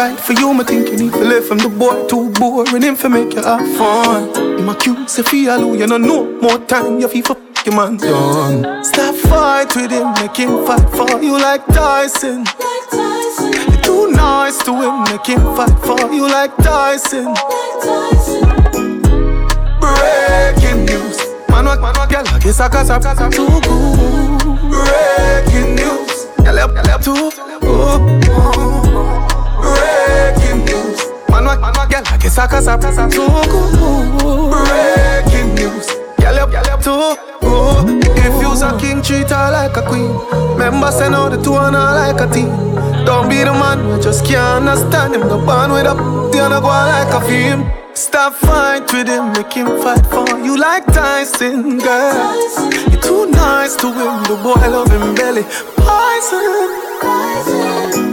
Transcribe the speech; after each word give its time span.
right 0.00 0.18
for 0.18 0.32
you, 0.32 0.54
me 0.54 0.64
think 0.64 0.88
you 0.88 0.96
need 0.96 1.12
to 1.12 1.18
live 1.18 1.46
from 1.46 1.58
the 1.58 1.68
boy 1.68 2.06
too 2.08 2.30
boring 2.40 2.82
him 2.82 2.96
for 2.96 3.10
make 3.10 3.34
you 3.34 3.42
have 3.42 3.66
fun. 3.76 4.64
My 4.64 4.74
cute 4.74 5.10
say 5.10 5.22
feel 5.22 5.76
you 5.76 5.86
know 5.86 5.98
no 5.98 6.24
more 6.40 6.58
time 6.66 7.00
you 7.00 7.08
feel 7.08 7.22
for 7.22 7.36
your 7.66 7.76
man 7.76 7.98
done. 7.98 8.82
Stop 8.82 9.14
fight 9.28 9.76
with 9.76 9.90
him, 9.90 10.08
make 10.14 10.36
him 10.36 10.64
fight 10.64 10.88
for 10.96 11.22
you 11.22 11.34
like 11.34 11.66
Tyson. 11.66 12.44
Like 12.44 12.86
Tyson. 12.90 13.52
You're 13.68 13.82
too 13.82 14.10
nice 14.12 14.58
to 14.64 14.72
him, 14.84 14.94
make 15.04 15.26
him 15.26 15.42
fight 15.56 15.76
for 15.86 16.00
you 16.12 16.26
like 16.26 16.56
Tyson. 16.68 17.26
Like 17.26 17.76
Tyson. 17.84 18.48
Breaking 19.82 20.80
news. 20.88 21.18
Man, 21.50 21.66
what, 21.66 21.80
man, 21.82 21.94
what, 21.98 22.08
girl, 22.08 22.24
I 22.26 22.38
guess 22.38 22.60
I 22.60 22.68
got 22.70 23.32
too 23.32 23.46
good. 23.46 24.40
Breaking 24.72 25.74
news. 25.76 26.12
Girl, 26.44 26.58
up, 26.58 26.70
girl, 26.74 26.90
up 26.90 27.02
too. 27.02 27.30
Oh, 27.62 28.20
oh. 28.30 28.59
Girl, 31.90 32.02
I 32.06 32.16
guess 32.16 32.38
I 32.38 32.46
got 32.46 32.62
some 32.62 33.10
too 33.10 33.26
good. 33.50 34.50
Breaking 34.54 35.54
news. 35.54 35.86
Girl, 36.18 36.38
up, 36.38 36.50
girl, 36.50 36.70
up 36.70 36.80
too. 36.82 37.16
Oh, 37.42 37.84
if 38.16 38.34
you's 38.40 38.62
a 38.62 38.78
king, 38.78 39.02
treat 39.02 39.28
her 39.30 39.50
like 39.50 39.76
a 39.76 39.82
queen. 39.82 40.10
Remember, 40.52 40.90
send 40.92 41.14
out 41.14 41.30
the 41.30 41.42
two 41.42 41.56
and 41.56 41.74
her 41.74 41.92
like 41.98 42.20
a 42.20 42.32
team. 42.32 42.48
Don't 43.04 43.28
be 43.28 43.38
the 43.38 43.52
man, 43.52 43.78
you 43.88 44.02
just 44.02 44.24
can't 44.24 44.68
understand 44.68 45.14
him. 45.14 45.28
The 45.28 45.38
band 45.38 45.72
with 45.72 45.86
a 45.86 45.94
the 46.30 46.38
other 46.38 46.60
go 46.60 46.68
like 46.68 47.12
a 47.12 47.20
film. 47.26 47.70
Stop 47.94 48.34
fight 48.34 48.92
with 48.92 49.08
him, 49.08 49.32
make 49.32 49.52
him 49.52 49.66
fight 49.82 50.06
for 50.06 50.38
you 50.38 50.56
like 50.56 50.86
Tyson, 50.86 51.78
girl. 51.78 52.70
You're 52.88 53.00
too 53.00 53.26
nice 53.26 53.74
to 53.76 53.88
him, 53.88 54.22
the 54.24 54.36
boy 54.42 54.60
love 54.68 54.90
him 54.90 55.14
belly. 55.14 55.42
Poison. 55.76 56.90
News. 57.02 58.09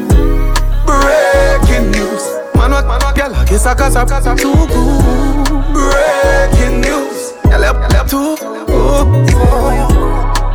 Man, 2.77 2.87
man, 2.89 2.99
what, 2.99 3.15
girl, 3.15 3.33
I 3.33 3.43
guess 3.43 3.65
I 3.65 3.73
got 3.73 3.91
some 3.91 4.37
too 4.37 4.53
good. 4.53 5.47
Breaking 5.73 6.79
news. 6.79 7.33
Girl, 7.49 7.63
up 7.65 8.07
too. 8.07 8.37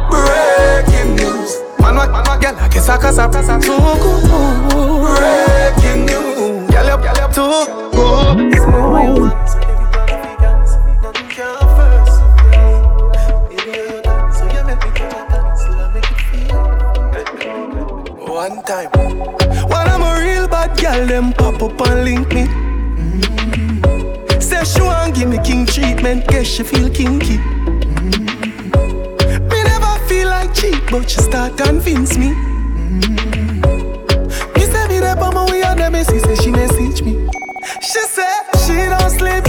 Breaking 0.09 1.17
news. 1.17 1.59
Man, 1.81 1.97
what, 1.97 2.13
man, 2.13 2.23
what, 2.23 2.41
girl, 2.41 2.55
I 2.55 2.69
guess 2.69 2.89
I 2.89 2.97
can 2.99 3.13
stop, 3.13 3.33
stop, 3.33 3.61
too 3.61 3.77
good. 3.99 4.23
Breaking 5.19 6.07
news. 6.07 6.71
Girl, 6.71 6.91
up 6.91 7.35
too 7.35 7.67
good. 7.91 9.62
Girl, 20.83 21.07
them 21.07 21.33
pop 21.33 21.63
up 21.63 21.81
and 21.89 22.05
link 22.05 22.29
me. 22.35 22.45
Mm-hmm. 22.99 24.41
Say 24.41 24.65
she 24.65 24.81
want 24.81 25.15
give 25.15 25.29
me 25.29 25.39
king 25.45 25.65
treatment, 25.65 26.27
guess 26.27 26.47
she 26.49 26.65
feel 26.65 26.91
kinky 26.91 27.39
Mm-hmm. 27.39 29.49
Me 29.49 29.63
never 29.63 29.99
feel 30.09 30.29
like 30.29 30.53
cheap, 30.55 30.83
but 30.91 31.09
she 31.09 31.21
start 31.21 31.57
convince 31.57 32.19
me. 32.19 32.31
Mm-hmm. 32.33 33.61
Me 34.55 34.61
say 34.63 34.89
me 34.89 34.99
there 34.99 35.17
on 35.23 35.35
my 35.35 35.45
way 35.51 35.63
and 35.63 35.79
them 35.79 35.95
see 36.05 36.19
say 36.19 36.35
she 36.35 36.51
message 36.51 37.03
me. 37.03 37.29
She 37.81 38.01
say 38.17 38.33
she 38.67 38.75
don't 38.91 39.11
sleep 39.11 39.47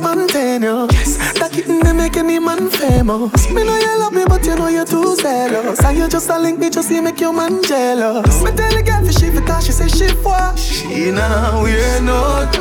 pop 0.00 0.16
up, 0.16 0.16
it 0.16 0.36
ever 0.36 0.38
spontaneous 0.38 1.94
make 1.94 2.16
any 2.16 2.38
man 2.38 2.70
famous. 2.70 3.50
Me 3.50 3.64
know 3.64 3.76
you 3.76 3.98
love 3.98 4.12
me, 4.12 4.24
but 4.26 4.44
you 4.44 4.56
know 4.56 4.68
you're 4.68 4.84
too 4.84 5.16
zealous. 5.16 5.80
And 5.84 5.98
you 5.98 6.08
just 6.08 6.28
a 6.28 6.38
link 6.38 6.58
me, 6.58 6.70
just 6.70 6.88
see 6.88 7.00
make 7.00 7.20
your 7.20 7.32
man 7.32 7.62
jealous. 7.62 8.42
Me 8.42 8.50
tell 8.52 8.72
the 8.72 8.82
girl 8.82 9.04
for 9.04 9.12
she 9.12 9.30
fit 9.30 9.62
she 9.62 9.72
say 9.72 9.88
she 9.88 10.08
for. 10.22 10.56
She 10.56 11.10
now 11.10 11.62
we're 11.62 12.00
not. 12.02 12.52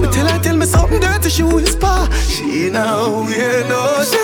Me 0.00 0.08
tell 0.10 0.26
her 0.26 0.38
tell 0.42 0.56
me 0.56 0.66
something 0.66 1.00
dirty, 1.00 1.30
she 1.30 1.42
whisper. 1.42 2.08
She 2.28 2.70
now 2.70 3.24
we're 3.24 3.68
not. 3.68 4.21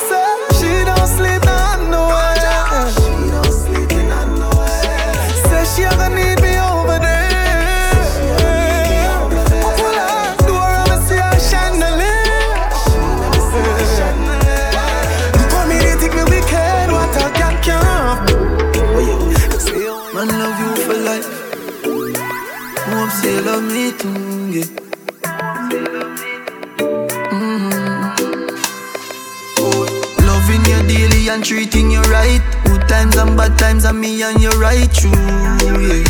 Times 33.59 33.83
times, 33.83 33.97
me 33.97 34.23
and 34.23 34.41
you 34.41 34.51
right 34.51 34.93
true, 34.95 35.11
yeah. 35.11 36.05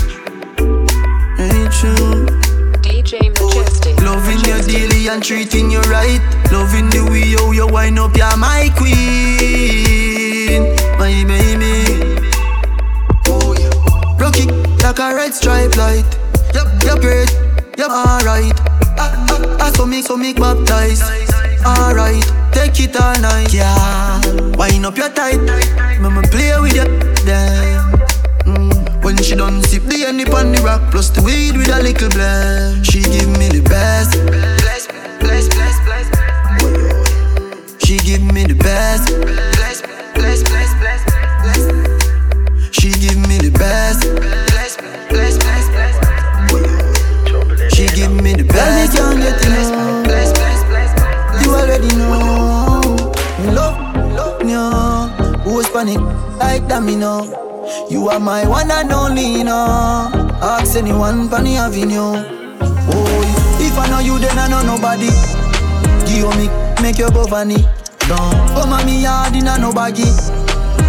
Ain't 1.41 1.73
true. 1.73 2.27
DJ 2.85 3.31
Majestic. 3.31 4.01
Loving 4.03 4.41
you 4.45 4.61
daily 4.63 5.09
and 5.09 5.23
treating 5.23 5.71
you 5.71 5.81
right. 5.83 6.21
Loving 6.53 6.91
the 6.91 7.07
way 7.11 7.25
you, 7.25 7.53
you 7.53 7.67
wind 7.67 7.99
up, 7.99 8.17
you're 8.17 8.37
my 8.37 8.71
queen, 8.77 10.63
my 10.99 11.25
baby. 11.25 11.85
Oh 13.27 13.55
yeah. 13.59 13.71
Rocky 14.19 14.47
like 14.83 14.99
a 14.99 15.15
red 15.15 15.35
stripe 15.35 15.77
light. 15.77 16.05
Yep, 16.55 16.83
you're 16.85 17.01
great, 17.01 17.31
yep, 17.77 17.91
alright. 17.91 18.53
I, 18.99 19.57
I, 19.61 19.67
I 19.67 19.71
so 19.73 19.87
make, 19.87 20.05
so 20.05 20.17
make 20.17 20.37
baptize. 20.37 21.03
Alright, 21.65 22.25
take 22.53 22.81
it 22.81 22.97
all 23.01 23.19
night, 23.21 23.53
yeah. 23.53 24.21
Wind 24.57 24.87
up 24.87 24.97
your 24.97 25.11
tight, 25.11 25.41
mama 26.01 26.23
play 26.23 26.59
with 26.61 26.75
you, 26.75 27.08
she 29.29 29.37
done 29.37 29.63
sip 29.65 29.83
the 29.83 30.05
honey 30.05 30.25
on 30.25 30.53
the 30.53 30.61
rock, 30.63 30.81
plus 30.91 31.11
the 31.11 31.21
weed 31.21 31.55
with 31.55 31.69
a 31.69 31.83
little 31.83 32.09
blend, 32.09 32.87
she 32.87 33.03
give 33.03 33.29
me 33.37 33.49
the 33.53 33.61
best. 33.61 34.17
Bless, 34.25 34.89
bless, 35.21 35.49
bless, 35.53 35.77
bless. 35.85 36.09
She 37.85 37.99
give 37.99 38.23
me 38.23 38.45
the 38.45 38.55
best. 38.55 39.13
Bless, 39.21 39.83
bless, 40.17 40.43
bless, 40.49 40.73
bless, 40.81 41.05
bless. 41.45 41.61
She 42.73 42.89
give 43.05 43.21
me 43.29 43.37
the 43.37 43.51
best. 43.53 44.01
Bless, 44.17 44.81
bless, 45.13 45.37
bless, 45.37 45.69
bless. 45.77 46.01
She 47.75 47.85
give 47.89 48.11
me 48.11 48.33
the 48.33 48.45
best. 48.45 48.97
Girl, 48.97 49.13
me 49.13 49.29
can't 49.45 50.09
get 50.09 50.25
enough. 50.25 50.73
You 51.45 51.53
already 51.53 51.93
know. 52.01 53.13
Love, 53.53 53.77
love, 54.09 54.41
no. 54.41 54.73
Oh. 54.73 55.37
Who's 55.45 55.69
panic 55.69 56.01
like 56.41 56.67
that, 56.69 56.83
me 56.83 56.97
know. 56.97 57.38
You 57.91 58.09
are 58.09 58.21
my 58.21 58.47
one 58.47 58.71
and 58.71 58.93
only, 58.93 59.43
know. 59.43 60.11
Ask 60.43 60.77
anyone, 60.77 61.31
Panny 61.31 61.57
Avenue. 61.57 62.21
Oh, 62.61 63.59
if 63.61 63.79
I 63.79 63.89
know 63.89 64.01
you, 64.01 64.19
then 64.19 64.39
I 64.39 64.47
know 64.47 64.63
nobody. 64.63 65.09
Give 66.05 66.29
me, 66.37 66.53
make 66.83 66.99
your 66.99 67.09
bovani. 67.09 67.65
No, 68.09 68.17
oh, 68.61 68.67
mommy, 68.69 69.05
in 69.39 69.49
a 69.49 69.59
no 69.59 69.73
baggy. 69.73 70.05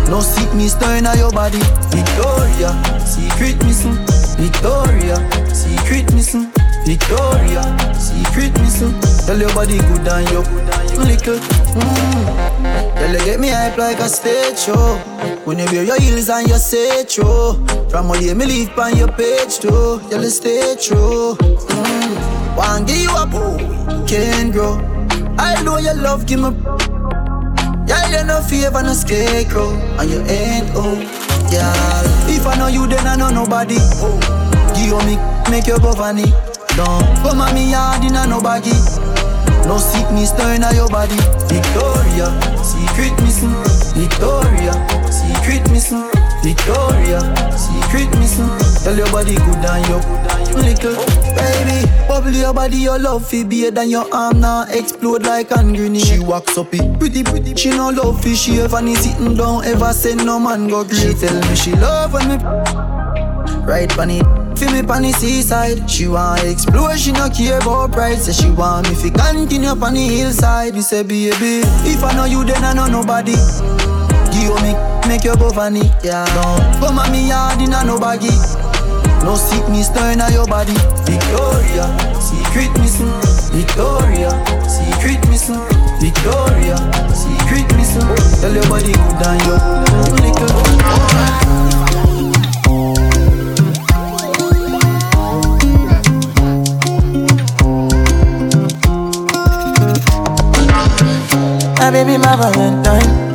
No 0.10 0.20
sickness 0.20 0.74
turn 0.76 1.06
stirring 1.06 1.18
your 1.18 1.32
body. 1.32 1.60
Victoria, 1.88 2.76
secret 3.06 3.64
missing. 3.64 3.96
Victoria, 4.36 5.16
secret 5.56 6.12
missing. 6.14 6.52
Victoria, 6.86 7.64
secret 7.96 8.52
missing. 8.60 8.94
Tell 9.26 9.40
your 9.40 9.54
body 9.56 9.78
good 9.78 10.08
and 10.08 10.30
you 10.30 11.00
little. 11.00 11.40
Mm. 11.40 12.96
Tell 12.96 13.12
you 13.14 13.26
get 13.26 13.40
me 13.40 13.50
hype 13.50 13.78
like 13.78 14.00
a 14.00 14.10
stage 14.10 14.60
show. 14.60 15.09
When 15.50 15.58
you 15.58 15.66
wear 15.66 15.84
your 15.84 16.00
heels 16.00 16.30
and 16.30 16.48
you 16.48 16.60
say 16.60 17.04
true. 17.06 17.58
From 17.90 18.12
all 18.12 18.22
you 18.22 18.36
me 18.36 18.46
leave 18.46 18.78
on 18.78 18.96
your 18.96 19.08
page 19.08 19.58
too. 19.58 20.00
Tell 20.08 20.22
you 20.22 20.30
stay 20.30 20.76
true. 20.80 21.34
Mm. 21.42 22.56
One 22.56 22.86
give 22.86 22.98
you 22.98 23.10
a 23.18 23.26
boo, 23.26 23.58
can't 24.06 24.54
grow. 24.54 24.78
I 25.40 25.60
know 25.64 25.80
your 25.80 25.96
love 25.96 26.28
give 26.28 26.42
me. 26.42 26.54
Yeah, 27.88 28.22
you 28.22 28.28
no 28.28 28.42
favor 28.42 28.84
no 28.84 28.94
scarecrow, 28.94 29.74
and 29.98 30.12
you 30.12 30.22
ain't 30.22 30.70
oh. 30.76 31.02
Yeah, 31.50 32.30
if 32.30 32.46
I 32.46 32.56
know 32.56 32.68
you, 32.68 32.86
then 32.86 33.08
I 33.08 33.16
know 33.16 33.32
nobody. 33.32 33.78
Oh. 34.06 34.22
Give 34.78 35.04
me, 35.08 35.18
make 35.50 35.66
your 35.66 35.80
governor 35.80 36.30
down. 36.78 37.02
Come 37.26 37.42
on 37.42 37.56
me 37.56 37.72
yard 37.72 38.06
in 38.06 38.16
a 38.16 38.28
no 38.28 38.40
baggy. 38.40 38.78
No 39.66 39.80
sickness 39.80 40.32
turn 40.32 40.62
in 40.62 40.76
your 40.76 40.90
body. 40.90 41.18
Victoria, 41.50 42.30
secret 42.62 43.18
missing. 43.22 43.50
Victoria, 43.98 44.74
missing. 45.80 46.12
Victoria, 46.44 47.22
secret 47.56 48.12
missing. 48.20 48.52
Tell 48.84 48.98
your 48.98 49.10
body 49.12 49.36
good 49.36 49.64
and 49.64 49.88
you 49.88 50.00
little 50.60 50.96
baby. 51.40 51.88
Bubble 52.08 52.32
your 52.32 52.54
body, 52.54 52.78
your 52.78 53.00
love 53.00 53.26
fi 53.26 53.44
beer 53.44 53.72
than 53.72 53.90
your 53.90 54.14
arm 54.14 54.42
now 54.42 54.66
explode 54.70 55.24
like 55.24 55.50
hand 55.50 55.76
grenade. 55.78 56.06
She 56.06 56.20
walks 56.20 56.58
up 56.58 56.74
it, 56.74 57.00
pretty 57.00 57.24
pretty. 57.24 57.56
She 57.56 57.70
no 57.70 57.90
love 57.92 58.22
fi 58.22 58.34
she 58.34 58.60
ever 58.60 58.82
need 58.82 58.98
sitting 58.98 59.36
down. 59.36 59.64
Ever 59.64 59.94
send 59.94 60.26
no 60.26 60.38
man 60.38 60.68
go 60.68 60.84
great. 60.84 61.00
She 61.00 61.14
tell 61.14 61.40
me 61.50 61.56
she 61.56 61.72
love 61.72 62.14
when 62.14 62.28
me 62.28 62.36
right 63.64 63.98
on 64.00 64.10
it. 64.10 64.26
Feel 64.60 64.72
me 64.72 64.80
on 64.80 65.04
the 65.04 65.14
seaside. 65.14 65.90
She 65.90 66.10
want 66.10 66.44
explore, 66.44 66.98
she 66.98 67.14
no 67.14 67.30
care 67.30 67.60
about 67.60 67.94
price. 67.94 68.26
Say 68.26 68.34
she 68.34 68.52
want 68.52 68.90
me 68.90 68.96
fi 68.96 69.10
continue 69.12 69.70
on 69.70 69.94
the 69.94 70.02
hillside. 70.02 70.74
Me 70.74 70.82
say 70.82 71.04
baby, 71.04 71.62
if 71.88 72.04
I 72.04 72.14
know 72.16 72.26
you 72.26 72.44
then 72.44 72.64
I 72.66 72.74
know 72.74 72.88
nobody. 72.88 73.36
Give 74.32 74.56
me, 74.62 74.72
make 75.10 75.24
your 75.24 75.36
go 75.38 75.50
funny, 75.50 75.90
yeah. 76.04 76.24
Come 76.80 77.00
at 77.00 77.12
me 77.12 77.30
yard 77.30 77.60
in 77.60 77.74
a 77.74 77.84
no 77.84 77.98
baggy. 77.98 78.30
No 79.26 79.34
sickness 79.34 79.90
turn 79.90 80.22
on 80.22 80.32
your 80.32 80.46
body. 80.46 80.78
Victoria, 81.10 81.90
secret 82.22 82.70
missing. 82.78 83.10
Victoria, 83.50 84.30
secret 84.70 85.18
missing. 85.28 85.58
Victoria, 85.98 86.78
secret 87.18 87.66
missing. 87.76 88.06
Tell 88.40 88.54
your 88.54 88.70
body 88.70 88.94
good 88.94 89.26
and 89.26 89.42
your 89.50 89.58
little. 90.14 91.60
My 101.80 101.90
baby, 101.90 102.18
my 102.20 102.36
valentine. 102.36 103.29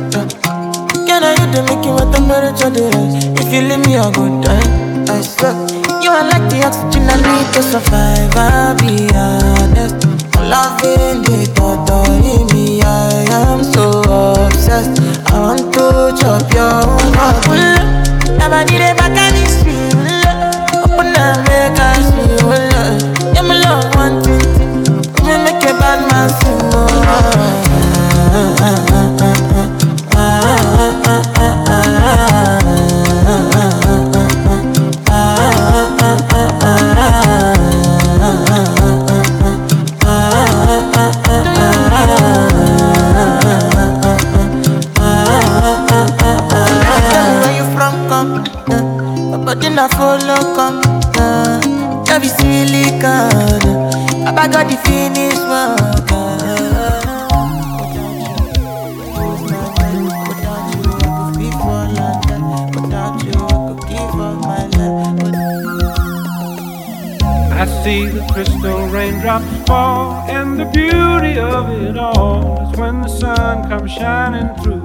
I 1.55 1.59
to 1.59 1.63
make 1.73 1.85
you 1.85 1.91
what 1.91 2.11
temperature 2.11 2.69
there 2.69 2.91
is? 2.91 3.15
If 3.39 3.53
you 3.53 3.61
leave 3.61 3.79
me 3.87 3.95
a 3.95 4.11
good 4.11 4.43
time, 4.43 5.07
I 5.07 5.21
swear. 5.21 5.55
You 6.03 6.11
are 6.11 6.27
like 6.27 6.51
the 6.51 6.67
oxygen 6.67 7.07
I 7.07 7.15
need 7.15 7.47
to 7.55 7.63
survive. 7.63 8.35
I'll 8.35 8.75
be 8.75 9.07
honest. 9.15 10.03
Loving 10.35 11.23
the 11.23 11.47
thought 11.55 11.89
of 11.89 12.11
me, 12.51 12.81
I 12.81 13.23
am 13.31 13.63
so 13.63 14.03
obsessed. 14.03 14.99
I 15.31 15.39
want 15.39 15.71
to 15.75 16.11
chop 16.19 16.43
your 16.51 16.83
heart. 17.15 17.47
Never 18.35 18.65
need 18.67 18.83
a 18.83 18.93
back 18.99 19.15
and 19.15 19.39
it's 19.39 19.63
Open 20.75 21.15
up, 21.15 21.39
make 21.47 21.79
us 21.79 22.11
feel. 22.19 22.51
Yeah, 23.33 23.47
my 23.47 23.55
love, 23.63 23.95
one 23.95 24.19
thing. 24.21 24.43
Me 25.23 25.33
make 25.39 25.63
a 25.63 25.71
bad 25.79 26.03
man 26.11 26.29
sing. 28.83 28.94
Be. 52.55 52.85
Baba 54.23 54.47
got 54.51 54.69
the 54.69 54.77
finish 54.85 55.37
work. 55.51 56.05
I 67.57 67.65
see 67.83 68.05
the 68.05 68.25
crystal 68.31 68.87
raindrops 68.89 69.45
fall, 69.67 70.29
and 70.29 70.59
the 70.59 70.65
beauty 70.65 71.39
of 71.39 71.69
it 71.69 71.97
all 71.97 72.69
is 72.69 72.77
when 72.77 73.01
the 73.01 73.07
sun 73.07 73.67
comes 73.69 73.91
shining 73.91 74.53
through. 74.61 74.84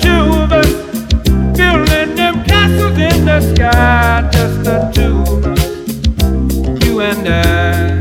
Building 1.61 2.15
them 2.15 2.43
castles 2.43 2.97
in 2.97 3.23
the 3.23 3.39
sky, 3.53 4.27
just 4.33 4.63
the 4.63 4.79
two. 4.95 5.21
You 6.83 7.01
and 7.01 7.27
I. 7.27 8.00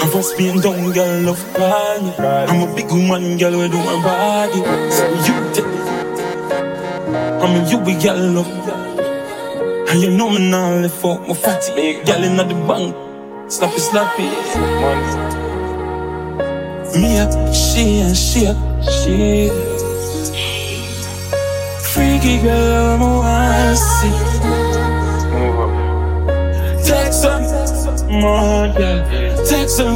I'm 0.00 0.08
from 0.08 0.22
Spain, 0.22 0.60
down 0.60 0.92
girl, 0.92 1.20
love 1.22 1.44
party. 1.54 2.10
I'm 2.22 2.68
a 2.68 2.74
big 2.74 2.90
woman, 2.90 3.36
girl, 3.36 3.58
we 3.58 3.68
do 3.68 3.76
my 3.76 4.02
body. 4.02 4.62
So 4.90 5.04
you 5.26 5.34
take 5.52 5.66
I 7.42 7.46
mean, 7.52 7.68
you 7.68 7.78
be 7.84 7.94
girl, 8.02 8.16
love. 8.36 8.48
And 9.90 10.00
you 10.00 10.10
know 10.16 10.30
me 10.30 10.50
now, 10.50 10.72
live 10.74 10.94
for 10.94 11.20
my 11.20 11.34
fatty. 11.34 12.02
Girl 12.04 12.24
in 12.24 12.36
the 12.36 12.44
bank, 12.66 12.94
slappy, 13.48 13.80
slappy. 13.88 14.28
Me 17.00 17.18
up, 17.18 17.54
she 17.54 18.00
and 18.00 18.16
she 18.16 18.46
up, 18.46 18.56
she. 18.88 19.50
Freaky 21.92 22.40
girl, 22.40 22.94
I'm 22.94 23.02
a 23.02 24.69
more 28.10 28.68
girl. 28.74 28.98
Text 29.46 29.80
her, 29.80 29.94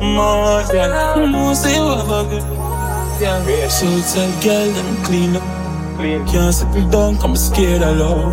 more 0.00 0.62
girl. 0.70 1.26
No 1.26 1.54
say 1.54 1.74
you 1.74 1.88
have 1.88 2.10
a 2.10 2.24
good. 2.30 2.42
Yeah. 3.20 3.68
So 3.68 3.86
tell 4.14 4.30
girl 4.42 4.72
them 4.72 5.04
clean 5.04 5.36
up. 5.36 5.42
Can't 6.30 6.54
settle 6.54 6.88
down, 6.88 7.18
come 7.18 7.34
scared 7.34 7.82
of 7.82 7.96
love. 7.96 8.32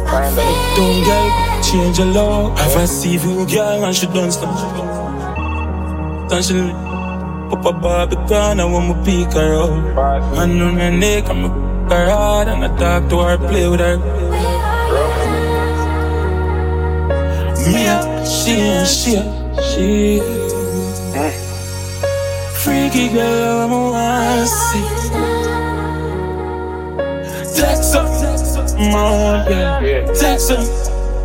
Don't 0.77 1.03
girl, 1.03 1.61
change 1.63 1.97
your 1.97 2.07
love. 2.07 2.57
Have 2.59 2.75
a 2.77 3.07
you 3.07 3.45
girl 3.47 3.83
and 3.85 3.95
she 3.95 4.05
done 4.07 4.31
stuff. 4.31 4.59
Then 6.29 6.43
she 6.43 6.53
pop 7.49 7.65
a 7.65 7.71
barbican 7.73 8.59
and 8.59 8.71
want 8.71 8.87
me 8.89 9.25
pick 9.25 9.33
her 9.33 9.55
up. 9.55 10.37
And 10.37 10.61
on 10.61 10.77
her 10.77 10.91
neck, 10.91 11.27
I'm 11.27 11.45
a 11.45 11.65
her 11.89 12.09
hard 12.09 12.47
and 12.47 12.65
I 12.65 12.67
talk 12.77 13.09
to 13.09 13.19
her, 13.19 13.37
play 13.37 13.67
with 13.67 13.79
her. 13.79 13.97
Me 17.71 17.87
up, 17.87 18.05
she 18.45 18.85
she, 18.85 19.13
she. 19.73 20.21
Freak 22.61 22.91
Freaky 22.93 23.09
girl, 23.09 23.61
I'm 23.63 23.73
a 23.73 24.45
see. 24.45 24.85
Text 27.55 27.95
up, 27.95 28.07
more 28.77 29.37
girl. 29.47 29.81
Text 30.13 30.51
up, 30.51 30.59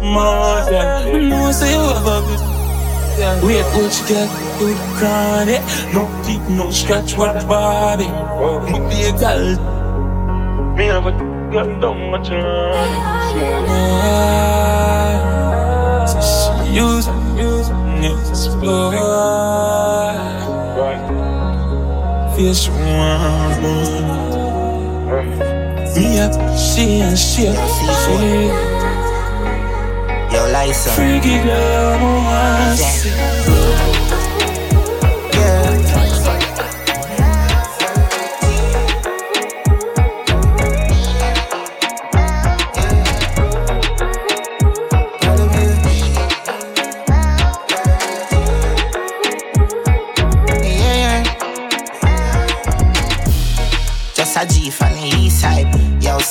more 0.03 0.65
girl. 0.71 1.21
No 1.29 1.53
say 1.53 1.73
you 1.73 1.81
a 1.81 2.23
good. 2.27 2.41
Wait, 3.45 3.67
what 3.75 3.95
get? 4.09 4.31
You 4.61 4.75
chronic. 4.97 5.63
No 5.93 6.03
deep, 6.25 6.43
no 6.49 6.71
scratch, 6.71 7.17
what 7.19 7.47
body. 7.47 8.09
Me 8.73 8.79
be 8.89 8.99
a 9.05 9.13
girl. 9.19 9.49
Me 10.75 10.85
have 10.87 11.07
a 11.07 11.13
don't 11.81 12.25
she 12.25 12.35
use 16.73 17.07
it, 17.09 17.15
explore. 18.31 18.95
Want 22.71 23.63
more. 23.63 24.11
Me 25.97 26.19
up, 26.21 26.33
she 26.57 27.01
and 27.01 27.19
she 27.19 27.49
up, 27.49 27.57
she. 27.69 28.51
Yo. 30.33 30.47
Freaky 30.95 31.43
girl, 31.43 31.99
a 32.29 32.77
see. 32.77 33.90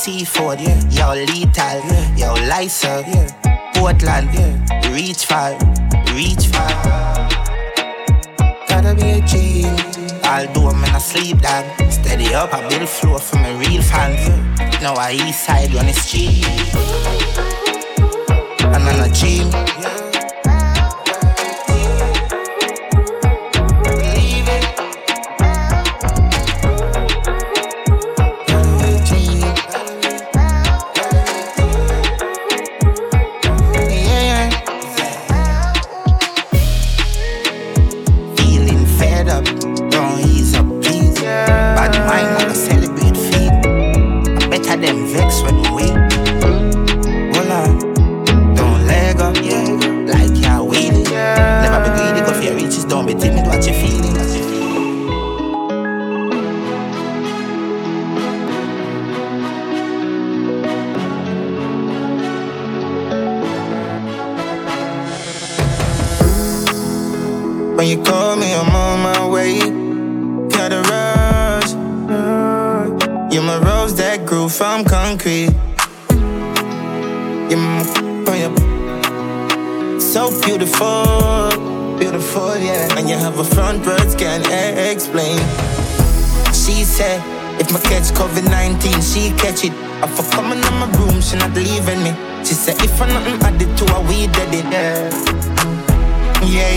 Seaford, 0.10 0.60
yeah. 0.60 0.82
Yo, 0.90 1.14
Lethal, 1.14 1.80
yeah. 1.86 2.16
Yo, 2.16 2.34
Lysa, 2.50 3.06
yeah. 3.06 3.72
Portland, 3.76 4.30
yeah. 4.34 4.92
Reach 4.92 5.26
far, 5.26 5.52
reach 6.16 6.48
far. 6.48 6.70
Gotta 8.68 8.96
be 8.96 9.12
a 9.12 9.22
G. 9.22 9.66
Although 10.26 10.70
I'm 10.70 10.84
in 10.84 10.96
a 10.96 11.00
sleep, 11.00 11.42
dog. 11.42 11.64
Steady 11.92 12.34
up, 12.34 12.52
I 12.56 12.68
build 12.68 12.90
floor 12.90 13.20
for 13.20 13.36
my 13.36 13.52
real 13.60 13.84
fans. 13.84 14.28
Now 14.82 14.96
I 14.96 15.12
east 15.12 15.44
side 15.46 15.76
on 15.76 15.86
the 15.86 15.94
street. 15.94 16.44
And 18.64 18.88
on. 18.88 19.52
Believe 19.52 20.09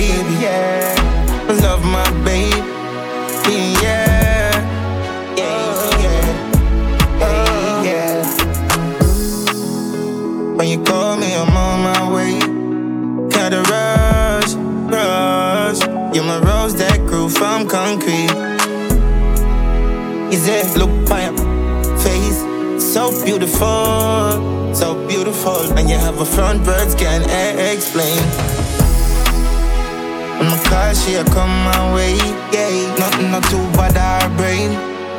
baby, 0.03 0.35
yeah. 0.43 0.95
Love 1.63 1.85
my 1.85 2.09
baby, 2.25 2.59
yeah. 3.83 4.51
Yeah, 5.37 5.63
yeah, 6.05 6.25
yeah, 7.23 7.89
yeah. 7.89 8.17
When 10.57 10.67
you 10.69 10.83
call 10.83 11.17
me, 11.17 11.31
I'm 11.35 11.57
on 11.67 11.79
my 11.91 12.03
way. 12.15 12.35
Gotta 13.37 13.61
rush, 13.75 14.53
rush. 14.95 15.81
You're 16.15 16.29
my 16.33 16.39
rose 16.49 16.75
that 16.83 16.99
grew 17.09 17.29
from 17.29 17.69
concrete. 17.69 18.35
Is 20.35 20.43
it 20.49 20.67
look 20.81 20.93
by 21.09 21.21
your 21.27 21.37
face? 22.05 22.41
So 22.93 23.03
beautiful, 23.25 24.75
so 24.75 24.89
beautiful. 25.07 25.61
And 25.79 25.89
you 25.89 25.97
have 25.97 26.21
a 26.21 26.25
front 26.25 26.67
words 26.67 26.95
can't 26.95 27.25
explain. 27.73 28.52
My 30.73 30.79
car, 30.89 30.95
she'll 30.95 31.25
come 31.25 31.53
my 31.69 31.95
way. 31.95 32.17
Yeah, 32.49 32.97
nothing 32.97 33.31
not 33.31 33.45
too 33.53 33.61
bad 33.77 33.93
our 33.97 34.25
brain. 34.41 34.73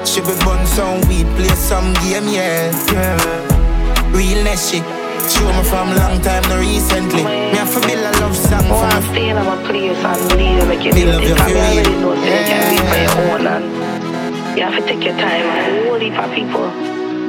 She 0.04 0.20
be 0.22 0.34
bun 0.44 0.66
some 0.66 0.98
weed, 1.08 1.28
play 1.38 1.54
some 1.54 1.94
game, 2.02 2.26
yeah. 2.28 2.74
yeah. 2.90 4.10
Realness 4.10 4.72
shit. 4.72 4.82
Show 5.30 5.46
me 5.54 5.64
from 5.70 5.94
long 5.96 6.20
time, 6.22 6.42
no 6.50 6.58
recently. 6.60 7.24
Me 7.24 7.54
have 7.62 7.70
to 7.72 7.80
build 7.86 8.02
a 8.02 8.12
love 8.20 8.36
song 8.36 8.66
Oh, 8.66 8.82
for 8.82 8.86
I'm 8.90 9.04
me. 9.04 9.10
staying 9.14 9.38
on 9.38 9.46
my 9.46 9.58
place 9.70 9.98
and 9.98 10.22
leave 10.38 10.68
make 10.68 10.86
it 10.86 10.94
They 10.96 11.06
love 11.06 11.22
easy. 11.22 11.30
you 11.30 11.36
Probably 11.36 11.54
for 11.54 11.60
already 11.70 11.96
know 12.02 12.16
so 12.16 12.26
you 12.26 12.44
can 12.50 12.62
live 12.74 12.86
by 12.90 13.02
your 13.06 13.16
own 13.32 13.48
and 13.48 14.58
you 14.58 14.64
have 14.64 14.76
to 14.76 14.82
take 14.86 15.04
your 15.06 15.14
time 15.16 15.46
and 15.54 16.02
heap 16.02 16.18
of 16.20 16.34
people 16.34 16.68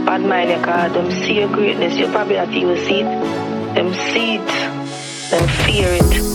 bad 0.06 0.22
mind 0.22 0.50
you 0.50 0.58
cause 0.64 0.92
them 0.92 1.10
see 1.12 1.34
your 1.40 1.48
greatness, 1.52 1.94
you 1.96 2.08
probably 2.08 2.36
not 2.36 2.48
even 2.50 2.76
see 2.84 3.00
it. 3.02 3.74
Them 3.76 3.92
see 3.94 4.36
it, 4.36 4.48
them 5.30 5.46
fear 5.64 5.88
it. 5.92 6.33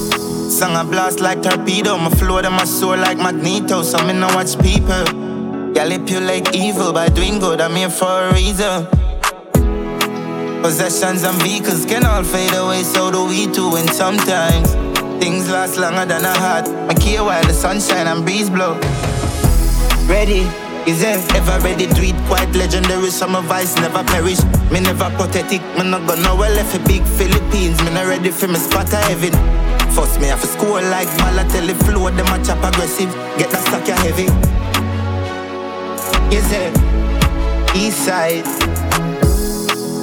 Song 0.59 0.75
a 0.75 0.83
blast 0.83 1.21
like 1.21 1.41
torpedo, 1.41 1.97
my 1.97 2.09
flow 2.09 2.41
to 2.41 2.49
my 2.49 2.65
soul 2.65 2.97
like 2.97 3.17
magneto. 3.17 3.81
So 3.81 3.97
me 4.05 4.11
no 4.11 4.27
watch 4.35 4.59
people. 4.59 5.05
Like 5.73 6.53
evil 6.53 6.91
by 6.91 7.07
doing 7.07 7.39
good, 7.39 7.61
I'm 7.61 7.75
here 7.75 7.89
for 7.89 8.25
a 8.25 8.33
reason. 8.33 8.85
Possessions 10.61 11.23
and 11.23 11.41
vehicles 11.41 11.85
can 11.85 12.05
all 12.05 12.25
fade 12.25 12.53
away, 12.55 12.83
so 12.83 13.09
do 13.09 13.25
we 13.25 13.47
too. 13.47 13.73
And 13.77 13.89
sometimes 13.89 14.73
things 15.23 15.49
last 15.49 15.77
longer 15.77 16.05
than 16.05 16.25
a 16.25 16.33
heart. 16.37 16.67
I 16.89 16.93
care 16.93 17.23
while 17.23 17.41
the 17.47 17.53
sunshine 17.53 18.07
and 18.07 18.25
breeze 18.25 18.49
blow. 18.49 18.73
Ready? 20.09 20.41
Is 20.85 21.01
it 21.01 21.23
ever 21.35 21.57
ready 21.63 21.87
to 21.87 22.01
eat 22.01 22.17
quite 22.27 22.51
legendary? 22.51 23.11
Summer 23.11 23.41
vice 23.41 23.77
never 23.77 24.03
perish. 24.03 24.43
Me 24.71 24.81
never 24.81 25.09
pathetic, 25.11 25.61
me 25.77 25.89
not 25.89 26.05
gonna 26.05 26.35
well 26.35 26.51
left 26.53 26.75
a 26.75 26.79
big 26.85 27.03
Philippines. 27.03 27.81
Me 27.83 27.93
not 27.93 28.07
ready 28.07 28.29
for 28.29 28.49
me 28.49 28.55
spot 28.55 28.89
heaven. 28.89 29.58
First 29.95 30.19
me 30.21 30.27
have 30.27 30.41
to 30.41 30.47
score 30.47 30.81
like 30.81 31.07
Balotelli 31.19 31.75
flow, 31.85 32.09
them 32.09 32.27
a 32.27 32.45
chop 32.45 32.63
aggressive. 32.63 33.11
Get 33.37 33.51
that 33.51 33.87
ya 33.87 33.95
heavy. 33.97 34.27
Is 36.35 36.51
it? 36.51 36.73
East 37.75 38.05
side. 38.05 38.45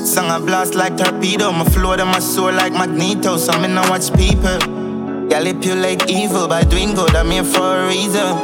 Song 0.07 0.31
a 0.31 0.39
blast 0.41 0.75
like 0.75 0.97
torpedo, 0.97 1.53
my 1.53 1.65
flow 1.65 1.97
them 1.97 2.09
a 2.11 2.21
soar 2.21 2.53
like 2.53 2.73
magneto. 2.73 3.37
So 3.37 3.59
me 3.61 3.69
not 3.69 3.89
watch 3.89 4.13
people. 4.15 4.59
Like 5.67 6.09
evil 6.09 6.49
by 6.49 6.63
doing 6.63 6.95
good, 6.95 7.15
I'm 7.15 7.31
here 7.31 7.45
for 7.45 7.77
a 7.77 7.89
reason. 7.89 8.39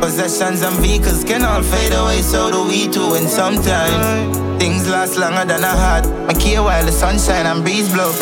Possessions 0.00 0.62
and 0.62 0.76
vehicles 0.78 1.24
can 1.24 1.44
all 1.44 1.62
fade 1.62 1.92
away, 1.92 2.22
so 2.22 2.50
do 2.50 2.64
we 2.64 2.88
too. 2.88 3.14
And 3.14 3.28
sometimes 3.28 4.36
things 4.58 4.88
last 4.88 5.16
longer 5.16 5.44
than 5.44 5.62
a 5.62 5.68
heart. 5.68 6.06
I 6.28 6.32
care 6.32 6.62
while 6.62 6.84
the 6.84 6.92
sunshine 6.92 7.46
and 7.46 7.62
breeze 7.62 7.92
blow. 7.92 8.12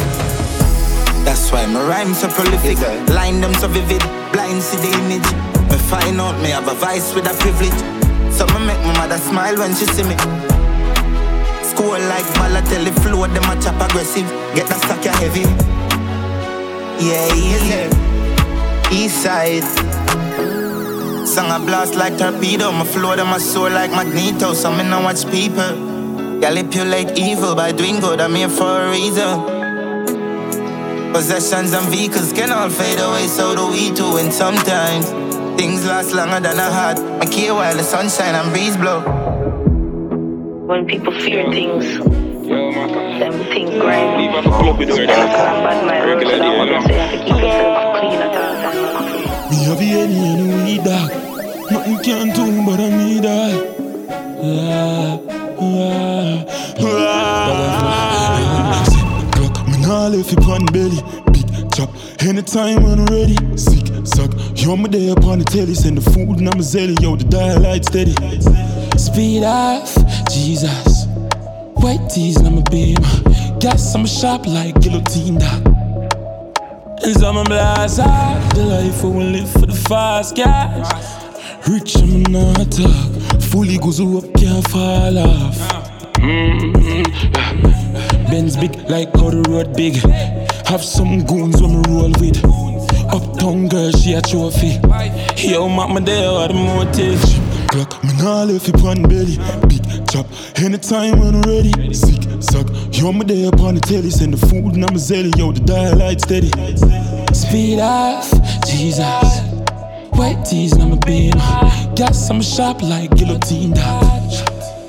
That's 1.29 1.53
why 1.53 1.67
my 1.67 1.87
rhymes 1.87 2.21
so 2.21 2.29
prolific, 2.29 2.81
line 3.11 3.43
them 3.43 3.53
so 3.61 3.69
vivid, 3.69 4.01
blind 4.33 4.63
see 4.63 4.79
the 4.79 4.89
image. 4.97 5.29
Me 5.69 5.77
find 5.77 6.19
out 6.19 6.41
me 6.41 6.49
have 6.49 6.67
a 6.67 6.75
vice 6.75 7.15
with 7.15 7.31
a 7.31 7.35
privilege. 7.37 7.81
So 8.33 8.47
me 8.47 8.65
make 8.65 8.81
my 8.81 8.97
mother 8.97 9.19
smile 9.19 9.59
when 9.59 9.75
she 9.77 9.85
see 9.85 10.05
me. 10.05 10.17
Score 11.69 11.99
like 12.09 12.25
Balotelli 12.33 12.97
flow, 13.03 13.27
them 13.27 13.45
a 13.45 13.61
chop 13.61 13.77
aggressive. 13.77 14.25
Get 14.57 14.69
that 14.73 15.05
ya 15.05 15.13
heavy. 15.21 15.45
Yeah, 16.97 17.29
easy. 17.37 17.93
East 18.91 19.23
side. 19.23 19.69
Song 21.29 21.51
I 21.51 21.63
blast 21.63 21.95
like 21.95 22.17
torpedo. 22.17 22.73
My 22.73 22.87
flow 22.87 23.17
them 23.17 23.27
my 23.27 23.37
soul 23.37 23.69
like 23.69 23.91
magneto. 23.91 24.55
So 24.55 24.73
me 24.73 24.83
now 24.83 25.03
watch 25.03 25.31
people. 25.31 25.77
Manipulate 26.41 27.19
evil 27.19 27.55
by 27.55 27.73
doing 27.73 28.01
good. 28.01 28.19
I'm 28.19 28.35
here 28.35 28.49
for 28.49 28.81
a 28.81 28.91
reason. 28.91 29.58
Possessions 31.13 31.73
and 31.73 31.87
vehicles 31.89 32.33
can 32.33 32.53
all 32.53 32.69
fade 32.71 32.99
away, 33.01 33.27
so 33.27 33.55
do 33.57 33.67
we 33.71 33.91
too. 33.95 34.19
And 34.19 34.33
sometimes 34.33 35.07
things 35.59 35.85
last 35.87 36.13
longer 36.15 36.41
than 36.41 36.59
I 36.61 36.71
had. 36.71 36.99
I 37.21 37.25
care 37.27 37.55
while 37.55 37.75
the 37.77 37.83
sunshine 37.83 38.35
and 38.35 38.51
breeze 38.53 38.77
blow. 38.77 39.01
When 40.67 40.87
people 40.87 41.13
fear 41.13 41.51
things, 41.51 41.99
them 41.99 43.33
think 43.53 43.71
grime. 43.81 44.19
Leave 44.19 44.31
off 44.31 44.47
a 44.47 44.51
club 44.51 44.79
with 44.79 44.89
her. 44.91 45.07
Bad 45.07 45.87
mind, 45.87 46.05
Regular 46.09 46.37
so 46.37 46.43
day, 46.43 46.45
I 46.45 46.53
you 46.53 46.59
want 46.59 46.71
to 46.71 46.89
say 46.89 47.01
I 47.01 47.07
have 47.07 47.11
to 47.11 47.19
keep 47.25 47.37
yourself 47.43 47.99
clean 47.99 48.21
at 48.21 48.37
all 48.37 48.55
times. 48.63 49.51
Me 49.51 49.57
have 49.65 49.81
any 49.81 50.19
and 50.29 50.43
we 50.65 50.77
dog. 50.79 51.11
Nothing 51.71 51.99
can 52.05 52.27
do 52.37 52.45
but 52.67 52.81
I 52.81 52.89
need 52.97 53.23
that. 53.25 53.57
Ah, 54.41 55.19
ah, 55.61 56.45
ah. 56.81 58.28
Glock, 59.89 59.89
me 59.89 59.89
nah 59.89 60.09
left 60.09 60.33
it 60.33 60.49
on 60.49 60.65
belly. 60.67 61.01
Big 61.33 61.49
chop, 61.73 61.91
anytime 62.23 62.83
when 62.83 63.01
I'm 63.01 63.07
ready. 63.07 63.37
Sick, 63.57 63.87
suck, 64.05 64.31
yo 64.55 64.77
me 64.77 64.89
there 64.89 65.13
upon 65.13 65.39
the 65.39 65.45
telly. 65.45 65.75
Send 65.75 65.97
the 65.97 66.03
food 66.11 66.39
and 66.39 66.49
I'm 66.49 66.59
a 66.59 66.63
zelly, 66.63 67.01
yo 67.01 67.17
the 67.17 67.25
dial 67.25 67.61
light 67.61 67.85
steady. 67.85 68.15
Speed 68.99 69.45
off, 69.45 69.97
Jesus. 70.31 71.07
White 71.81 72.11
tees 72.11 72.37
and 72.37 72.49
I'm 72.49 72.59
a 72.59 72.63
beam. 72.71 72.99
Gas, 73.61 73.95
I'm 73.95 74.05
a 74.05 74.09
sharp 74.09 74.47
like 74.47 74.79
guillotine 74.81 75.39
dog. 75.39 75.67
And 77.03 77.17
some 77.17 77.43
blast 77.45 78.01
off 78.01 78.55
the 78.55 78.65
life 78.65 79.03
we 79.03 79.11
will 79.11 79.25
live 79.25 79.51
for 79.51 79.67
the 79.67 79.75
fast 79.89 80.37
cash. 80.37 80.87
Rich 81.67 81.97
I'm 81.97 82.23
not 82.25 82.71
talk. 82.71 83.41
Fully 83.43 83.79
goes 83.79 84.01
up, 84.01 84.35
can't 84.35 84.69
fall 84.69 85.19
off. 85.19 85.57
Mm-hmm. 86.19 88.18
Benz 88.31 88.57
big 88.57 88.75
like 88.91 89.15
how 89.17 89.31
the 89.31 89.43
road 89.49 89.75
big. 89.77 89.97
Have 90.67 90.85
some 90.85 91.25
goons 91.25 91.63
when 91.63 91.81
me 91.81 91.89
roll 91.89 92.13
with. 92.21 92.45
Uptown 93.09 93.69
girl, 93.69 93.91
she 93.93 94.13
a 94.13 94.21
trophy. 94.21 94.79
Yo, 95.37 95.69
mama 95.69 96.01
there, 96.01 96.31
what 96.33 96.49
the 96.49 96.55
motive? 96.55 97.21
Glock, 97.69 98.03
me 98.05 98.13
nah 98.23 98.45
left 98.45 98.69
it 98.69 98.85
on 98.85 99.03
belly. 99.03 99.39
Big 99.69 99.83
chop, 100.09 100.27
anytime 100.61 101.19
when 101.21 101.41
ready. 101.43 101.73
Sick, 101.95 102.23
suck, 102.41 102.67
yo, 102.93 103.13
me 103.13 103.25
there 103.25 103.49
upon 103.49 103.77
the 103.77 103.81
telly. 103.81 104.11
Send 104.11 104.35
the 104.35 104.47
food 104.47 104.75
and 104.75 104.85
I'm 104.85 104.95
a 104.95 104.99
zelly, 104.99 105.35
yo, 105.39 105.53
the 105.53 105.61
dial 105.61 105.97
light 105.97 106.21
steady. 106.21 106.51
Speed 107.33 107.81
off, 107.81 108.31
Jesus. 108.67 109.41
White 110.13 110.45
tees 110.45 110.73
I'm 110.77 110.93
a 110.93 110.97
beam. 110.97 111.33
Gas, 111.95 112.29
I'm 112.29 112.43
sharp 112.43 112.83
like 112.83 113.15
guillotine 113.17 113.73
dodge. 113.73 114.43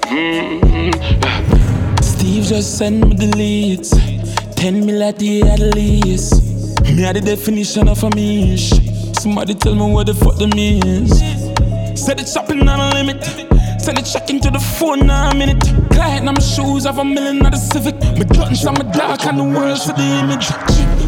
Mm-hmm. 0.10 1.79
Steve 2.30 2.44
just 2.44 2.78
send 2.78 3.10
me 3.10 3.16
the 3.16 3.36
leads. 3.36 3.90
10 4.56 4.86
mil 4.86 5.02
at 5.02 5.18
the 5.18 5.42
at 5.42 5.60
least. 5.74 6.40
Me 6.84 7.02
had 7.02 7.16
the 7.16 7.22
definition 7.22 7.88
of 7.88 8.04
a 8.04 8.10
mish. 8.16 8.70
Somebody 9.20 9.56
tell 9.56 9.74
me 9.74 9.92
what 9.92 10.06
the 10.06 10.14
fuck 10.14 10.38
the 10.38 10.46
means. 10.46 11.18
Said 12.00 12.20
it's 12.20 12.32
shopping 12.32 12.70
on 12.70 12.80
a 12.80 12.94
limit. 12.94 13.24
Send 13.82 13.98
it 13.98 14.06
check 14.06 14.30
into 14.30 14.52
the 14.52 14.60
phone 14.60 15.08
now 15.08 15.32
a 15.32 15.34
minute. 15.34 15.60
Glad 15.90 16.28
on 16.28 16.36
my 16.36 16.40
shoes, 16.40 16.84
have 16.86 17.00
a 17.00 17.04
million 17.04 17.44
of 17.44 17.52
the 17.52 17.58
Civic. 17.58 17.96
My 17.96 18.26
guns, 18.26 18.64
I'm 18.64 18.76
a 18.76 18.84
dark 18.94 19.26
and 19.26 19.40
the 19.40 19.46
world 19.46 19.82
for 19.82 19.94
the 19.94 20.08
image. 20.22 20.50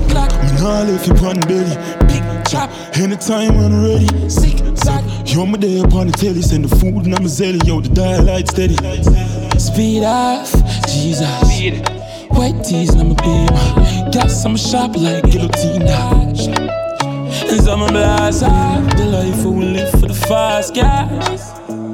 Black, 0.09 0.31
me 0.41 0.57
nah 0.57 0.81
left 0.89 1.05
you 1.05 1.13
on 1.21 1.39
belly. 1.41 1.77
Big 2.09 2.25
chop, 2.49 2.71
anytime 2.97 3.57
when 3.57 3.71
I'm 3.71 3.83
ready. 3.85 4.09
Sick, 4.27 4.57
sack, 4.75 5.05
yo, 5.29 5.45
me 5.45 5.59
there 5.59 5.85
upon 5.85 6.07
the 6.07 6.13
telly. 6.13 6.41
Send 6.41 6.65
the 6.65 6.75
food 6.77 7.05
and 7.05 7.13
I'm 7.13 7.25
a 7.25 7.29
zelly, 7.29 7.63
yo, 7.67 7.79
the 7.79 7.89
dial 7.89 8.23
light 8.23 8.47
steady. 8.47 8.75
Speed 9.61 10.03
off, 10.03 10.51
Jesus. 10.87 11.29
White 12.31 12.63
tees 12.63 12.89
and 12.95 13.01
I'm 13.01 13.11
a 13.11 13.15
beam. 13.21 14.11
Gas, 14.11 14.43
I'm 14.43 14.55
a 14.55 14.57
sharp 14.57 14.95
like 14.95 15.23
guillotine 15.29 15.85
dodge. 15.85 16.47
And 16.49 17.61
some 17.61 17.85
blast 17.87 18.41
off 18.41 18.97
the 18.97 19.05
life 19.05 19.45
we 19.45 19.65
live 19.65 19.91
for 19.91 20.07
the 20.07 20.15
fast 20.15 20.73
guys. 20.73 21.53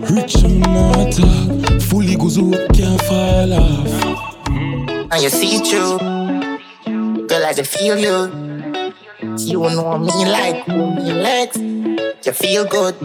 Rich 0.10 0.46
I'm 0.46 0.62
not 0.62 1.12
talk. 1.12 1.82
Fully 1.82 2.16
goes 2.16 2.38
up, 2.38 2.74
can't 2.74 3.02
fall 3.02 3.54
off. 3.54 4.18
Mm. 4.48 5.12
And 5.12 5.22
you 5.22 5.30
see 5.30 5.60
through. 5.60 7.28
Girl, 7.28 7.46
I 7.46 7.52
just 7.52 7.78
feel 7.78 7.98
you. 7.98 8.94
You 9.40 9.60
know 9.60 10.00
me 10.00 10.26
like 10.26 10.64
who 10.68 10.96
me 10.96 11.12
legs. 11.12 11.58
You 11.58 12.32
feel 12.32 12.64
good. 12.64 12.96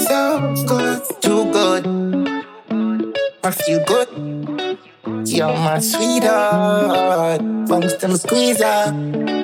So 0.00 0.54
good. 0.68 1.02
Too 1.20 1.50
good. 1.52 2.23
I 2.70 3.50
feel 3.50 3.84
good. 3.84 4.08
You're 5.26 5.48
my 5.48 5.78
sweetheart. 5.80 7.40
Bunks 7.68 7.94
them 7.96 8.16
squeezer. 8.16 8.64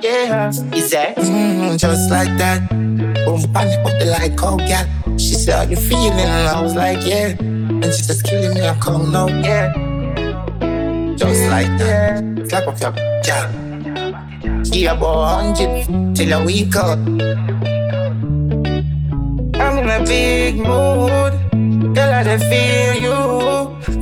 Yeah. 0.03 0.49
Is 0.49 0.91
that 0.91 1.17
mm, 1.17 1.79
just 1.79 2.11
like 2.11 2.37
that? 2.39 2.69
Boom, 2.71 3.43
bang, 3.53 3.79
up 3.85 3.99
the 3.99 4.07
like, 4.07 4.43
oh, 4.43 4.59
yeah. 4.61 4.87
She 5.17 5.35
said, 5.35 5.55
How 5.55 5.63
you 5.71 5.77
feeling? 5.77 6.13
And 6.19 6.49
I 6.49 6.63
was 6.63 6.75
like, 6.75 7.05
Yeah. 7.07 7.37
And 7.39 7.85
she 7.85 8.03
just 8.03 8.25
killing 8.25 8.55
me. 8.55 8.67
I 8.67 8.75
come 8.79 9.13
no, 9.13 9.29
yeah. 9.29 9.73
Just 11.17 11.49
like 11.51 11.69
that. 11.79 12.23
Slap 12.49 12.69
up 12.69 12.81
your 12.81 12.93
jaw. 13.23 13.51
Yeah, 14.73 14.93
about 14.93 15.55
hundred 15.57 16.15
till 16.15 16.33
a 16.33 16.45
week 16.45 16.77
up. 16.77 16.99
I'm 19.59 19.79
in 19.79 19.91
a 19.91 20.05
big 20.07 20.57
mood. 20.57 21.39
Girl, 22.01 22.15
I 22.15 22.25
just 22.25 22.45
feel 22.49 22.95
you. 23.05 23.17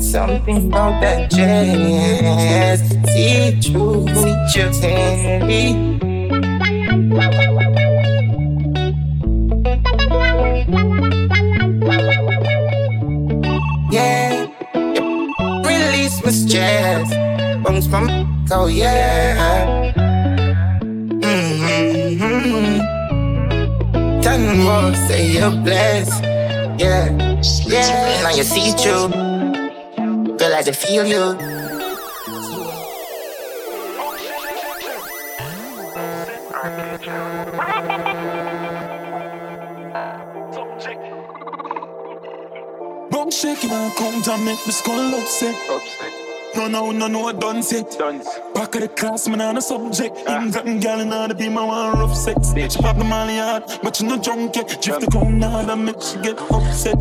Something 0.00 0.68
about 0.68 1.00
that 1.00 1.32
jazz. 1.32 2.78
See 3.10 3.58
you, 3.58 4.06
see 4.14 4.36
you, 4.54 4.72
see 4.72 5.74
Yeah, 13.90 14.46
release 15.66 16.22
my 16.24 16.30
stress. 16.30 17.10
Bounce 17.64 17.88
from, 17.88 18.06
oh 18.52 18.68
yeah. 18.68 19.92
Mm-hmm. 21.18 22.78
Me 24.38 24.54
more, 24.62 24.94
say 25.08 25.32
you're 25.32 25.50
blessed. 25.50 26.22
Yeah, 26.78 27.27
yeah. 27.42 28.22
Now 28.22 28.30
you 28.30 28.42
see 28.42 28.72
through. 28.72 29.08
Girl, 30.36 30.54
I 30.54 30.62
just 30.62 30.84
feel 30.84 31.06
you. 31.06 31.36
Bum 43.10 43.30
shaking 43.30 43.70
and 43.70 43.94
count 43.96 44.28
and 44.28 44.44
make 44.44 44.64
the 44.64 44.72
skull 44.72 45.14
upset. 45.14 46.27
No, 46.58 46.66
no, 46.66 46.90
no, 46.90 47.06
no, 47.06 47.30
done 47.30 47.62
set. 47.62 47.96
Back 48.52 48.74
of 48.74 48.80
the 48.80 48.88
class, 48.88 49.28
man, 49.28 49.40
on 49.40 49.58
a 49.58 49.60
subject. 49.60 50.18
Ah. 50.26 50.38
Even 50.38 50.50
gotten 50.50 50.80
gal 50.80 50.98
in 50.98 51.12
order 51.12 51.32
be 51.32 51.48
my 51.48 51.64
one 51.64 51.96
rough 52.00 52.16
sex. 52.16 52.52
She 52.52 52.82
pop 52.82 52.98
the 52.98 53.04
molly 53.04 53.36
hard, 53.36 53.62
but 53.80 54.00
you 54.00 54.08
no 54.08 54.20
drunk 54.20 54.56
yet. 54.56 54.66
Drift 54.82 55.02
the 55.02 55.06
crown 55.06 55.40
hard 55.40 55.70
and 55.70 55.84
make 55.84 56.02
she 56.02 56.18
get 56.18 56.36
upset. 56.50 57.00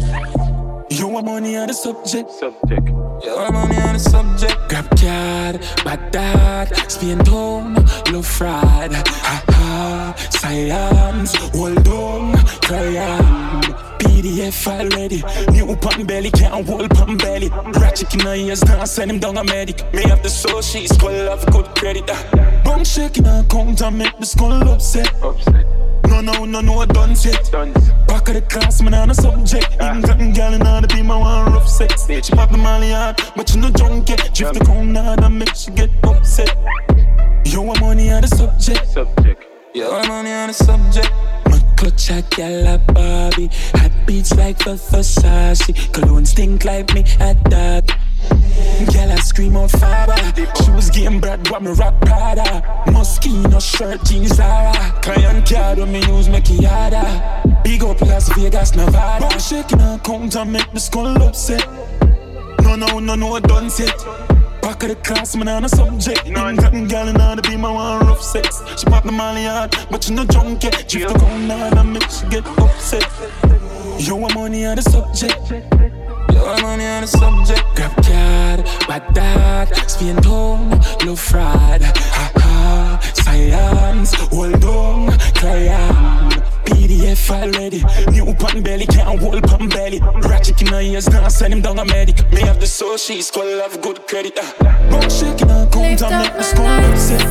You 0.92 1.08
want 1.08 1.26
money 1.26 1.58
on 1.58 1.70
the 1.70 1.74
subject. 1.74 2.30
Subject. 2.34 2.88
You 2.88 3.34
want 3.36 3.54
money 3.54 3.78
on 3.82 3.94
the 3.94 4.00
subject. 4.00 4.56
Grab 4.70 4.90
card, 4.92 5.60
bad 5.84 6.12
dad, 6.12 6.92
spin 6.92 7.18
down, 7.18 7.84
low 8.12 8.22
fried. 8.22 8.94
Ha 8.94 9.44
ha, 9.50 10.16
science, 10.30 11.34
hold 11.34 11.88
on, 11.88 12.38
cry 12.62 12.98
on. 12.98 13.87
PDF 14.00 14.54
file 14.54 14.90
ready. 14.90 15.24
New 15.52 15.76
pan 15.78 16.06
belly, 16.06 16.32
can't 16.32 16.68
hold 16.68 16.90
pan 16.92 17.18
belly. 17.18 17.50
Ratchet 17.80 18.14
in 18.14 18.22
her 18.22 18.36
ears, 18.36 18.64
now 18.66 18.86
send 18.86 19.12
him 19.12 19.20
down 19.20 19.38
a 19.38 19.44
medic. 19.44 19.82
Me 19.94 20.04
have 20.04 20.24
the 20.24 20.30
soul, 20.30 20.62
she's 20.62 20.94
skull 20.96 21.12
have 21.12 21.46
good 21.52 21.66
credit. 21.76 22.10
Uh. 22.10 22.64
Bum 22.64 22.84
shaking 22.84 23.26
her 23.26 23.46
count 23.50 23.82
and 23.82 23.98
make 23.98 24.18
the 24.20 24.26
skull 24.26 24.68
upset. 24.70 25.14
upset. 25.24 25.66
No, 26.08 26.22
no, 26.22 26.46
no, 26.46 26.62
no, 26.62 26.80
I 26.80 26.86
done 26.86 27.16
set. 27.16 27.52
Back 28.08 28.30
of 28.30 28.36
the 28.36 28.46
class, 28.50 28.82
man, 28.82 28.94
on 28.94 29.12
a 29.12 29.14
subject. 29.14 29.74
Even 29.74 30.02
gotten 30.02 30.34
gal 30.34 30.54
in 30.54 30.66
order 30.66 30.88
be 30.88 31.02
my 31.02 31.18
one 31.18 31.54
rough 31.54 31.68
sex. 31.68 32.08
She 32.08 32.32
pop 32.34 32.52
the 32.52 32.58
molly 32.58 32.92
hard, 32.92 33.22
but 33.36 33.54
you 33.54 33.62
no 33.62 33.70
drunk 33.72 34.10
yet. 34.10 34.34
Drift 34.34 34.54
the 34.54 34.66
crown 34.66 34.96
hard 34.96 35.20
and 35.22 35.40
make 35.40 35.54
she 35.56 35.72
get 35.72 35.90
upset. 36.04 36.56
Want 37.68 37.82
money 37.82 38.10
on 38.12 38.22
the 38.22 38.28
subject. 38.28 38.88
Subject. 38.88 39.44
You 39.74 39.90
want 39.92 40.08
money 40.08 40.32
on 40.32 40.48
the 40.48 40.54
subject. 40.54 41.12
Clutch 41.78 42.10
a 42.10 42.24
gal 42.30 42.76
a 42.76 42.78
Barbie. 42.80 43.50
Hot 43.76 43.92
beats 44.08 44.36
like 44.36 44.58
the 44.58 44.72
Versace. 44.72 45.94
Cologne 45.94 46.26
stink 46.26 46.66
like 46.66 46.92
me 46.94 47.04
at 47.20 47.42
that. 47.52 47.88
Girl, 48.92 49.12
I 49.12 49.16
scream 49.18 49.56
on 49.56 49.70
fire. 49.70 50.08
Was 50.76 50.90
getting 50.90 51.20
bread, 51.20 51.48
what 51.50 51.62
me 51.62 51.72
rock 51.72 52.00
Prada. 52.02 52.62
Moschino 52.88 53.62
shirt, 53.62 54.04
jeans 54.04 54.36
Zara. 54.36 54.74
Client 55.02 55.48
card 55.48 55.78
when 55.78 55.92
me 55.92 56.00
use 56.08 56.28
it 56.28 56.66
harder. 56.66 57.54
Big 57.64 57.84
up 57.84 58.02
Las 58.02 58.30
Vegas, 58.36 58.76
Nevada. 58.76 59.40
Shaking 59.40 59.80
her 59.80 60.00
count 60.04 60.36
and 60.36 60.52
make 60.52 60.72
the 60.74 60.80
skull 60.80 61.22
upset. 61.22 61.66
No, 62.62 62.76
no, 62.76 63.00
no, 63.00 63.16
no, 63.16 63.40
done 63.40 63.70
set. 63.70 64.37
Back 64.68 64.84
of 64.84 64.90
the 64.90 64.96
class, 64.96 65.34
man, 65.34 65.48
on 65.48 65.64
a 65.64 65.70
subject. 65.70 66.26
You 66.26 66.34
know, 66.34 66.44
I'm 66.44 66.58
gotten 66.58 66.90
gal 66.90 67.08
in 67.08 67.22
order 67.22 67.42
to 67.42 67.50
be 67.50 67.56
my 67.56 67.72
one 67.72 68.06
rough 68.06 68.22
sex. 68.22 68.62
She 68.78 68.86
pop 68.86 69.06
the 69.06 69.14
molly 69.14 69.46
hard, 69.46 69.74
but 69.90 70.04
she 70.04 70.14
no 70.14 70.26
drunk 70.26 70.62
yet. 70.62 70.90
Drift 70.90 71.14
the 71.14 71.20
ground 71.20 71.50
hard 71.50 71.74
and 71.78 71.94
make 71.94 72.10
she 72.12 72.28
get 72.28 72.46
upset. 72.46 73.08
You 73.98 74.18
want 74.18 74.36
money 74.36 74.66
on 74.66 74.76
the 74.76 74.82
subject. 74.82 75.40
You 75.50 76.42
want 76.42 76.62
money 76.64 76.86
on 76.86 77.00
the 77.00 77.08
subject. 77.08 77.64
Grab 77.78 77.96
card, 78.04 78.66
bad 78.90 79.14
dad, 79.14 79.90
spin 79.90 80.18
tone, 80.18 80.72
low 81.06 81.16
fried. 81.16 81.84
Ha 81.84 82.32
ha, 82.36 83.00
science, 83.14 84.16
hold 84.16 84.66
on, 84.66 85.18
client. 85.36 86.07
PDF 87.28 87.40
file 87.40 87.52
ready. 87.52 87.84
New 88.12 88.34
pan 88.36 88.64
belly, 88.64 88.86
can't 88.86 89.20
hold 89.20 89.44
pan 89.44 89.70
belly. 89.70 90.00
Ratchet 90.28 90.62
in 90.62 90.68
her 90.68 90.82
ears, 90.82 91.10
now 91.10 91.28
send 91.28 91.54
him 91.54 91.62
down 91.62 91.80
a 91.80 91.86
medic. 91.86 92.18
Me 92.32 92.42
have 92.42 92.60
the 92.60 92.68
soul, 92.68 92.98
she's 92.98 93.32
gonna 93.32 93.62
have 93.62 93.82
good 93.82 94.06
credit. 94.08 94.38
Uh. 94.38 94.44
Bone 94.90 95.10
shaking 95.10 95.50
her 95.50 95.68
count 95.72 96.02
and 96.02 96.24
make 96.24 96.34
the 96.34 96.44
skull 96.44 96.68
upset. 96.68 97.26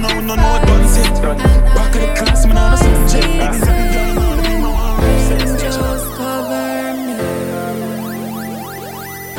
No, 0.00 0.08
no, 0.08 0.20
no, 0.20 0.34
no, 0.34 0.60
done 0.66 0.88
set. 0.88 1.22
Back 1.22 1.94
of 1.94 2.00
the 2.00 2.06
class, 2.16 2.46
man, 2.46 2.58
on 2.58 2.74
a 2.74 2.76
subject. 2.76 3.26
Niggas 3.26 3.66
having 3.66 3.92
gun, 3.94 4.14
now 4.16 4.36
they 4.36 4.48
be 4.48 4.56
my 4.62 4.68
one 4.70 5.04
Angels 5.40 6.04
cover 6.16 6.94
me. 7.06 7.16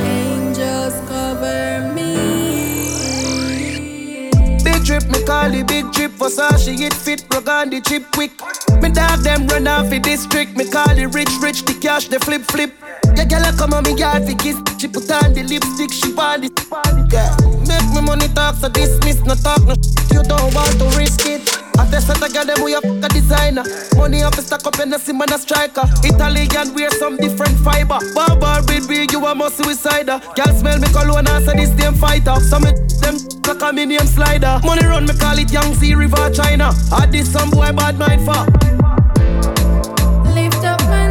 Angels 0.03 0.97
cover 1.09 1.93
me. 1.93 2.11
Big 4.63 4.79
drip, 4.83 5.05
me 5.09 5.19
call 5.25 5.53
it 5.53 5.67
big 5.67 5.91
drip. 5.91 6.11
Versace, 6.11 6.79
it 6.79 6.93
fit, 6.93 7.25
rock 7.31 7.47
on 7.47 7.69
the 7.69 7.81
chip 7.81 8.03
quick. 8.11 8.31
Me 8.81 8.89
dog 8.89 9.19
them 9.19 9.47
run 9.47 9.67
off 9.67 9.89
the 9.89 9.99
district. 9.99 10.55
Me 10.57 10.69
call 10.69 10.97
it 10.97 11.13
rich, 11.13 11.31
rich, 11.41 11.63
the 11.63 11.73
cash, 11.73 12.07
the 12.07 12.19
flip, 12.19 12.43
flip. 12.51 12.73
Yeah, 13.15 13.25
girl, 13.25 13.45
come 13.57 13.73
on, 13.73 13.83
me 13.83 13.93
yard 13.93 14.25
fi 14.25 14.33
kiss. 14.35 14.57
She 14.77 14.87
put 14.87 15.09
on 15.11 15.33
the 15.33 15.43
lipstick, 15.43 15.91
she 15.91 16.11
want 16.13 16.45
it. 16.45 16.53
Yeah. 17.11 17.35
Make 17.67 17.87
me 17.95 18.01
money 18.01 18.27
talk, 18.29 18.55
so 18.55 18.69
dismiss, 18.69 19.21
no 19.23 19.35
talk, 19.35 19.63
no 19.63 19.73
You 20.11 20.23
don't 20.23 20.53
want 20.53 20.77
to 20.79 20.85
risk 20.97 21.25
it. 21.25 21.41
I 21.77 21.89
test 21.89 22.07
that 22.07 22.23
I 22.23 22.29
got 22.29 22.47
them, 22.47 22.63
we 22.63 22.73
a 22.73 22.81
fuck 22.81 23.03
a 23.03 23.09
designer. 23.09 23.63
Money 23.95 24.23
up, 24.23 24.35
stack 24.35 24.65
up, 24.65 24.79
and 24.79 24.93
a 24.93 24.99
sim 24.99 25.21
and 25.21 25.31
a 25.31 25.37
striker. 25.37 25.83
Italian 26.03 26.73
wear 26.73 26.89
some 26.91 27.17
different 27.17 27.57
fiber. 27.59 27.99
Barbar 28.13 28.63
big, 28.63 29.11
you 29.11 29.25
a 29.25 29.35
must 29.35 29.59
suicider. 29.59 30.19
Girl 30.35 30.53
smell 30.55 30.79
me 30.79 30.87
cologne, 30.89 31.27
I 31.27 31.41
say 31.43 31.55
this 31.55 31.69
damn 31.71 31.95
fighter. 31.95 32.35
Some 32.39 32.63
me 32.63 32.71
them 33.01 33.17
like 33.47 33.61
a 33.61 33.73
me 33.73 33.97
slider. 33.99 34.59
Money 34.63 34.85
run, 34.85 35.05
me 35.05 35.13
call 35.13 35.37
it 35.37 35.51
Yangtze 35.51 35.95
River, 35.95 36.29
China. 36.31 36.71
I 36.91 37.05
did 37.05 37.25
some 37.25 37.49
boy 37.49 37.71
bad 37.71 37.97
mind 37.97 38.25
for. 38.25 38.64
Up 40.75 40.89
my 40.89 41.04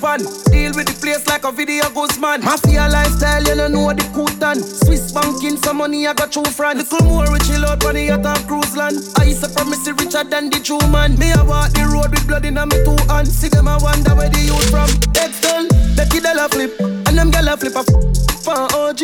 pan. 0.00 0.20
Deal 0.52 0.72
with 0.74 0.86
the 0.86 0.96
place 1.00 1.26
like 1.26 1.44
a 1.44 1.52
video 1.52 1.88
ghost 1.90 2.20
man. 2.20 2.42
Mafia 2.42 2.88
lifestyle, 2.88 3.42
you 3.42 3.54
don't 3.54 3.72
know 3.72 3.92
the 3.92 4.02
cootan. 4.14 4.62
Swiss 4.62 5.12
banking, 5.12 5.56
some 5.56 5.78
money 5.78 6.06
I 6.06 6.14
got 6.14 6.32
through 6.32 6.50
France. 6.52 6.90
Little 6.92 7.06
more 7.06 7.30
we 7.30 7.38
chill 7.40 7.64
out 7.64 7.84
on 7.84 7.94
the 7.94 8.04
yacht 8.04 8.26
and 8.26 8.48
cruise 8.48 8.76
land. 8.76 8.96
I 9.18 9.24
used 9.24 9.42
to 9.44 9.50
promise 9.50 9.86
it 9.86 10.00
richer 10.00 10.24
than 10.24 10.50
the 10.50 10.60
true 10.60 10.82
man. 10.90 11.18
Me 11.18 11.32
I 11.32 11.42
walk 11.42 11.72
the 11.72 11.84
road 11.88 12.10
with 12.10 12.26
blood 12.26 12.44
in 12.44 12.54
my 12.54 12.66
two 12.68 12.96
hands. 13.08 13.36
See 13.36 13.48
them 13.48 13.68
I 13.68 13.76
wonder 13.78 14.14
where 14.14 14.28
the 14.28 14.40
youth 14.40 14.70
from. 14.70 14.90
Excel, 15.16 15.66
Becky 15.96 16.20
Della 16.20 16.48
flip, 16.48 16.72
and 16.80 17.16
them 17.16 17.30
gala 17.30 17.56
flip 17.56 17.76
a 17.76 17.84
f- 17.84 18.44
for 18.44 18.58
OG. 18.76 19.02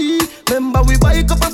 Remember 0.51 0.83
we 0.85 0.99
buy 0.99 1.15
a 1.15 1.25
cup 1.25 1.45
of 1.45 1.53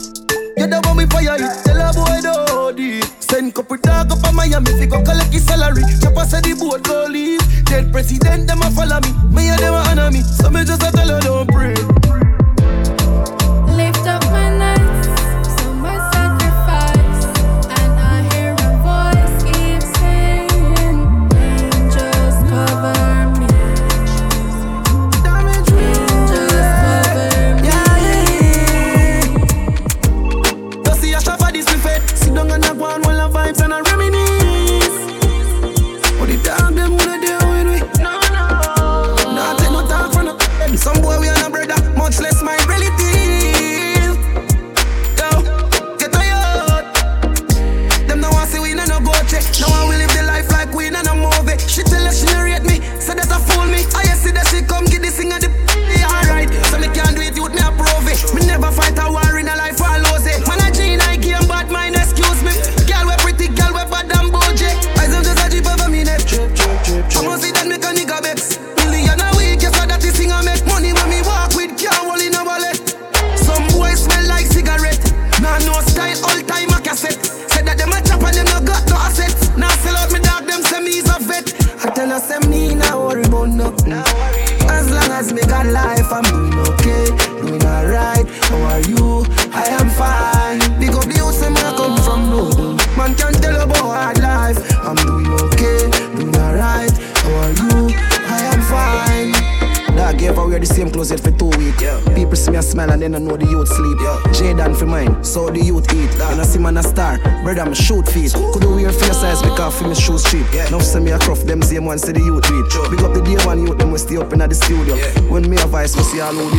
you 0.59 0.67
the 0.67 0.81
one 0.87 0.97
we 0.97 1.07
fire 1.07 1.37
it, 1.39 1.65
tell 1.65 1.79
a 1.79 1.93
boy 1.95 2.19
the 2.21 2.35
OD 2.51 3.18
Send 3.31 3.55
couple 3.55 3.77
dog 3.77 4.11
up 4.11 4.25
a 4.25 4.33
Miami, 4.33 4.73
fi 4.79 4.87
go 4.87 5.03
collect 5.03 5.33
his 5.33 5.45
salary. 5.45 5.83
Chopper 6.01 6.25
say 6.25 6.41
the 6.41 6.57
boat 6.59 6.83
go 6.83 7.07
leave 7.09 7.41
Dead 7.65 7.93
president, 7.93 8.47
them 8.49 8.63
a 8.63 8.71
follow 8.71 9.01
me. 9.01 9.13
Me 9.29 9.49
and 9.51 9.59
them 9.61 9.75
a 9.75 9.85
honor 9.89 10.11
me. 10.11 10.23
So 10.23 10.49
me 10.49 10.65
just 10.65 10.83
a 10.83 10.91
tell 10.91 11.09
her 11.09 11.21
don't 11.21 11.47
pray. 11.47 11.75
Lift 13.77 14.07
up 14.07 14.25
my 14.33 14.48
vibes 33.49 33.63
and 33.63 33.73
a 33.73 33.98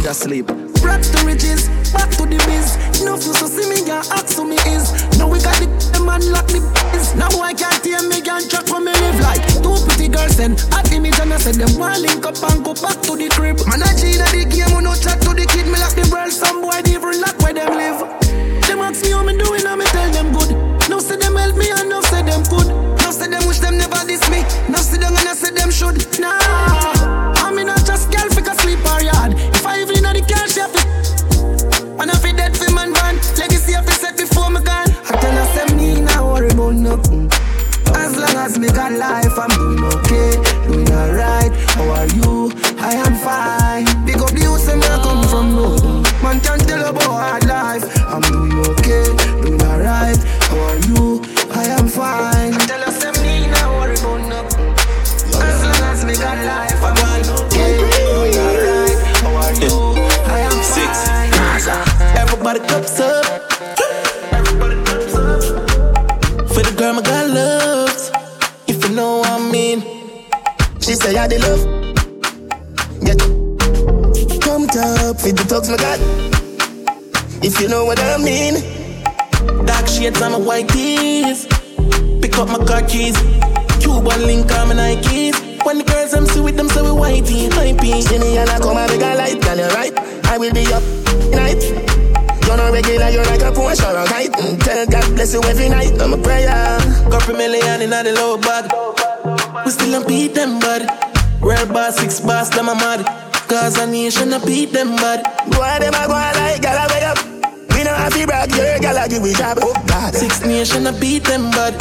asleep. 0.09 0.58
Come 88.59 88.77
and 88.77 88.91
make 88.91 89.01
a 89.01 89.15
light, 89.15 89.41
girl, 89.41 89.57
you're 89.57 89.69
right. 89.69 89.93
I 90.25 90.37
will 90.37 90.53
be 90.53 90.65
up 90.73 90.83
night. 91.33 91.61
You're 92.45 92.57
not 92.57 92.71
regular, 92.73 93.09
you're 93.09 93.25
like 93.25 93.41
a 93.41 93.51
Porsche 93.51 93.85
or 93.85 93.97
a 93.97 94.05
kite. 94.05 94.31
Mm, 94.33 94.59
Tell 94.63 94.85
God 94.87 95.15
bless 95.15 95.33
you 95.33 95.41
every 95.43 95.69
night. 95.69 96.01
I'm 96.01 96.13
a 96.13 96.17
prayer. 96.17 96.49
Couple 97.11 97.35
million 97.35 97.81
in 97.81 97.89
the 97.91 98.13
low 98.15 98.37
bag. 98.37 98.65
We 99.65 99.71
still 99.71 99.91
don't 99.91 100.07
beat 100.07 100.33
them, 100.33 100.59
bud. 100.59 100.87
Real 101.41 101.65
boss, 101.67 101.97
six 101.97 102.19
boss, 102.19 102.49
them 102.49 102.69
a 102.69 102.75
mad. 102.75 103.05
Cause 103.47 103.77
a 103.79 103.87
nation, 103.87 104.33
I 104.33 104.43
beat 104.45 104.71
them, 104.73 104.95
bud. 104.95 105.23
Boy, 105.51 105.77
them 105.79 105.93
a 105.93 106.07
go 106.07 106.13
like, 106.13 106.61
girl, 106.61 106.77
I 106.77 106.87
wake 106.89 107.03
up. 107.03 107.17
We 107.75 107.83
know 107.83 107.93
how 107.93 108.09
to 108.09 108.25
brag, 108.25 108.51
your 108.51 108.79
girl, 108.79 108.97
I 108.97 109.07
give 109.07 109.23
we 109.23 109.33
job. 109.33 109.57
Oh, 109.61 109.73
God. 109.87 110.13
Six 110.13 110.41
nation, 110.45 110.85
I 110.87 110.99
beat 110.99 111.23
them, 111.23 111.49
bud. 111.51 111.75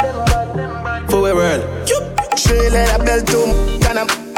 For 1.09 1.21
we 1.21 1.33
world. 1.33 1.89
Straight 2.37 2.71
let 2.71 2.99
a 2.99 3.03
belt 3.03 3.27
to 3.27 3.79
can 3.81 3.97
I 3.97 4.03
We 4.03 4.28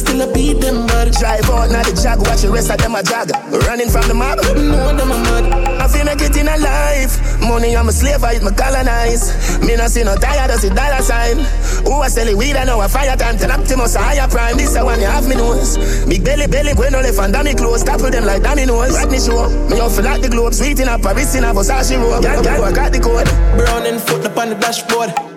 still 0.00 0.20
a 0.24 0.32
beat 0.32 0.60
them, 0.60 0.86
bud. 0.86 1.12
Drive 1.12 1.48
out 1.50 1.70
now 1.70 1.82
the 1.84 1.92
jag, 1.92 2.18
watch 2.24 2.42
the 2.42 2.50
rest 2.50 2.70
of 2.70 2.78
them 2.78 2.94
a 2.94 3.02
jog. 3.02 3.30
Running 3.68 3.88
from 3.92 4.08
the 4.08 4.14
mob. 4.14 4.40
No, 4.56 4.96
them 4.96 5.12
a 5.12 5.18
mad. 5.20 5.44
I 5.80 5.86
feel 5.88 6.04
make 6.04 6.20
it 6.20 6.36
in 6.36 6.48
a 6.48 6.56
life. 6.56 7.20
Money, 7.40 7.76
I'm 7.76 7.88
a 7.88 7.92
slave, 7.92 8.24
I 8.24 8.36
eat 8.36 8.42
my 8.42 8.50
colonize. 8.50 9.60
Me 9.60 9.76
no 9.76 9.86
see 9.86 10.02
no 10.02 10.16
tired, 10.16 10.50
I 10.50 10.56
see 10.56 10.72
dollar 10.72 11.02
sign. 11.02 11.38
Who 11.84 12.00
I 12.00 12.08
sell 12.08 12.28
it 12.28 12.36
weed, 12.36 12.56
I 12.56 12.64
know 12.64 12.80
a 12.80 12.88
fire 12.88 13.16
time. 13.16 13.36
Tell 13.36 13.52
Optimus 13.52 13.94
a 13.94 14.00
higher 14.00 14.28
prime. 14.28 14.56
This 14.56 14.76
a 14.76 14.84
one 14.84 15.00
you 15.00 15.06
have 15.06 15.28
me 15.28 15.36
nose. 15.36 15.76
Big 16.06 16.24
belly, 16.24 16.46
belly, 16.46 16.74
when 16.74 16.92
no 16.92 17.00
left 17.00 17.18
and 17.18 17.32
dummy 17.32 17.54
clothes. 17.54 17.84
Topple 17.84 18.10
them 18.10 18.24
like 18.24 18.42
dominoes. 18.42 18.96
Rodney 18.96 19.20
show. 19.20 19.48
Me 19.68 19.80
off 19.80 19.98
like 19.98 20.22
the 20.22 20.28
globe. 20.28 20.54
Sweet 20.54 20.80
in 20.80 20.88
a 20.88 20.98
Paris 20.98 21.34
in 21.34 21.44
a 21.44 21.52
Versace 21.52 21.96
robe. 22.00 22.22
Girl, 22.22 22.42
girl, 22.42 22.64
I 22.64 22.72
got 22.72 22.92
the 22.92 23.00
code. 23.00 23.28
Brown 23.56 23.86
and 23.86 24.00
foot 24.00 24.24
up 24.24 24.36
on 24.36 24.50
the 24.50 24.54
dashboard. 24.56 25.29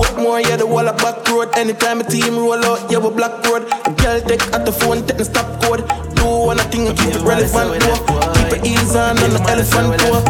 Portmore, 0.00 0.40
yeah, 0.40 0.56
the 0.56 0.66
wall 0.66 0.88
of 0.88 0.96
back 0.96 1.28
road. 1.28 1.52
Anytime 1.58 2.00
a 2.00 2.04
team 2.04 2.38
roll 2.38 2.64
out, 2.64 2.90
yeah, 2.90 2.96
we 2.96 3.10
black 3.10 3.44
road. 3.44 3.68
A 3.84 3.92
girl 4.00 4.18
take 4.22 4.40
at 4.48 4.64
the 4.64 4.72
phone, 4.72 5.04
take 5.06 5.18
the 5.18 5.26
stop 5.26 5.60
code. 5.62 5.84
Do 6.16 6.24
one 6.24 6.56
thing 6.72 6.88
and 6.88 6.96
keep 6.96 7.12
it 7.12 7.20
relevant, 7.20 7.84
boy. 7.84 8.32
Keep 8.32 8.52
it 8.56 8.64
easy 8.64 8.96
on 8.96 9.18
on 9.20 9.30
the 9.36 9.40
elephant, 9.52 10.00
boy. 10.00 10.24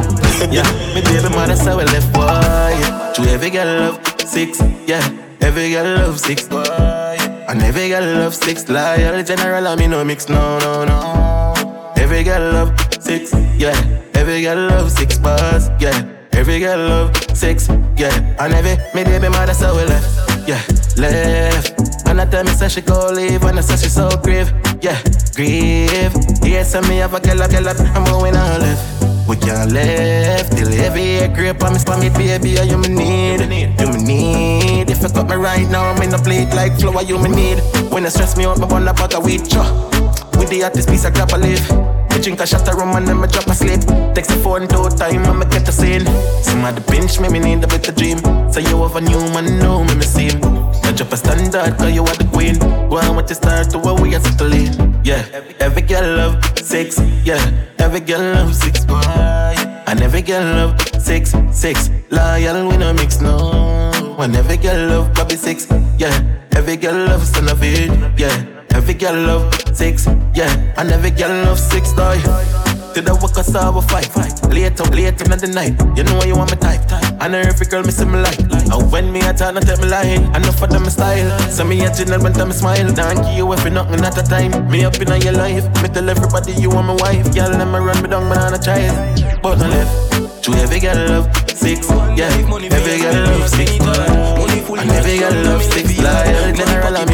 yeah, 0.51 0.67
me 0.95 1.03
baby 1.07 1.31
mother 1.31 1.55
say 1.55 1.71
we 1.77 1.85
left 1.85 2.13
boy. 2.13 2.27
Yeah. 2.27 3.13
To 3.15 3.23
every 3.31 3.51
girl 3.51 3.71
love 3.79 3.99
six, 4.27 4.61
yeah. 4.91 5.07
Every 5.41 5.71
girl 5.71 5.87
love 5.99 6.19
six, 6.19 6.49
boy. 6.49 6.67
And 7.47 7.63
every 7.63 7.89
girl 7.91 8.03
love 8.03 8.35
six. 8.35 8.69
Loyal 8.69 9.23
general, 9.23 9.69
I 9.69 9.77
me 9.77 9.87
no 9.87 10.05
mix, 10.05 10.29
no, 10.29 10.59
no, 10.59 10.85
no. 10.85 11.93
Every 11.97 12.25
girl 12.25 12.43
love 12.53 12.75
six, 13.01 13.33
yeah. 13.57 13.79
Every 14.15 14.43
girl 14.43 14.67
love 14.67 14.91
six 14.91 15.17
bars, 15.17 15.71
yeah. 15.79 16.20
Every 16.41 16.59
girl 16.59 16.79
love 16.79 17.37
six, 17.37 17.69
yeah. 17.99 18.09
And 18.41 18.55
every 18.55 18.79
me 18.95 19.05
baby 19.05 19.29
mother 19.29 19.53
say 19.53 19.71
we 19.77 19.85
left, 19.85 20.49
yeah, 20.49 20.63
left. 20.97 21.79
And 22.09 22.19
I 22.19 22.25
tell 22.25 22.45
me 22.45 22.51
say 22.53 22.71
she 22.71 22.81
go 22.81 23.13
leave, 23.13 23.45
and 23.45 23.59
I 23.59 23.61
say 23.61 23.77
she 23.77 23.91
so 23.91 24.09
grieve, 24.23 24.51
yeah, 24.81 24.99
grieve. 25.37 26.17
Yes, 26.43 26.75
and 26.75 26.89
me 26.89 26.97
have 26.97 27.13
a 27.13 27.21
girl, 27.21 27.43
a 27.43 27.47
girl, 27.47 27.69
I'm 27.69 28.05
going 28.05 28.35
on 28.35 28.59
left. 28.59 29.29
We 29.29 29.37
can't 29.37 29.71
left 29.71 30.57
till 30.57 30.73
every 30.81 31.29
grip 31.35 31.63
on 31.63 31.75
me, 31.75 31.79
spam 31.79 32.03
it, 32.05 32.15
baby. 32.15 32.57
You 32.67 32.79
me 32.79 32.89
need, 32.89 33.41
you 33.79 33.89
me 33.93 34.03
need. 34.03 34.91
If 34.91 35.03
you 35.03 35.11
cut 35.11 35.29
me 35.29 35.37
right 35.37 35.69
now, 35.69 35.91
I'm 35.91 36.01
in 36.01 36.15
a 36.15 36.19
plate 36.19 36.55
like 36.55 36.81
flour. 36.81 37.03
You 37.03 37.19
me 37.19 37.29
need. 37.29 37.59
When 37.93 38.05
you 38.05 38.09
stress 38.09 38.39
me 38.39 38.47
out, 38.47 38.59
me 38.59 38.65
want 38.65 38.89
a 38.89 38.95
bag 38.95 39.15
of 39.15 39.27
weed, 39.27 39.45
cho. 39.45 39.61
With 40.39 40.49
the 40.49 40.63
hottest 40.63 40.89
piece 40.89 41.05
of 41.05 41.13
grab 41.13 41.35
a 41.35 41.37
leaf. 41.37 42.00
Me 42.11 42.21
drink 42.21 42.41
a 42.41 42.47
shot 42.47 42.69
of 42.69 42.75
rum 42.75 42.97
and 42.97 43.07
then 43.07 43.21
me 43.21 43.27
drop 43.29 43.47
a 43.47 43.55
sleep. 43.55 43.81
Text 44.15 44.31
the 44.31 44.37
phone 44.43 44.67
two 44.69 44.89
time 44.97 45.25
and 45.25 45.39
me 45.39 45.47
get 45.47 45.69
a 45.69 45.73
scene. 45.73 46.05
Somebody 46.43 46.83
pinch 46.83 47.21
me, 47.21 47.29
me 47.29 47.39
need 47.39 47.65
a 47.65 47.67
better 47.67 47.93
dream. 47.93 48.19
So 48.53 48.61
you 48.61 48.83
have 48.83 48.97
a 48.97 49.01
new 49.01 49.21
man, 49.33 49.59
know 49.59 49.85
me, 49.85 49.95
me 49.95 50.03
see 50.03 50.29
him. 50.31 50.41
I 50.85 50.93
drop 50.93 51.13
a 51.13 51.17
standard, 51.17 51.79
cause 51.79 51.93
you 51.95 52.03
are 52.03 52.17
the 52.17 52.29
queen. 52.33 52.61
On 52.91 53.17
with 53.17 53.29
the 53.29 53.35
start 53.35 53.71
to 53.71 53.79
where 53.79 53.95
we 53.95 54.15
are 54.15 54.21
settling. 54.21 55.01
Yeah, 55.05 55.25
every 55.61 55.83
girl 55.83 56.17
love 56.17 56.59
six, 56.59 56.99
yeah. 57.25 57.41
Every 57.79 58.01
girl 58.01 58.21
love 58.21 58.55
six, 58.55 58.85
boy. 58.85 59.01
And 59.87 60.03
every 60.03 60.23
girl 60.23 60.43
love 60.43 60.81
six, 61.01 61.33
six. 61.53 61.91
Loyal, 62.11 62.69
we 62.69 62.77
no 62.77 62.93
mix, 62.93 63.21
no. 63.21 64.17
And 64.19 64.37
every 64.37 64.57
girl 64.57 64.89
love 64.89 65.15
Bobby 65.15 65.37
six, 65.37 65.67
yeah. 65.97 66.13
Every 66.53 66.77
girl 66.77 67.07
love 67.07 67.25
son 67.25 67.49
of 67.49 67.63
it, 67.63 67.91
yeah. 68.19 68.60
Every 68.73 68.95
girl 68.95 69.15
love 69.15 69.55
six, 69.75 70.07
yeah. 70.35 70.51
And 70.77 70.91
every 70.91 71.11
girl 71.11 71.31
love 71.45 71.59
six, 71.59 71.93
die. 71.93 72.21
To 72.95 73.01
the 73.01 73.15
work, 73.23 73.39
I 73.39 73.43
saw 73.43 73.71
a 73.77 73.83
fight. 73.83 74.11
Later, 74.51 74.85
later 74.91 75.25
in 75.31 75.39
the 75.39 75.51
night. 75.55 75.79
You 75.97 76.03
know 76.03 76.17
why 76.17 76.27
you 76.27 76.37
want 76.37 76.51
me 76.51 76.57
type. 76.57 76.83
I 77.21 77.29
know 77.29 77.39
every 77.39 77.67
girl 77.67 77.83
me 77.83 77.93
see 77.93 78.05
me 78.05 78.19
like. 78.19 78.41
And 78.41 78.91
when 78.91 79.13
me 79.13 79.21
a 79.21 79.33
talk, 79.33 79.55
not 79.55 79.63
tell 79.63 79.79
me 79.79 79.87
lying. 79.87 80.27
I 80.35 80.39
know 80.39 80.51
for 80.51 80.67
them 80.67 80.85
style. 80.91 81.31
So 81.51 81.65
me 81.65 81.85
a 81.85 81.93
general 81.95 82.23
when 82.23 82.33
time 82.33 82.49
me 82.49 82.55
smile. 82.55 82.89
Thank 82.91 83.37
you 83.37 83.53
if 83.53 83.63
you 83.65 83.71
nothing 83.71 84.03
at 84.05 84.19
a 84.19 84.23
time. 84.23 84.69
Me 84.71 84.85
up 84.85 84.99
in 84.99 85.23
your 85.23 85.35
life. 85.35 85.65
Me 85.83 85.89
tell 85.89 86.09
everybody 86.09 86.53
you 86.55 86.71
want 86.71 86.89
my 86.89 86.95
wife. 86.95 87.33
Girl, 87.35 87.51
let 87.51 87.67
me 87.67 87.79
run 87.79 88.03
me 88.03 88.09
down, 88.09 88.29
man, 88.29 88.55
a 88.55 88.59
child. 88.59 89.43
But 89.43 89.63
I 89.63 89.69
left. 89.69 90.21
To 90.45 90.53
every 90.55 90.81
girl 90.81 90.97
love 91.07 91.29
six, 91.53 91.87
yeah. 92.17 92.33
Every 92.33 92.97
girl 92.99 93.13
love 93.29 93.47
six, 93.51 93.71
and 93.77 94.91
every 94.91 95.19
girl 95.19 95.37
love 95.45 95.63
six. 95.63 95.99
Loyal, 96.01 96.57
general, 96.57 96.97
I 96.97 97.05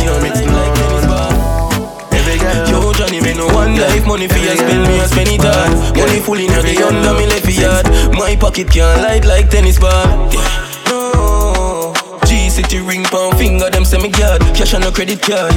life 3.96 4.06
Money 4.06 4.28
for 4.28 4.38
you 4.38 4.56
spend 4.56 4.82
me, 4.84 5.00
I 5.00 5.06
spend 5.06 5.28
it 5.28 5.40
hard 5.40 5.96
Money 5.96 6.20
full 6.20 6.38
in 6.38 6.48
the 6.48 6.84
under 6.84 7.14
me 7.14 7.26
left 7.26 7.48
yard. 7.48 7.86
My 8.12 8.36
pocket 8.36 8.70
can't 8.70 9.02
light 9.02 9.24
like 9.24 9.48
tennis 9.50 9.78
ball. 9.78 10.06
No. 10.88 11.94
G-City 12.26 12.80
ring 12.80 13.04
pound 13.04 13.38
finger, 13.38 13.70
them 13.70 13.84
say 13.84 13.98
me 13.98 14.10
yard 14.18 14.42
Cash 14.54 14.74
on 14.74 14.82
no 14.82 14.90
credit 14.90 15.22
card. 15.22 15.54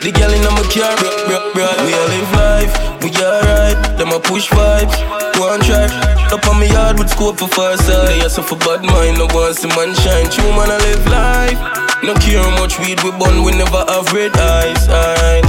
The 0.00 0.10
girl 0.10 0.32
in 0.32 0.42
my 0.42 0.64
car. 0.72 0.96
We 1.28 1.92
all 1.94 2.08
live 2.08 2.32
life, 2.32 2.72
we 3.02 3.10
alright. 3.20 3.98
Them 3.98 4.12
a 4.12 4.18
push 4.18 4.48
vibes, 4.48 4.96
one 5.42 5.60
drive. 5.66 5.90
Up 6.30 6.46
on 6.46 6.60
me 6.60 6.70
yard 6.70 6.98
with 6.98 7.10
scope 7.10 7.38
for 7.38 7.48
far 7.48 7.76
side. 7.76 8.22
Also 8.22 8.42
for 8.42 8.56
bad 8.56 8.82
mind, 8.86 9.18
no 9.18 9.26
one 9.34 9.54
see 9.54 9.68
man 9.74 9.90
shine. 9.94 10.30
True 10.30 10.52
man, 10.54 10.70
I 10.70 10.78
live 10.78 11.06
life. 11.10 11.60
No 12.02 12.14
care 12.14 12.42
how 12.42 12.50
much 12.58 12.78
weed 12.80 13.02
we 13.02 13.10
burn, 13.18 13.42
we 13.42 13.52
never 13.52 13.82
have 13.90 14.10
red 14.12 14.34
eyes. 14.36 14.88
Alright. 14.88 15.44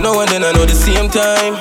Now 0.00 0.20
and 0.20 0.28
then 0.28 0.44
I 0.44 0.52
know 0.52 0.64
the 0.64 0.76
same 0.76 1.08
time. 1.08 1.54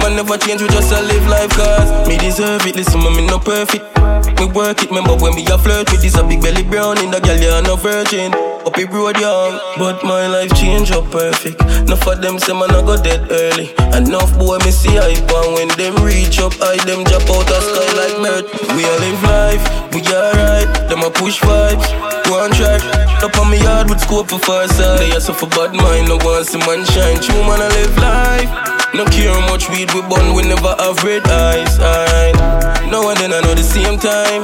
Man 0.00 0.16
never 0.16 0.36
change, 0.36 0.60
we 0.62 0.68
just 0.68 0.92
a 0.92 1.00
live 1.00 1.26
life 1.28 1.50
cause 1.50 2.08
me 2.08 2.16
deserve 2.16 2.66
it. 2.66 2.76
Listen, 2.76 3.00
man, 3.00 3.16
me 3.16 3.26
no 3.26 3.38
perfect. 3.38 3.84
Me 4.40 4.46
work 4.52 4.82
it, 4.82 4.88
remember 4.88 5.16
when 5.16 5.34
we 5.34 5.44
a 5.52 5.58
flirt 5.58 5.90
with 5.92 6.00
this 6.00 6.16
a 6.16 6.24
big 6.24 6.40
belly 6.40 6.62
brown 6.64 6.96
in 7.04 7.10
the 7.10 7.20
girl, 7.20 7.36
you're 7.36 7.62
no 7.62 7.76
virgin. 7.76 8.32
Up 8.64 8.76
a 8.76 8.84
road 8.92 9.16
young, 9.16 9.56
but 9.80 10.04
my 10.04 10.26
life 10.28 10.52
change 10.52 10.90
up 10.92 11.10
perfect. 11.10 11.60
Enough 11.88 12.06
of 12.06 12.20
them 12.20 12.38
say 12.38 12.52
man 12.52 12.70
I 12.70 12.80
go 12.84 12.96
dead 13.00 13.24
early. 13.30 13.72
And 13.96 14.08
enough 14.08 14.36
boy 14.38 14.58
me 14.64 14.70
see 14.70 14.96
hype 14.96 15.28
and 15.28 15.48
when 15.56 15.68
them 15.80 15.96
reach 16.04 16.38
up, 16.40 16.52
I 16.60 16.76
them 16.84 17.04
drop 17.04 17.24
out 17.30 17.50
of 17.50 17.62
sky 17.62 17.90
like 17.98 18.16
bird. 18.18 18.44
We 18.74 18.84
all 18.84 18.98
live 18.98 19.22
life, 19.22 19.62
we 19.94 20.00
alright. 20.10 20.70
Them 20.88 21.02
a 21.06 21.10
push 21.10 21.40
vibes, 21.40 21.86
one 22.30 22.50
track. 22.52 22.82
Up 23.22 23.36
on 23.38 23.50
me 23.50 23.58
yard 23.62 23.88
with 23.88 24.00
scope 24.00 24.28
for 24.30 24.38
far 24.38 24.66
side. 24.68 24.98
They 24.98 25.12
also 25.12 25.32
for 25.32 25.46
bad 25.46 25.74
mind, 25.74 26.08
no 26.08 26.16
one 26.24 26.44
see 26.44 26.58
man 26.58 26.84
shine. 26.92 27.20
True 27.20 27.42
man 27.46 27.60
I 27.60 27.68
live 27.68 27.96
life. 27.98 28.50
No 28.92 29.04
care 29.06 29.32
how 29.32 29.46
much 29.46 29.70
weed 29.70 29.92
we 29.94 30.02
burn, 30.02 30.34
we 30.34 30.42
never 30.42 30.74
have 30.78 31.02
red 31.04 31.26
eyes. 31.28 31.78
Now 32.90 33.08
and 33.08 33.18
then 33.18 33.32
I 33.32 33.40
know 33.40 33.54
the 33.54 33.62
same 33.62 33.98
time. 33.98 34.42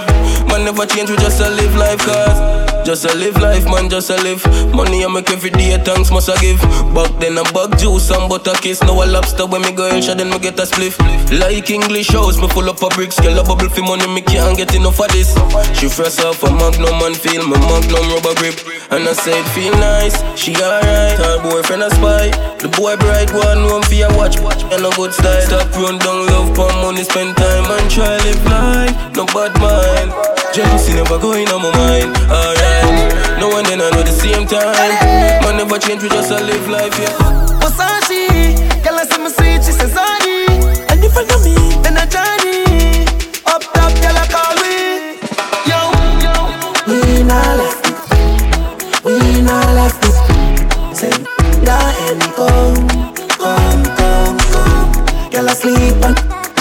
Man 0.48 0.64
never 0.64 0.86
change, 0.86 1.10
we 1.10 1.16
just 1.16 1.40
a 1.40 1.50
live 1.50 1.74
life 1.74 1.98
cause. 1.98 2.66
Just 2.86 3.04
a 3.04 3.12
live 3.18 3.36
life, 3.42 3.64
man, 3.64 3.90
just 3.90 4.10
a 4.10 4.16
live. 4.22 4.46
Money 4.72 5.04
I 5.04 5.08
make 5.08 5.28
every 5.30 5.50
day, 5.50 5.76
thanks 5.82 6.12
must 6.12 6.30
I 6.30 6.38
give. 6.38 6.62
Back 6.94 7.10
then 7.18 7.36
I 7.36 7.42
bug 7.50 7.76
juice 7.76 8.08
and 8.10 8.28
butter 8.30 8.54
kiss. 8.62 8.80
Now 8.82 9.02
a 9.02 9.04
lobster 9.04 9.44
when 9.44 9.62
me 9.62 9.72
go 9.72 10.00
shot, 10.00 10.18
then 10.18 10.30
me 10.30 10.38
get 10.38 10.60
a 10.60 10.62
spliff. 10.62 10.94
Like 11.40 11.68
English 11.68 12.10
house, 12.14 12.38
me 12.38 12.46
full 12.46 12.70
up 12.70 12.80
of 12.84 12.90
bricks. 12.90 13.18
Girl 13.18 13.40
a 13.40 13.42
bubble 13.42 13.68
for 13.68 13.82
money, 13.82 14.06
me 14.06 14.22
can't 14.22 14.56
get 14.56 14.72
enough 14.76 15.00
of 15.00 15.10
this. 15.10 15.34
She 15.74 15.88
fresh 15.88 16.22
off 16.22 16.44
a 16.44 16.50
magnum 16.54 17.02
and 17.02 17.16
feel 17.16 17.42
my 17.42 17.58
magnum 17.66 18.06
rubber 18.14 18.38
grip. 18.38 18.54
And 18.94 19.02
I 19.02 19.12
said 19.14 19.42
feel 19.50 19.74
nice, 19.82 20.22
she 20.38 20.54
alright. 20.54 21.18
Her 21.18 21.42
boyfriend 21.42 21.82
a 21.82 21.90
spy. 21.90 22.30
The 22.62 22.68
boy 22.70 22.94
bright 23.02 23.34
one, 23.34 23.66
one 23.66 23.82
for 23.82 23.94
your 23.94 24.14
watch, 24.14 24.35
Yellow 24.70 24.90
good 24.96 25.12
style 25.14 25.42
Stop 25.42 25.72
run 25.76 25.98
down 25.98 26.26
love 26.26 26.54
for 26.56 26.68
money 26.82 27.04
Spend 27.04 27.36
time 27.36 27.64
and 27.70 27.90
try 27.90 28.16
live 28.24 28.44
life. 28.46 28.94
No 29.16 29.24
bad 29.26 29.54
mind. 29.60 30.10
Jealousy 30.54 30.94
never 30.94 31.18
go 31.18 31.32
in 31.32 31.48
on 31.48 31.62
my 31.62 31.70
mind. 31.76 32.16
Alright. 32.30 33.40
No 33.40 33.48
one 33.48 33.64
then 33.64 33.80
I 33.80 33.90
know 33.90 34.02
the 34.02 34.12
same 34.12 34.46
time. 34.46 35.42
Man 35.42 35.56
never 35.56 35.78
change 35.78 36.02
we 36.02 36.08
just 36.08 36.30
a 36.30 36.40
live 36.42 36.68
life 36.68 36.96
yeah. 36.98 37.14
What's? 37.60 37.76
Girl 37.76 38.94
I 38.94 39.04
see 39.04 39.18
me 39.22 39.30
sweet 39.30 39.64
she 39.64 39.72
says 39.72 39.92
sorry 39.92 40.46
And 40.90 41.02
if 41.02 41.16
I 41.16 41.24
know 41.26 41.40
me 41.42 41.54
then 41.82 41.98
I 41.98 42.06
journey 42.06 43.02
Up 43.46 43.62
top 43.74 43.92
girl 43.98 44.16
I 44.16 44.26
call 44.30 44.54
we 44.62 45.18
Yo, 45.66 45.80
yo. 46.22 46.34
We 46.86 47.22
not 47.24 47.58
left 47.58 47.84
We 49.04 49.42
not 49.42 49.74
like 49.74 49.96
this. 50.00 50.18
Say, 50.98 51.10
yeah, 51.64 52.08
and 52.08 52.22
come, 52.36 52.88
come 53.38 53.85
girl 55.36 55.48
asleep 55.50 55.94
and 56.02 56.16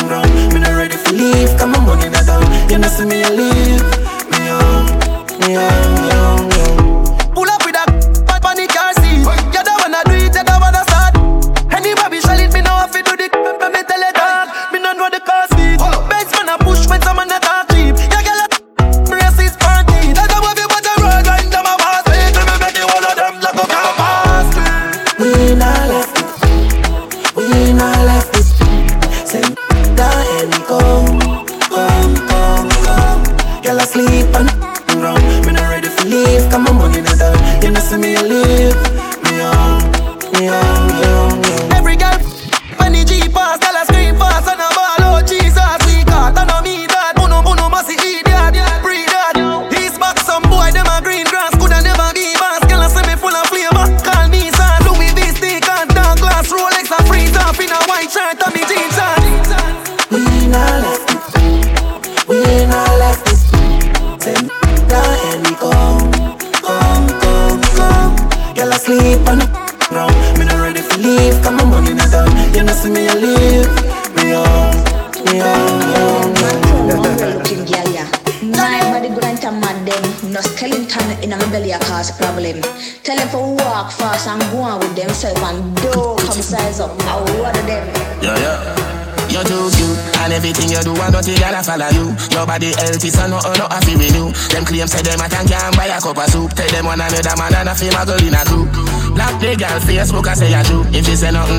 no, 0.09 0.21
me 0.53 0.59
not 0.59 0.75
ready 0.75 0.97
for 0.97 1.13
leave. 1.13 1.57
Come 1.57 1.75
on, 1.75 1.85
money 1.85 2.09
that 2.09 2.25
down. 2.27 2.43
You 2.69 2.77
not 2.77 2.91
see 2.91 3.05
me 3.05 3.23
a 3.23 3.29
leave, 3.29 3.81
me 4.31 4.49
on, 4.49 5.39
me 5.39 5.55
on. 5.55 5.94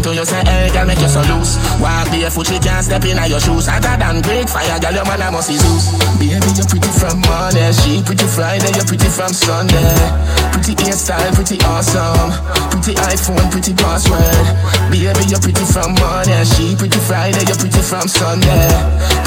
To 0.07 0.15
you, 0.15 0.25
say 0.25 0.43
hey, 0.47 0.71
girl, 0.71 0.87
make 0.87 1.03
you 1.03 1.11
so 1.11 1.21
loose. 1.27 1.59
Walk 1.83 2.07
barefoot, 2.15 2.47
she 2.47 2.59
can't 2.63 2.85
step 2.85 3.03
in 3.03 3.19
your 3.27 3.41
shoes. 3.43 3.67
Hotter 3.67 3.99
than 3.99 4.23
great 4.23 4.47
fire, 4.47 4.79
girl, 4.79 4.95
your 4.95 5.05
man 5.05 5.23
I 5.23 5.31
must 5.31 5.51
be 5.51 5.59
Zeus. 5.59 5.99
Baby, 6.23 6.47
you're 6.55 6.71
pretty 6.71 6.91
from 6.95 7.19
Monday, 7.27 7.73
she 7.83 8.03
pretty 8.07 8.27
Friday, 8.31 8.71
you're 8.79 8.87
pretty 8.87 9.11
from 9.11 9.35
Sunday. 9.35 9.99
Pretty 10.55 10.79
hairstyle, 10.79 11.35
pretty 11.35 11.59
awesome. 11.67 12.31
Pretty 12.71 12.95
iPhone, 13.11 13.51
pretty 13.51 13.75
password. 13.75 14.47
Baby, 14.95 15.27
you're 15.27 15.43
pretty 15.43 15.65
from 15.67 15.91
Monday, 15.99 16.45
she 16.55 16.79
pretty 16.79 17.01
Friday, 17.03 17.43
you're 17.43 17.59
pretty 17.59 17.83
from 17.83 18.07
Sunday. 18.07 18.71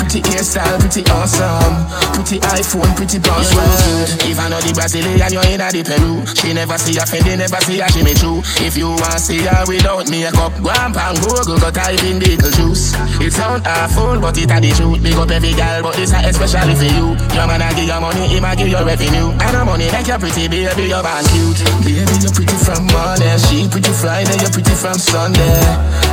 Pretty 0.09 0.25
hairstyle, 0.25 0.81
pretty 0.81 1.05
awesome. 1.13 1.85
Pretty 2.17 2.41
iPhone, 2.41 2.89
pretty 2.97 3.21
password. 3.21 4.09
If 4.25 4.41
I 4.41 4.49
know 4.49 4.57
the 4.57 4.73
Brazilian, 4.73 5.21
you're 5.29 5.45
in 5.45 5.61
the 5.61 5.85
Peru. 5.85 6.25
She 6.33 6.49
never 6.49 6.81
see 6.81 6.97
a 6.97 7.05
Fendi, 7.05 7.37
never 7.37 7.61
see 7.61 7.77
a 7.77 7.85
Jimmy 7.93 8.17
Choo. 8.17 8.41
If 8.65 8.73
you 8.73 8.89
want 8.89 9.21
see 9.21 9.45
her 9.45 9.69
without 9.69 10.09
makeup, 10.09 10.49
go 10.65 10.73
and 10.73 10.97
pan 10.97 11.13
Google, 11.21 11.61
go 11.61 11.69
type 11.69 12.01
in 12.01 12.17
Beetlejuice. 12.17 12.97
It 13.21 13.37
sound 13.37 13.61
awful, 13.69 14.17
but 14.17 14.33
it 14.41 14.49
a 14.49 14.57
the 14.57 14.73
truth. 14.73 14.97
Big 14.97 15.13
up 15.13 15.29
every 15.29 15.53
girl, 15.53 15.85
but 15.85 15.93
it's 16.01 16.09
a 16.09 16.25
especially 16.25 16.73
for 16.73 16.89
you. 16.89 17.13
Your 17.37 17.45
man 17.45 17.61
a 17.61 17.69
give 17.77 17.85
you 17.85 18.01
money, 18.01 18.25
him 18.33 18.49
a 18.49 18.57
give 18.57 18.65
you 18.65 18.81
revenue. 18.81 19.29
And 19.29 19.53
the 19.53 19.61
money 19.61 19.93
make 19.93 20.09
you 20.09 20.17
pretty, 20.17 20.49
baby, 20.49 20.89
you're 20.89 21.05
born 21.05 21.21
cute. 21.29 21.61
Baby, 21.85 22.17
you're 22.17 22.33
pretty 22.33 22.57
from 22.57 22.81
Monday, 22.89 23.37
she 23.45 23.69
pretty 23.69 23.93
Friday, 23.93 24.41
you're 24.41 24.49
pretty 24.49 24.73
from 24.73 24.97
Sunday. 24.97 25.61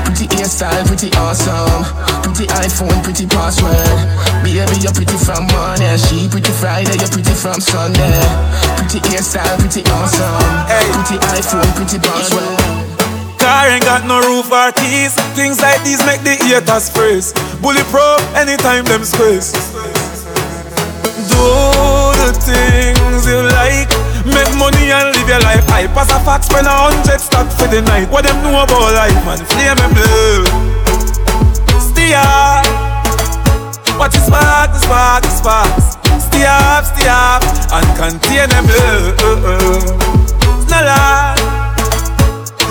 Pretty 0.04 0.28
hairstyle, 0.36 0.84
pretty 0.84 1.08
awesome. 1.16 2.15
Pretty 2.26 2.50
iPhone, 2.58 2.98
pretty 3.06 3.24
password. 3.30 4.02
Baby, 4.42 4.82
you're 4.82 4.90
pretty 4.90 5.14
from 5.14 5.46
Monday, 5.54 5.94
she 5.94 6.26
pretty 6.26 6.50
Friday, 6.58 6.98
you're 6.98 7.08
pretty 7.08 7.30
from 7.30 7.62
Sunday. 7.62 8.18
Pretty 8.74 8.98
hairstyle, 9.06 9.54
pretty 9.62 9.86
awesome. 9.94 10.34
Pretty 11.06 11.22
iPhone, 11.38 11.70
pretty 11.78 12.02
password. 12.02 12.58
Car 13.38 13.70
ain't 13.70 13.86
got 13.86 14.04
no 14.10 14.18
roof 14.26 14.50
or 14.50 14.74
keys. 14.74 15.14
Things 15.38 15.62
like 15.62 15.78
these 15.86 16.02
make 16.04 16.20
the 16.26 16.34
haters 16.34 16.90
freeze. 16.90 17.32
Bulletproof 17.62 18.18
anytime 18.34 18.84
them 18.84 19.06
squeeze. 19.06 19.54
Do 21.30 21.46
the 22.26 22.34
things 22.42 23.22
you 23.22 23.38
like. 23.54 23.86
Make 24.26 24.50
money 24.58 24.90
and 24.90 25.14
live 25.14 25.28
your 25.30 25.40
life. 25.46 25.62
I 25.70 25.86
pass 25.94 26.10
a 26.10 26.18
fax, 26.26 26.50
spend 26.50 26.66
a 26.66 26.74
hundred 26.74 27.20
stack 27.22 27.46
for 27.54 27.70
the 27.70 27.80
night. 27.82 28.10
What 28.10 28.24
them 28.24 28.42
know 28.42 28.60
about 28.66 28.92
life, 28.98 29.14
man? 29.24 29.38
Flame 29.46 29.78
and 29.78 29.94
blue. 29.94 30.75
Stay 32.06 32.14
up. 32.14 32.62
Watch 33.98 34.14
the 34.14 34.22
spark, 34.22 34.70
the 34.70 34.78
spark, 34.78 35.22
the 35.26 35.30
sparks. 35.34 35.98
Stay 36.22 36.46
up, 36.46 36.84
stay 36.86 37.10
up, 37.10 37.42
and 37.74 37.88
contain 37.98 38.46
them. 38.46 38.62
Eh, 38.62 39.10
eh, 39.26 39.50
eh. 39.50 39.90
No 40.70 40.78
lie. 40.86 41.34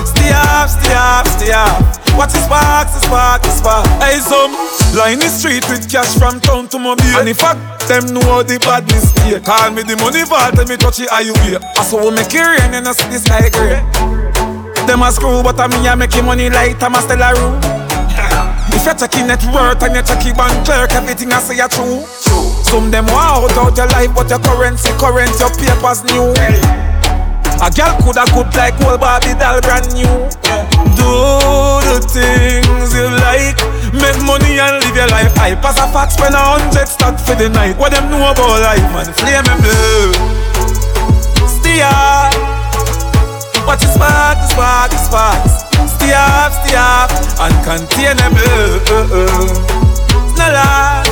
Stay 0.07 0.31
up, 0.31 0.71
stay 0.71 0.95
up, 0.95 1.27
stay 1.27 1.51
up. 1.51 1.83
Watch 2.15 2.31
the 2.31 2.39
sparks, 2.47 2.95
the 2.95 3.01
spark, 3.03 3.41
the 3.41 3.49
spark. 3.49 3.85
Hey, 3.99 4.23
some 4.23 4.55
line 4.95 5.19
the 5.19 5.27
street 5.27 5.67
with 5.67 5.91
cash 5.91 6.15
from 6.15 6.39
town 6.39 6.69
to 6.69 6.79
mobile. 6.79 7.03
And 7.19 7.27
if 7.27 7.43
I 7.43 7.59
them 7.91 8.13
know 8.13 8.41
the 8.41 8.57
badness 8.63 9.11
here, 9.27 9.41
call 9.41 9.69
me 9.71 9.83
the 9.83 9.97
money 9.97 10.23
vault, 10.23 10.55
tell 10.55 10.65
me 10.65 10.77
touch 10.77 11.01
it 11.01 11.09
how 11.09 11.19
you 11.19 11.33
wear. 11.43 11.59
I 11.75 11.83
saw 11.83 12.07
it 12.07 12.33
rain 12.33 12.73
and 12.73 12.87
I 12.87 12.93
see 12.93 13.11
the 13.11 13.19
sky 13.19 13.49
gray. 13.51 13.83
Them 14.87 15.03
a 15.03 15.11
screw, 15.11 15.43
but 15.43 15.59
I 15.59 15.67
me 15.67 15.85
I 15.89 15.95
make 15.95 16.15
money 16.23 16.49
like 16.49 16.79
stellar 17.03 17.35
room. 17.35 17.84
If 18.75 18.83
you're 18.83 18.93
checking 18.99 19.27
net 19.27 19.41
worth 19.55 19.81
and 19.81 19.95
you're 19.95 20.03
checking 20.03 20.35
bank 20.35 20.65
clerk, 20.67 20.91
everything 20.91 21.31
I 21.31 21.39
say 21.39 21.59
are 21.63 21.69
true. 21.71 22.03
Some 22.67 22.91
them 22.91 23.07
want 23.07 23.55
out 23.55 23.57
out 23.57 23.77
your 23.77 23.87
life, 23.87 24.11
but 24.13 24.29
your 24.29 24.39
currency 24.43 24.91
current, 24.99 25.31
your 25.39 25.49
papers 25.55 26.03
new. 26.03 26.35
A 27.63 27.71
girl 27.71 27.95
coulda 28.03 28.27
good 28.35 28.51
like 28.53 28.75
old 28.83 28.99
Barbie 28.99 29.33
doll 29.39 29.61
brand 29.63 29.87
new. 29.95 30.11
Do 30.99 31.11
the 31.87 32.03
things 32.03 32.91
you 32.91 33.07
like, 33.23 33.55
make 33.95 34.19
money 34.27 34.59
and 34.59 34.83
live 34.83 34.95
your 34.95 35.07
life. 35.07 35.31
I 35.39 35.55
pass 35.55 35.79
a 35.79 35.87
fax, 35.95 36.19
spend 36.19 36.35
a 36.35 36.43
hundred 36.43 36.87
stack 36.87 37.17
for 37.17 37.33
the 37.33 37.47
night. 37.47 37.77
What 37.77 37.93
them 37.93 38.11
know 38.11 38.27
about 38.27 38.59
life, 38.59 38.83
man? 38.91 39.07
Flame 39.15 39.47
and 39.47 39.61
blue. 39.63 40.11
Stay 41.47 41.79
watch 43.65 43.81
the 43.81 43.87
spark, 43.87 44.37
the 44.37 44.47
spark, 44.47 44.91
the 44.91 44.97
sparks. 44.97 45.63
Stay 45.93 46.13
up, 46.13 46.53
stay 46.53 46.75
up, 46.77 47.09
and 47.41 47.53
contain 47.65 48.17
them. 48.17 48.33
No 50.37 50.45
lie. 50.53 51.03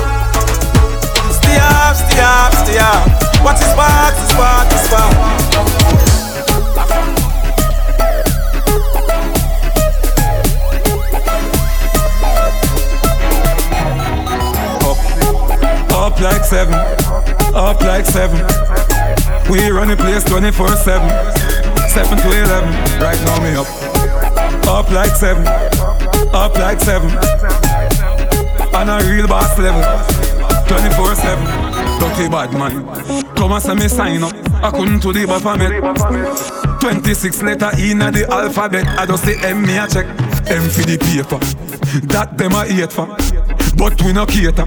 Stay 1.32 1.58
up, 1.58 1.96
stay 1.96 2.22
up, 2.22 2.54
stay 2.54 2.78
up. 2.78 3.08
Watch 3.44 3.60
the 3.60 3.66
spark, 3.74 4.14
the 4.16 4.26
spark, 4.30 4.70
the 4.70 4.78
spark. 4.78 5.14
Up 15.94 16.20
like 16.20 16.44
seven, 16.44 16.74
up 17.56 17.82
like 17.82 18.06
seven. 18.06 18.38
We 19.50 19.70
run 19.72 19.88
the 19.88 19.96
place 19.98 20.24
24 20.26 20.76
7. 20.76 21.53
7 21.94 22.18
to 22.18 22.26
11, 22.26 22.74
right 23.00 23.22
now 23.22 23.40
me 23.44 23.54
up. 23.54 23.68
Up 24.68 24.90
like 24.90 25.12
seven, 25.12 25.46
up 26.34 26.56
like 26.56 26.80
seven. 26.80 27.12
On 28.74 28.90
a 28.90 28.98
real 29.08 29.28
boss 29.28 29.60
level, 29.60 29.84
24 30.68 31.14
7. 31.14 31.46
Dirty 32.00 32.30
bad 32.30 32.52
man. 32.54 32.84
Come 33.36 33.52
and 33.52 33.62
say 33.62 33.76
me 33.76 33.88
sign 33.88 34.24
up. 34.24 34.34
I 34.64 34.72
couldn't 34.72 35.02
to 35.02 35.14
the 35.14 35.28
Baphomet. 35.28 36.82
26 36.82 37.44
letter 37.44 37.70
in 37.78 38.00
the 38.00 38.26
alphabet. 38.28 38.88
I 38.98 39.06
just 39.06 39.24
say 39.24 39.36
M 39.48 39.62
me 39.62 39.78
a 39.78 39.88
check. 39.88 40.08
M 40.50 40.68
for 40.70 40.82
the 40.82 40.98
paper. 40.98 41.38
That 42.08 42.36
them 42.40 42.54
a 42.54 42.66
hate 42.66 42.92
for. 42.92 43.06
But 43.78 44.02
we 44.02 44.14
no 44.14 44.26
cater. 44.26 44.66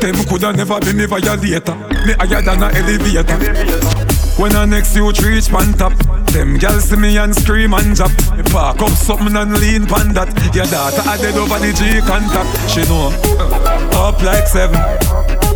Them 0.00 0.24
coulda 0.26 0.52
never 0.52 0.78
be 0.80 0.92
me 0.92 1.06
violator. 1.06 1.74
Me 2.04 2.12
higher 2.12 2.42
than 2.42 2.62
a 2.62 2.68
elevator. 2.68 4.17
When 4.38 4.54
I 4.54 4.66
next 4.66 4.94
you 4.94 5.10
reach 5.10 5.48
pan 5.48 5.72
top, 5.72 5.92
them 6.30 6.58
gyal 6.62 6.80
see 6.80 6.94
me 6.94 7.18
and 7.18 7.34
scream 7.34 7.74
and. 7.74 7.98
Me 8.38 8.42
park 8.52 8.80
up 8.80 8.90
something 8.90 9.34
and 9.34 9.58
lean 9.58 9.84
pan 9.84 10.14
that. 10.14 10.30
Your 10.54 10.64
daughter 10.66 11.02
a 11.02 11.18
dead 11.18 11.34
over 11.34 11.58
the 11.58 11.74
G 11.74 11.98
contact. 12.06 12.46
She 12.70 12.86
know. 12.86 13.10
Uh, 13.34 14.08
up 14.08 14.22
like 14.22 14.46
seven, 14.46 14.78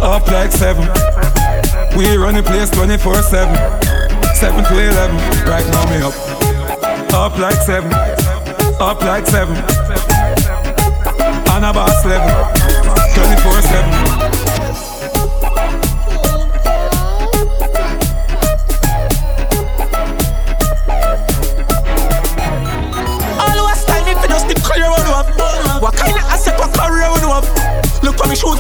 up 0.03 0.26
like 0.26 0.51
seven. 0.51 0.83
We 1.97 2.16
run 2.16 2.35
the 2.35 2.43
place 2.43 2.70
24 2.70 3.22
7. 3.22 3.55
7 4.35 4.64
to 4.64 4.74
11, 4.74 5.16
right 5.47 5.66
now 5.70 5.87
me 5.87 6.03
up. 6.03 6.14
Up 7.14 7.39
like 7.39 7.62
seven, 7.62 7.93
up 8.83 9.01
like 9.03 9.26
seven. 9.28 9.55
On 11.55 11.62
a 11.62 11.72
boss 11.72 12.05
level, 12.05 12.35
24 13.14 13.62
7. 13.62 14.01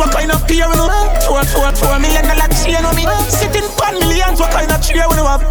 What 0.02 0.10
kind 0.10 0.32
of 0.34 0.42
gear 0.50 0.66
we 0.66 0.74
have? 0.74 1.22
Four, 1.22 1.44
four, 1.46 1.70
four 1.78 1.98
million 2.02 2.26
dollar 2.26 2.50
chain 2.58 2.82
on 2.82 2.94
me. 2.98 3.06
Six 3.30 3.54
pan 3.78 3.94
millions, 4.02 4.40
what 4.42 4.50
kind 4.50 4.66
of 4.66 4.82
when 4.82 5.18
you 5.18 5.26
have? 5.30 5.46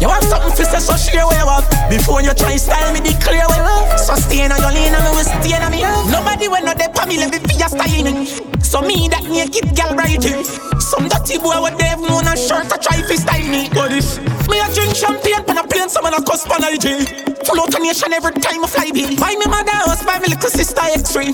You 0.00 0.08
want 0.08 0.24
something 0.24 0.52
for 0.52 0.64
say 0.64 0.78
so 0.78 0.96
share 0.96 1.24
where 1.26 1.40
you 1.40 1.48
have. 1.48 1.64
Before 1.88 2.20
you 2.20 2.34
try 2.34 2.56
style 2.56 2.92
me 2.92 3.00
declare 3.00 3.48
where 3.48 3.64
you 3.64 3.64
have. 3.64 4.00
So 4.00 4.14
stay 4.16 4.44
on 4.44 4.60
your 4.60 4.72
lane 4.72 4.92
and 4.92 5.08
we 5.16 5.24
stay 5.24 5.56
on 5.56 5.72
me. 5.72 5.80
Nobody 6.12 6.48
when 6.48 6.64
not 6.64 6.80
for 6.92 7.06
me, 7.08 7.16
let 7.16 7.32
me 7.32 7.38
be 7.40 7.54
style 7.56 8.04
me. 8.04 8.26
So 8.60 8.82
me 8.82 9.08
that 9.08 9.24
naked 9.24 9.72
girl 9.72 9.96
brighty. 9.96 10.44
Some 10.80 11.08
dirty 11.08 11.38
boy 11.38 11.56
what 11.64 11.80
have 11.80 12.00
known 12.00 12.28
a 12.28 12.36
shirt 12.36 12.68
to 12.68 12.76
try 12.76 13.00
to 13.00 13.16
style 13.16 13.48
me. 13.48 13.70
Me 13.72 13.80
a 13.80 14.33
drink 14.74 14.94
champagne 14.94 15.42
when 15.46 15.56
I 15.56 15.64
plane, 15.64 15.88
some 15.88 16.04
of 16.04 16.12
a 16.12 16.20
cuss 16.20 16.42
pan 16.44 16.66
IG. 16.66 17.06
Float 17.46 17.74
a 17.74 17.78
nation 17.78 18.12
every 18.12 18.34
time 18.42 18.64
I 18.64 18.68
fly 18.68 18.90
be. 18.90 19.14
Buy 19.16 19.38
me 19.38 19.46
mother 19.46 19.70
house, 19.70 20.02
buy 20.02 20.18
me 20.18 20.34
little 20.34 20.50
sister 20.50 20.82
X3. 20.82 21.30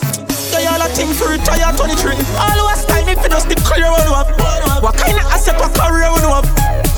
They 0.53 0.67
all 0.69 0.83
a 0.83 0.89
thing 0.93 1.11
for 1.17 1.33
retire 1.33 1.73
23. 1.73 2.13
All 2.37 2.59
who 2.61 2.67
a 2.69 2.77
style 2.77 3.07
me 3.09 3.17
for 3.17 3.33
just 3.33 3.49
the 3.49 3.57
career 3.65 3.89
one 3.89 4.13
up. 4.13 4.29
What 4.85 4.97
kind 5.01 5.17
of 5.17 5.25
asset, 5.33 5.57
what 5.57 5.73
career 5.73 6.13
one 6.13 6.29
up? 6.29 6.45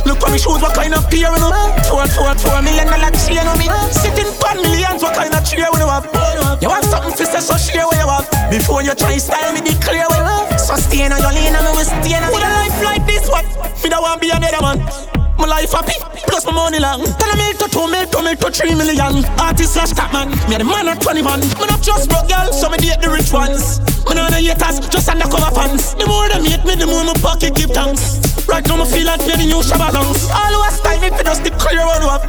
Look 0.02 0.18
for 0.18 0.30
me 0.34 0.38
shoes, 0.38 0.58
what 0.58 0.74
kind 0.74 0.94
of 0.94 1.06
pair 1.06 1.30
one 1.30 1.46
up? 1.46 1.54
Four, 1.86 2.06
four, 2.10 2.34
four 2.34 2.58
million 2.60 2.90
dollar 2.90 3.14
chain 3.22 3.46
on 3.46 3.54
me. 3.56 3.70
Sitting 3.94 4.32
pan 4.42 4.58
millions, 4.58 5.02
what 5.02 5.14
kind 5.14 5.30
of 5.30 5.46
tree 5.46 5.62
one 5.62 5.86
up? 5.86 6.10
You 6.58 6.68
want 6.68 6.84
something 6.90 7.14
for 7.14 7.26
say 7.28 7.38
so 7.38 7.54
share 7.54 7.86
where 7.86 8.02
you 8.02 8.08
have. 8.10 8.26
Before 8.50 8.82
you 8.82 8.94
try 8.98 9.14
style 9.16 9.52
me, 9.54 9.62
declare 9.62 10.10
where 10.10 10.26
you. 10.26 10.58
So 10.58 10.74
stay 10.74 11.06
on 11.06 11.14
your 11.14 11.30
lane 11.30 11.54
and 11.54 11.70
we 11.78 11.86
stay 11.86 12.18
on. 12.18 12.26
With 12.34 12.42
a 12.42 12.50
life 12.50 12.76
like 12.82 13.06
this 13.06 13.30
one, 13.30 13.46
me 13.78 13.88
don't 13.90 14.02
want 14.02 14.18
be 14.20 14.30
another 14.34 14.58
man. 14.58 15.21
My 15.42 15.48
life 15.48 15.72
happy, 15.74 15.98
plus 16.30 16.46
my 16.46 16.52
money 16.54 16.78
long. 16.78 17.02
Tell 17.02 17.34
mil 17.34 17.50
to 17.58 17.66
two 17.66 17.90
mil 17.90 18.06
to 18.14 18.22
mil 18.22 18.36
to 18.38 18.48
three 18.54 18.78
million. 18.78 19.26
Artist 19.42 19.74
slash 19.74 19.90
top 19.90 20.12
man, 20.14 20.30
me 20.46 20.54
the 20.54 20.62
man 20.62 20.86
at 20.86 21.02
21. 21.02 21.40
Me 21.58 21.66
not 21.66 21.82
just 21.82 22.06
broke 22.06 22.30
girl, 22.30 22.46
so 22.54 22.70
me 22.70 22.78
date 22.78 23.02
the 23.02 23.10
rich 23.10 23.34
ones. 23.34 23.82
Me 24.06 24.14
know 24.14 24.30
the 24.30 24.38
haters, 24.38 24.78
just 24.86 25.10
undercover 25.10 25.50
fans. 25.50 25.98
The 25.98 26.06
more 26.06 26.30
them 26.30 26.46
hate 26.46 26.62
me, 26.62 26.78
the 26.78 26.86
more 26.86 27.02
my 27.02 27.18
pocket 27.18 27.58
give 27.58 27.74
thanks. 27.74 28.22
Right 28.46 28.62
now 28.70 28.78
me 28.78 28.86
feel 28.86 29.02
like 29.02 29.18
me 29.26 29.34
the 29.34 29.50
new 29.50 29.66
Shabba 29.66 29.90
Ranks. 29.90 30.30
All 30.30 30.54
who 30.54 30.62
are 30.62 30.70
style 30.70 31.02
me 31.02 31.10
just 31.10 31.42
the 31.42 31.50
career 31.58 31.90
one 31.90 32.06
up. 32.06 32.22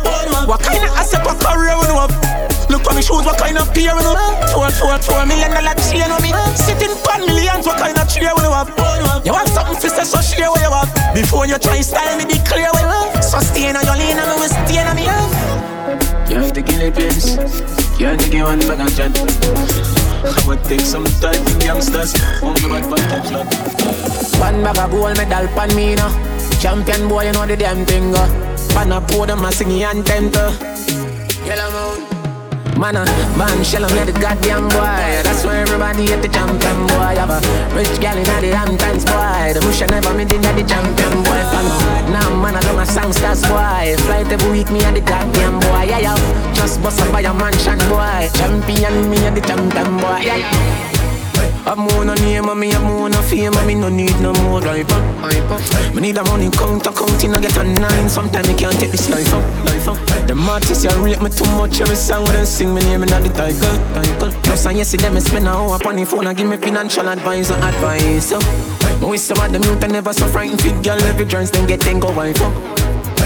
What 0.50 0.66
kind 0.66 0.82
of 0.82 0.90
asset, 0.98 1.22
what 1.22 1.38
career 1.38 1.78
one 1.78 1.94
up? 1.94 2.10
Look 2.74 2.82
for 2.82 2.98
me 2.98 3.06
shoes, 3.06 3.22
what 3.22 3.38
kind 3.38 3.62
of 3.62 3.70
pair 3.78 3.94
one 3.94 4.10
up? 4.10 4.18
Four, 4.50 4.74
four, 4.74 4.98
four 5.06 5.22
million 5.30 5.54
dollar 5.54 5.78
chain 5.86 6.10
on 6.10 6.18
me. 6.26 6.34
Sitting 6.58 6.98
pan 7.06 7.30
millions, 7.30 7.70
what 7.70 7.78
kind 7.78 7.94
of 7.94 8.10
tree 8.10 8.26
one 8.26 8.50
up? 8.50 8.74
You 9.26 9.32
want 9.32 9.50
something 9.50 9.78
for 9.78 9.90
say 9.90 10.04
so 10.04 10.20
share 10.22 10.50
where 10.50 10.66
you 10.66 10.74
have. 10.74 10.90
Before 11.14 11.46
you 11.46 11.58
try 11.58 11.82
style 11.82 12.18
me, 12.18 12.26
declare 12.26 12.74
where 12.74 12.82
you 12.82 12.90
have. 12.90 13.03
So 13.22 13.40
stay 13.40 13.70
on 13.70 13.84
your 13.84 13.98
lane 13.98 14.18
and 14.18 14.40
we 14.40 14.48
stay 14.48 14.80
on 14.80 14.96
me. 14.96 15.04
You 16.30 16.40
have 16.42 16.54
to 16.54 16.62
kill 16.62 16.82
it, 16.82 16.94
please. 16.94 17.38
You 18.00 18.08
have 18.08 18.20
to 18.20 18.30
give 18.30 18.46
one 18.46 18.60
back 18.60 18.80
and 18.80 18.96
chat. 18.96 19.12
I 20.26 20.48
would 20.48 20.64
take 20.64 20.82
some 20.82 21.06
time 21.22 21.46
in 21.48 21.62
youngsters. 21.62 22.16
Only 22.42 22.62
bad 22.62 22.90
bad 22.90 23.04
touch 23.10 23.32
lot. 23.32 23.48
One 24.40 24.64
bag 24.64 24.78
of 24.78 24.92
gold 24.92 25.18
medal 25.18 25.48
pan 25.56 25.76
me 25.76 25.96
now. 25.96 26.12
Champion 26.60 27.08
boy, 27.10 27.26
you 27.26 27.34
know 27.34 27.46
the 27.46 27.58
damn 27.58 27.86
thing. 27.86 28.16
Uh. 28.16 28.28
Pan 28.74 28.92
a 28.92 29.02
podium, 29.02 29.46
I 29.46 29.52
sing 29.52 29.70
the 29.70 29.84
anthem 29.84 30.32
to. 30.32 31.46
Yellow 31.46 31.98
moon. 32.00 32.13
Man, 32.78 32.98
uh, 32.98 33.06
man, 33.38 33.64
shell 33.64 33.86
on 33.86 33.94
the 34.06 34.12
goddamn 34.14 34.68
boy. 34.70 35.22
That's 35.24 35.46
why 35.46 35.58
everybody 35.58 36.12
at 36.12 36.22
the 36.22 36.28
champion 36.28 36.88
boy. 36.88 37.14
Have 37.22 37.30
a 37.30 37.40
rich 37.76 38.02
gal 38.02 38.18
in 38.18 38.24
the 38.24 38.56
Hamptons 38.56 39.06
boy. 39.06 39.54
The 39.54 39.62
bush 39.62 39.82
never 39.82 40.14
me 40.14 40.26
did 40.26 40.42
the 40.42 40.64
champion 40.66 41.24
boy. 41.24 41.44
Now, 42.10 42.30
man, 42.42 42.56
I 42.56 42.62
love 42.66 42.76
my 42.76 42.86
songsters 42.86 43.44
boy. 43.44 43.96
Flight 44.06 44.32
every 44.32 44.52
week, 44.52 44.72
me 44.72 44.84
at 44.84 44.96
the 44.96 45.02
goddamn 45.02 45.60
boy. 45.60 45.84
Yeah, 45.86 46.00
yeah. 46.00 46.54
Just 46.54 46.82
bust 46.82 47.00
up 47.00 47.12
by 47.12 47.22
a 47.22 47.34
mansion 47.34 47.78
boy. 47.90 48.30
Champion, 48.34 49.10
me 49.10 49.18
at 49.26 49.36
the 49.36 49.42
champion 49.42 49.98
boy. 49.98 50.20
Yeah, 50.26 50.38
yeah. 50.38 51.03
I'm 51.66 51.88
on 51.96 52.10
a 52.10 52.16
name 52.16 52.50
and 52.50 52.60
me 52.60 52.72
I'm 52.74 52.86
on 52.88 53.14
a 53.14 53.24
fame 53.24 53.54
and 53.56 53.68
me 53.68 53.76
no 53.76 53.88
need 53.88 54.20
no 54.20 54.34
more 54.44 54.60
driver. 54.60 55.00
Me 55.96 56.02
need 56.02 56.18
a 56.18 56.24
money 56.26 56.50
count, 56.52 56.84
counting 56.84 57.34
I 57.34 57.40
get 57.40 57.56
a 57.56 57.64
nine. 57.64 58.10
Sometimes 58.10 58.48
me 58.50 58.54
can't 58.54 58.78
take 58.78 58.92
this 58.92 59.10
life 59.10 59.34
up. 59.34 59.98
The 60.28 60.36
artists 60.36 60.84
you 60.84 60.92
rate 61.04 61.22
me 61.22 61.30
too 61.30 61.46
much. 61.56 61.80
Every 61.80 61.96
song 61.96 62.26
when 62.26 62.34
they 62.34 62.46
sing 62.46 62.74
me 62.74 62.82
name 62.82 63.04
in 63.04 63.10
the 63.10 63.30
title, 63.30 63.78
title. 63.96 64.32
Plus 64.44 64.66
and 64.66 64.78
yes, 64.78 64.92
them 64.92 65.14
me 65.14 65.22
spend 65.22 65.48
a 65.48 65.52
hour 65.52 65.76
upon 65.78 65.96
the 65.96 66.06
phone 66.06 66.28
and 66.28 66.38
give 66.38 66.50
me 66.50 66.58
financial 66.58 67.08
advice 67.08 67.50
or 67.50 67.56
advice. 67.56 68.28
So, 68.28 68.40
me 69.00 69.08
with 69.12 69.22
some 69.22 69.40
of 69.40 69.52
them 69.52 69.64
youth 69.64 69.84
and 69.84 69.94
never 69.94 70.12
so 70.12 70.28
frightened 70.28 70.62
fit 70.62 70.84
girl. 70.84 71.02
Every 71.04 71.26
turns 71.26 71.52
them 71.52 71.66
get 71.66 71.80
then 71.80 72.00
go 72.00 72.12
wife 72.12 72.42
up. 72.42 72.54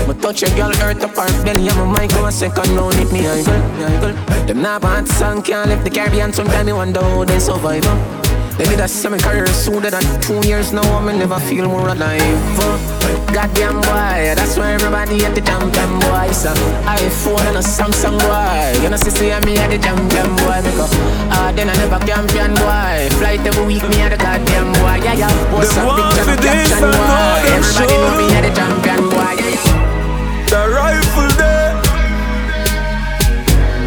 Me 0.07 0.13
touch 0.21 0.43
a 0.43 0.49
girl, 0.55 0.71
hurt 0.75 1.03
up 1.03 1.15
her 1.15 1.43
belly, 1.43 1.67
and 1.67 1.77
my 1.77 2.01
mic 2.01 2.11
go 2.11 2.25
a 2.25 2.31
second 2.31 2.69
round 2.75 2.93
hit 2.93 3.11
me 3.11 3.27
idle, 3.27 3.53
idle. 3.83 4.45
Them 4.45 4.61
not 4.61 4.83
bad 4.83 5.07
song 5.07 5.41
can't 5.41 5.69
left 5.69 5.83
the 5.83 5.89
Caribbean. 5.89 6.31
Sometimes 6.31 6.65
me 6.67 6.73
wonder 6.73 7.01
how 7.01 7.25
they 7.25 7.39
survive. 7.39 7.81
Oh. 7.85 8.26
Uh. 8.57 8.63
They 8.63 8.65
did 8.65 8.79
a 8.79 8.87
semi 8.87 9.17
career 9.17 9.47
sooner 9.47 9.89
than 9.89 10.03
two 10.21 10.41
years 10.47 10.73
now. 10.73 10.81
I 10.97 11.05
me 11.05 11.17
never 11.17 11.39
feel 11.39 11.67
more 11.67 11.87
alive. 11.87 12.59
uh. 12.59 12.97
Goddamn 13.33 13.81
boy, 13.81 14.33
that's 14.33 14.57
why 14.57 14.71
everybody 14.73 15.23
at 15.25 15.35
the 15.35 15.41
champion 15.41 15.99
boy. 15.99 16.31
So 16.31 16.49
iPhone 16.87 17.45
and 17.45 17.57
a 17.57 17.61
Samsung 17.61 18.17
boy. 18.17 18.81
You 18.81 18.89
know, 18.89 18.97
see, 18.97 19.11
see 19.11 19.29
me 19.45 19.57
at 19.57 19.69
the 19.69 19.77
champion 19.77 20.29
boy. 20.41 20.61
Me 20.65 20.71
go, 20.73 20.87
ah, 21.29 21.51
then 21.55 21.69
I 21.69 21.75
never 21.75 21.99
champion 22.07 22.55
boy. 22.55 23.09
Flight 23.19 23.45
every 23.45 23.65
week, 23.65 23.83
me 23.89 24.01
at 24.01 24.09
the 24.09 24.17
goddamn 24.17 24.73
boy. 24.73 24.97
Yeah, 25.05 25.13
yeah. 25.13 25.29
A 25.29 25.85
want 25.85 26.15
picture 26.17 26.25
for 26.25 26.33
of 26.33 26.41
caption 26.41 26.81
boy. 26.81 27.39
Everybody 27.45 27.95
know 27.99 28.15
me 28.17 28.25
at 28.33 28.41
the 28.41 28.51
champion 28.57 29.01
boy. 29.11 29.33
Yeah, 29.37 29.53
yeah. 29.53 30.49
The 30.49 30.61
rifle 30.73 31.31
there. 31.37 31.75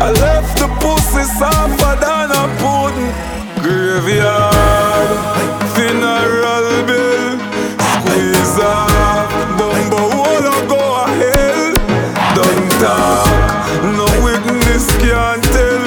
I 0.01 0.11
left 0.13 0.59
the 0.63 0.69
pussy 0.79 1.25
softer 1.41 1.95
than 1.99 2.31
a 2.31 2.45
pudding. 2.61 3.30
Graveyard, 3.63 5.09
funeral 5.75 6.83
bill, 6.87 7.39
squeeze 7.95 8.59
off, 8.59 9.29
bumbo 9.59 10.01
wanna 10.17 10.57
go 10.67 10.81
a 10.97 11.07
hell. 11.21 11.75
Don't 12.35 12.71
talk, 12.81 13.29
no 13.85 14.07
witness 14.25 14.87
can't 14.97 15.45
tell. 15.53 15.85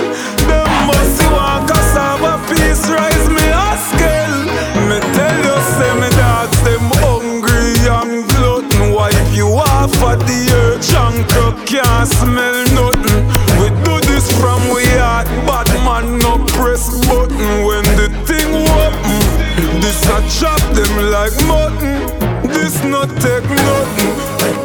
Them 0.47 0.69
must 0.86 1.19
want 1.32 1.67
cassava 1.67 2.38
piece, 2.47 2.86
rise 2.89 3.28
me 3.30 3.45
a 3.49 3.69
scale. 3.89 4.39
Me 4.88 4.99
tell 5.17 5.39
you, 5.47 5.57
say 5.74 5.93
me 5.99 6.09
dogs 6.21 6.59
them 6.61 6.86
hungry 7.01 7.74
and 7.89 8.30
glutton. 8.30 8.93
Wipe 8.93 9.34
you 9.34 9.47
off 9.47 9.95
of 10.03 10.19
the 10.28 10.41
earth, 10.61 10.88
junk 10.88 11.26
up 11.38 11.55
can't 11.65 12.07
smell 12.07 12.53
nothing. 12.53 12.72
A 20.12 20.20
chop 20.30 20.60
them 20.76 21.12
like 21.12 21.34
mutton. 21.47 22.01
This 22.49 22.84
not 22.84 23.10
take 23.22 23.47
nothing. 23.49 24.14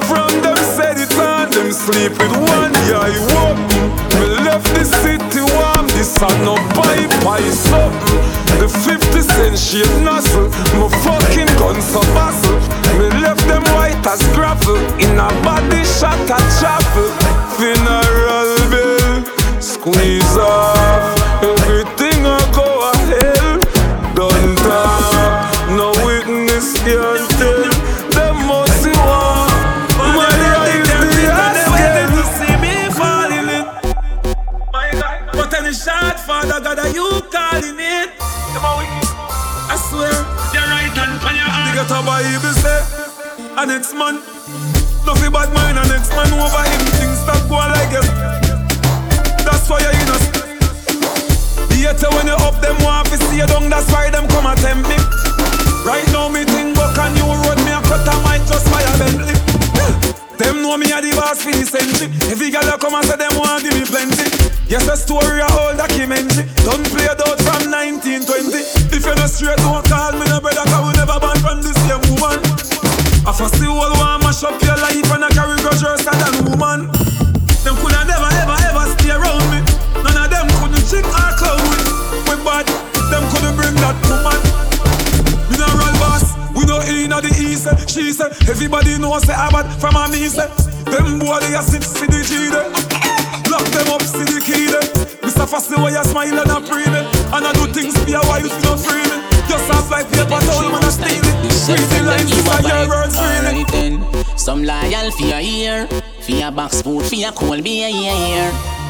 From 0.08 0.30
them 0.42 0.56
said 0.76 0.98
it 0.98 1.12
on 1.18 1.50
them 1.50 1.72
sleep 1.72 2.12
with 2.12 2.32
one 2.32 2.74
eye 2.74 3.16
open. 3.38 3.88
Me 4.18 4.26
left 4.44 4.66
the 4.74 4.84
city 4.84 5.40
warm, 5.54 5.86
this 5.94 6.16
a 6.16 6.28
no 6.44 6.56
pipe, 6.74 7.12
I 7.26 7.40
something. 7.50 8.38
The 8.58 8.68
50 8.68 9.20
cent 9.22 9.58
shape 9.58 10.02
nozzle, 10.02 10.48
my 10.80 10.88
fucking 11.04 11.52
guns 11.58 11.84
so 11.84 12.00
bustle. 12.12 12.58
Me 12.98 13.06
left 13.22 13.46
them 13.46 13.62
white 13.76 14.04
as 14.06 14.22
gravel, 14.34 14.76
in 14.98 15.18
a 15.18 15.28
body 15.44 15.84
shot 15.84 16.18
a 16.26 16.38
chapel. 16.58 17.08
Funeral 17.56 18.50
bill, 18.70 19.24
squeeze 19.60 20.36
off, 20.36 21.17
on 41.90 42.04
The 42.04 42.10
get 42.10 42.28
a 42.28 42.40
Bible 42.40 42.54
say, 42.54 42.80
a 43.56 43.66
next 43.66 43.94
man. 43.94 44.20
Nothing 45.06 45.32
bad 45.32 45.52
mind, 45.54 45.78
a 45.78 45.84
next 45.88 46.10
man 46.12 46.32
over 46.36 46.64
him. 46.68 46.82
Things 47.00 47.18
stop 47.24 47.42
going 47.48 47.72
like 47.72 47.92
it. 47.96 48.08
That's 49.44 49.68
why 49.68 49.80
you're 49.80 49.96
in 49.96 50.08
us. 50.12 50.24
Later 51.88 52.10
when 52.14 52.26
you 52.28 52.36
up 52.44 52.60
them 52.60 52.76
want 52.84 53.08
to 53.08 53.16
see 53.16 53.40
you 53.40 53.46
down, 53.46 53.70
that's 53.70 53.90
why 53.90 54.10
them 54.10 54.28
come 54.28 54.46
attempt 54.46 54.88
me. 54.88 54.98
Right 55.82 56.04
now 56.12 56.28
me 56.28 56.44
think 56.44 56.76
book 56.76 56.92
a 57.00 57.08
new 57.16 57.24
road, 57.24 57.58
me 57.64 57.72
a 57.72 57.80
cut 57.80 58.04
a 58.04 58.14
mic 58.28 58.44
just 58.44 58.68
by 58.70 58.84
a 58.84 58.92
Bentley. 59.00 59.34
Them 60.36 60.62
know 60.62 60.76
me 60.76 60.92
a 60.92 61.00
the 61.00 61.10
boss 61.16 61.42
for 61.42 61.50
the 61.50 61.64
century. 61.64 62.12
Every 62.28 62.50
girl 62.52 62.68
a 62.68 62.76
come 62.76 62.94
and 62.94 63.08
say 63.08 63.16
them 63.16 63.34
want 63.40 63.64
give 63.64 63.72
me 63.72 63.88
plenty. 63.88 64.28
Yes, 64.68 64.86
a 64.86 64.96
story 65.00 65.40
a 65.40 65.48
whole 65.48 65.74
documentary. 65.74 66.44
Don't 66.60 66.84
play 66.92 67.08
it 67.08 67.18
out 67.24 67.40
from 67.40 67.72
1920. 67.72 68.92
If 68.92 69.02
you're 69.08 69.16
not 69.16 69.32
straight, 69.32 69.56
don't 69.64 69.80
call 69.88 70.12
me 70.12 70.28
no 70.28 70.44
brother, 70.44 70.68
cause 70.68 70.84
we 70.84 70.92
never 70.92 71.16
born 71.18 71.40
from 71.40 71.64
the 71.64 71.72
woman. 71.72 71.77
I 73.28 73.32
first 73.36 73.60
the 73.60 73.68
whole 73.68 73.92
one 74.00 74.24
mash 74.24 74.40
up 74.40 74.56
your 74.64 74.72
life 74.80 75.04
and 75.12 75.20
I 75.20 75.28
carry 75.28 75.60
grudge 75.60 75.84
worse 75.84 76.00
than 76.00 76.48
woman. 76.48 76.88
Them 77.60 77.76
coulda 77.76 78.00
never 78.08 78.24
ever 78.24 78.56
ever 78.56 78.84
stay 78.96 79.12
around 79.12 79.44
me. 79.52 79.60
None 80.00 80.16
of 80.16 80.32
them 80.32 80.48
couldn't 80.56 80.80
chick 80.88 81.04
or 81.04 81.32
clown 81.36 81.60
me. 81.60 81.76
We 82.24 82.40
bad, 82.40 82.64
them 83.12 83.20
couldn't 83.28 83.52
bring 83.52 83.76
that 83.84 84.00
woman. 84.08 84.40
Mineral 85.52 85.92
boss, 86.00 86.40
we 86.56 86.64
know 86.64 86.80
in 86.88 87.12
the 87.12 87.28
east. 87.36 87.68
Eh? 87.68 87.76
She 87.84 88.16
say 88.16 88.32
say 88.32 88.48
everybody 88.48 88.96
knows 88.96 89.28
I 89.28 89.52
bad 89.52 89.68
from 89.76 90.00
a 90.00 90.08
me. 90.08 90.24
Them 90.88 91.20
boy 91.20 91.36
they 91.44 91.52
a 91.52 91.60
sit 91.60 91.84
see 91.84 92.08
the 92.08 92.24
G 92.24 92.48
there. 92.48 92.64
Lock 93.52 93.68
them 93.76 93.92
up 93.92 94.08
see 94.08 94.24
the 94.24 94.40
key 94.40 94.72
eh? 94.72 94.80
there. 94.80 94.88
Mr. 95.20 95.44
Fasty 95.44 95.76
why 95.76 95.92
you 95.92 96.00
smile 96.00 96.32
and 96.32 96.48
a 96.48 96.64
pray 96.64 96.88
me. 96.88 97.04
And 97.36 97.44
I 97.44 97.52
do 97.52 97.68
things 97.76 97.92
for 97.92 98.08
your 98.08 98.24
wife 98.24 98.48
you 98.48 98.56
not 98.64 98.80
free. 98.80 99.37
Just 99.48 99.64
half 99.72 99.90
like 99.90 100.08
paper 100.10 100.40
towel 100.44 100.70
man 100.70 100.84
a 100.84 100.90
steal 100.90 101.08
it. 101.08 102.04
Lines 102.04 102.30
for 102.30 102.62
your 102.68 102.88
words 102.88 103.16
really. 103.16 103.64
Alright 103.64 103.68
then, 103.72 104.38
some 104.38 104.62
loyal 104.64 105.10
for 105.10 105.24
your 105.24 105.40
ear, 105.40 105.86
for 106.20 106.32
your 106.32 106.50
box 106.50 106.80
food, 106.82 107.04
for 107.04 107.14
your 107.14 107.32
cold 107.32 107.64
beer. 107.64 107.88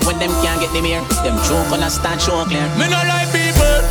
When 0.06 0.18
them 0.18 0.30
can't 0.42 0.60
get 0.60 0.72
them 0.72 0.84
here, 0.84 1.02
them 1.22 1.36
choke 1.46 1.72
on 1.72 1.82
a 1.82 1.90
start 1.90 2.20
show 2.20 2.44
clear. 2.44 2.62
Me 2.78 2.88
no 2.88 3.00
like 3.06 3.30
people, 3.32 3.82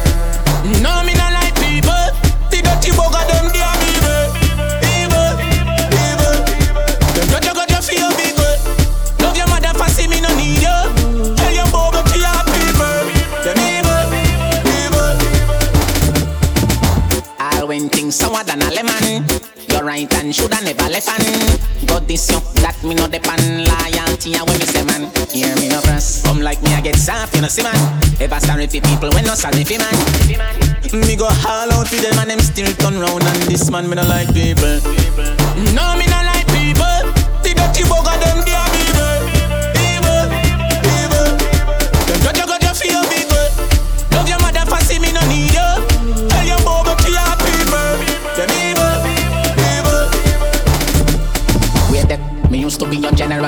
no 0.81 1.03
me 1.03 1.13
no 1.13 1.27
like 1.35 1.55
people. 1.55 2.03
The 2.49 2.61
dirty 2.63 2.91
bugger 2.91 3.23
them 3.27 3.51
they 3.51 3.96
right 19.87 20.11
hand 20.11 20.35
shoulda 20.35 20.59
never 20.63 20.83
hand. 20.83 21.59
Got 21.87 22.07
this 22.07 22.29
you 22.29 22.39
that 22.59 22.75
me 22.83 22.93
no 22.93 23.07
depend 23.07 23.63
loyalty 23.63 24.35
and 24.35 24.43
when 24.43 24.59
me 24.59 24.67
say 24.67 24.83
man. 24.83 25.07
Hear 25.31 25.55
me 25.55 25.69
no 25.69 25.79
press. 25.79 26.21
Come 26.23 26.41
like 26.41 26.61
me 26.61 26.73
I 26.75 26.81
get 26.81 26.97
soft, 26.97 27.33
you 27.35 27.41
know 27.41 27.47
see 27.47 27.63
man. 27.63 27.79
Ever 28.19 28.39
sorry 28.41 28.67
for 28.67 28.83
people 28.83 29.09
when 29.15 29.23
no 29.23 29.33
sorry 29.33 29.63
for 29.63 29.79
man. 29.79 29.95
Me 30.91 31.15
go 31.15 31.31
all 31.47 31.71
out 31.71 31.87
for 31.87 31.95
them 32.03 32.19
and 32.19 32.29
them 32.35 32.39
still 32.43 32.67
turn 32.75 32.99
round 32.99 33.23
and 33.23 33.41
this 33.47 33.71
man 33.71 33.87
me 33.87 33.95
no 33.95 34.03
like 34.03 34.27
people. 34.35 34.83
No 35.71 35.95
me 35.95 36.03
no 36.11 36.19
like 36.27 36.47
people. 36.51 36.99
The 37.47 37.55
dirty 37.55 37.87
bugger 37.87 38.17
them 38.19 38.43
they 38.43 38.59
are 38.59 38.71
evil, 38.83 39.15
evil, 39.87 40.27
evil. 40.99 41.31
Them 42.11 42.19
judge 42.27 42.39
you 42.43 42.47
got 42.51 42.59
you 42.59 42.73
feel 42.75 43.01
big 43.07 43.23
good. 43.31 43.51
Love 44.11 44.27
your 44.27 44.39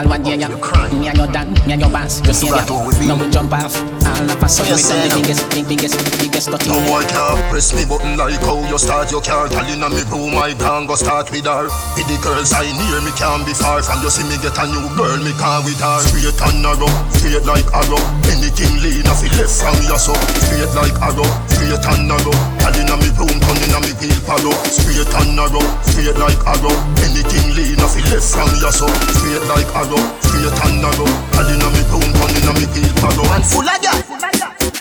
your 0.04 0.10
one 0.10 0.24
day, 0.24 0.36
yeah. 0.36 0.48
Me 0.94 1.08
and 1.08 1.18
your 1.18 1.28
dad, 1.28 1.48
me 1.68 1.74
and 1.74 1.82
your 1.82 1.90
boss, 1.90 2.22
you 2.26 2.34
see 2.34 2.48
ya. 2.48 2.64
Now 3.08 3.18
we 3.18 3.30
jump 3.32 3.54
off. 3.54 3.76
All 4.06 4.30
of 4.30 4.44
a 4.44 4.50
sudden, 4.50 4.76
we 4.76 4.84
done 4.84 5.00
the 5.02 5.10
biggest, 5.16 5.44
big, 5.50 5.66
biggest, 5.68 5.96
biggest 6.20 6.48
dirty. 6.52 6.70
No 6.70 6.80
boy 6.88 7.04
can't 7.08 7.40
press 7.50 7.74
me 7.74 7.86
button 7.86 8.18
like 8.18 8.40
how 8.44 8.60
you 8.68 8.78
start. 8.78 9.12
Your 9.12 9.22
car 9.22 9.48
Tell 9.50 9.66
in 9.66 9.82
me 9.82 10.04
room 10.12 10.38
I 10.38 10.54
can 10.54 10.86
go 10.86 10.96
start 10.96 11.32
with 11.32 11.50
her. 11.50 11.66
With 11.98 12.06
the 12.06 12.18
girls 12.22 12.54
I 12.54 12.68
near 12.70 13.02
me 13.02 13.12
can't 13.18 13.42
be 13.48 13.54
far 13.58 13.82
From. 13.82 14.04
You 14.04 14.12
see 14.14 14.28
me 14.30 14.38
get 14.44 14.54
a 14.60 14.66
new 14.70 14.86
girl 14.94 15.18
me 15.18 15.34
can't 15.40 15.66
with 15.66 15.80
her. 15.82 15.98
Straight 16.06 16.38
and 16.38 16.62
narrow, 16.62 16.92
straight 17.16 17.46
like 17.50 17.66
arrow. 17.74 18.02
Anything 18.30 18.78
lean 18.84 19.08
off 19.10 19.24
it 19.26 19.34
left 19.40 19.56
from 19.58 19.78
your 19.90 19.98
so. 19.98 20.14
Straight 20.46 20.74
like 20.78 20.98
arrow, 21.02 21.28
straight 21.50 21.82
and 21.82 22.06
narrow. 22.06 22.36
Tell 22.62 22.76
in 22.78 22.92
me 23.02 23.10
room 23.18 23.38
turn 23.42 23.58
in 23.66 23.74
me 23.82 23.92
wheel 23.98 24.20
paro. 24.28 24.54
Straight 24.70 25.10
and 25.10 25.34
narrow, 25.34 25.64
straight 25.82 26.18
like 26.22 26.42
arrow. 26.46 26.76
Anything 27.02 27.56
lean 27.58 27.82
off 27.82 27.98
it 27.98 28.06
left 28.14 28.30
from 28.30 28.52
your 28.62 28.74
so. 28.76 28.86
Straight 29.18 29.46
like 29.50 29.70
arrow, 29.74 29.89
straight 29.98 30.60
and 30.66 30.82
narrow 30.82 31.08
Tell 31.34 31.50
in 31.50 31.60
me 31.60 31.82
room 31.90 32.12
turn 32.14 32.36
in 32.38 32.50
me 32.58 32.66
wheel 32.74 32.94
paro 33.02 33.24
And 33.36 33.46
full 33.46 33.68
of 33.68 33.82
gas 33.82 34.10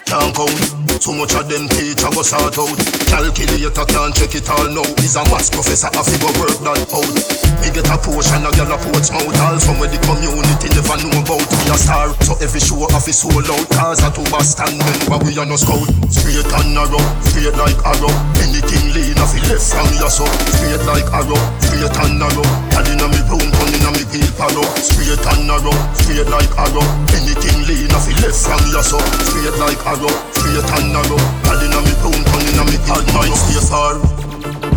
can't 0.08 0.34
count. 0.34 0.77
Too 0.98 1.14
much 1.14 1.32
of 1.38 1.48
them 1.48 1.70
teacher 1.70 2.10
go 2.10 2.20
sort 2.20 2.58
out. 2.58 2.78
Calculator 3.06 3.86
can't 3.86 4.12
check 4.12 4.34
it 4.34 4.50
all 4.50 4.68
now. 4.68 4.84
He's 4.98 5.16
a 5.16 5.22
maths 5.30 5.48
professor, 5.48 5.88
I 5.94 6.02
figure 6.02 6.34
work 6.42 6.58
that 6.66 6.90
out. 6.90 7.14
Me 7.62 7.70
get 7.70 7.88
a 7.88 7.96
portion, 7.96 8.44
a 8.44 8.50
girl 8.52 8.74
a 8.74 8.76
porch 8.76 9.08
mouth. 9.14 9.30
All 9.46 9.56
from 9.62 9.78
where 9.78 9.88
the 9.88 9.96
community 10.04 10.68
never 10.74 10.98
know 11.00 11.22
about. 11.22 11.46
Me 11.48 11.70
a 11.70 11.76
star, 11.78 12.12
so 12.26 12.34
every 12.42 12.60
show 12.60 12.82
off 12.92 13.06
is 13.08 13.24
sold 13.24 13.46
out. 13.46 13.66
Cause 13.72 14.02
a 14.04 14.10
two 14.10 14.26
Boston 14.28 14.74
member, 14.76 15.22
we 15.24 15.38
are 15.38 15.46
no 15.46 15.56
scout. 15.56 15.86
Straight 16.10 16.44
and 16.44 16.74
narrow, 16.74 17.00
straight 17.24 17.56
like 17.56 17.78
arrow. 17.86 18.12
Anything 18.42 18.92
lean 18.92 19.16
off 19.22 19.32
left 19.48 19.64
from 19.70 19.88
your 20.02 20.12
so. 20.12 20.26
Straight 20.60 20.82
like 20.84 21.08
arrow, 21.14 21.40
straight 21.62 21.94
and 21.94 22.18
narrow. 22.20 22.44
Girl 22.74 22.88
inna 22.90 23.06
me 23.08 23.22
brown, 23.24 23.48
turn 23.48 23.70
inna 23.70 23.90
me 23.94 24.04
peel 24.12 24.28
paro. 24.34 24.66
Straight 24.76 25.24
and 25.24 25.46
narrow, 25.46 25.72
straight 26.04 26.28
like 26.28 26.52
arrow. 26.58 26.84
Anything 27.16 27.64
lean 27.64 27.94
off 27.96 28.10
left 28.20 28.38
from 28.44 28.60
your 28.74 28.84
so. 28.84 29.00
Straight 29.24 29.56
like 29.62 29.80
arrow, 29.86 30.12
straight 30.36 30.68
and 30.68 30.87
narrow. 30.92 31.20
Girl 31.44 31.60
inna 31.62 31.80
me 31.84 31.92
brown, 32.00 32.20
turn 32.24 32.44
inna 32.52 32.64
me 32.68 32.76
peel 32.84 33.02
paro. 33.12 33.34
Stay 33.34 33.60
far. 33.68 34.00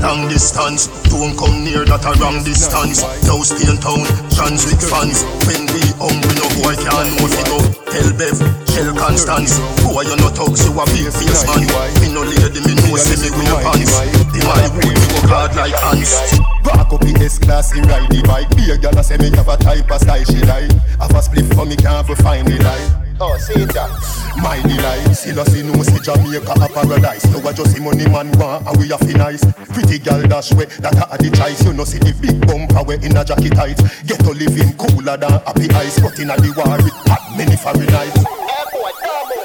Long 0.02 0.28
distance, 0.28 0.90
don't 1.14 1.38
come 1.38 1.62
near 1.62 1.86
that 1.86 2.02
a 2.02 2.12
wrong 2.18 2.42
distance. 2.42 3.06
Now 3.30 3.38
stay 3.46 3.70
in 3.70 3.78
town, 3.78 4.02
trans 4.34 4.66
with 4.66 4.82
fans. 4.82 5.22
When 5.46 5.70
we 5.70 5.84
hungry, 6.02 6.34
no 6.42 6.50
boy 6.58 6.74
know 6.74 7.26
if 7.30 7.38
it 7.38 7.46
go. 7.46 7.60
Tell 7.94 8.10
Bev, 8.18 8.38
tell 8.66 8.90
Constance. 8.98 9.62
Boy, 9.86 10.10
you 10.10 10.18
no 10.18 10.34
thugs, 10.34 10.66
you 10.66 10.74
a 10.74 10.84
bare 10.90 11.14
face 11.14 11.46
man. 11.46 11.70
Me 12.02 12.10
no 12.10 12.26
lady, 12.26 12.66
me 12.66 12.74
know 12.82 12.98
see 12.98 13.14
me 13.22 13.30
wear 13.30 13.62
pants. 13.62 13.94
The 14.34 14.42
my 14.42 14.66
wood, 14.74 14.90
me 14.90 15.06
work 15.14 15.30
hard 15.30 15.54
like 15.54 15.78
ants. 15.94 16.42
Back 16.64 16.94
up 16.94 17.02
the 17.02 17.14
S-class, 17.22 17.72
he 17.72 17.82
ride 17.82 18.10
the 18.10 18.22
bike 18.28 18.50
Be 18.56 18.70
a 18.70 18.78
girl 18.78 18.98
a 18.98 19.04
say 19.04 19.18
me 19.18 19.30
have 19.36 19.50
a 19.50 19.58
type 19.58 19.90
of 19.90 20.02
style 20.02 20.24
she 20.24 20.46
like 20.46 20.70
Have 21.02 21.10
a 21.10 21.22
spliff 21.22 21.50
for 21.56 21.66
me 21.66 21.76
can't 21.76 22.06
fi 22.06 22.14
find 22.14 22.48
the 22.48 22.62
light 22.64 23.01
Oh, 23.24 23.38
see 23.38 23.54
it. 23.54 23.70
My 24.42 24.58
delight 24.64 25.14
see 25.14 25.32
no 25.32 25.44
see 25.44 26.00
Jamaica 26.02 26.58
a 26.58 26.68
paradise. 26.74 27.24
No 27.30 27.38
a 27.48 27.54
just 27.54 27.76
see 27.76 27.80
money 27.80 28.10
man 28.10 28.32
want 28.40 28.66
and 28.66 28.78
we 28.80 28.90
fi 28.90 29.14
nice. 29.14 29.46
Pretty 29.70 30.00
girl 30.00 30.24
dash 30.24 30.52
way 30.54 30.66
that 30.82 30.98
a 30.98 31.18
the 31.22 31.30
choice. 31.30 31.64
You 31.64 31.74
know 31.74 31.84
see 31.84 32.00
the 32.00 32.18
big 32.18 32.42
bumper 32.48 32.82
way 32.82 32.98
in 33.04 33.16
a 33.16 33.24
jacket 33.24 33.54
tight. 33.54 33.78
Get 34.08 34.20
to 34.26 34.32
living 34.32 34.74
cooler 34.74 35.18
than 35.18 35.38
happy 35.46 35.70
ice 35.70 36.00
But 36.00 36.18
in 36.18 36.32
a 36.32 36.36
the 36.36 36.50
war 36.58 36.82
it 36.82 36.94
hot 37.06 37.38
many 37.38 37.56
Fahrenheit 37.58 38.42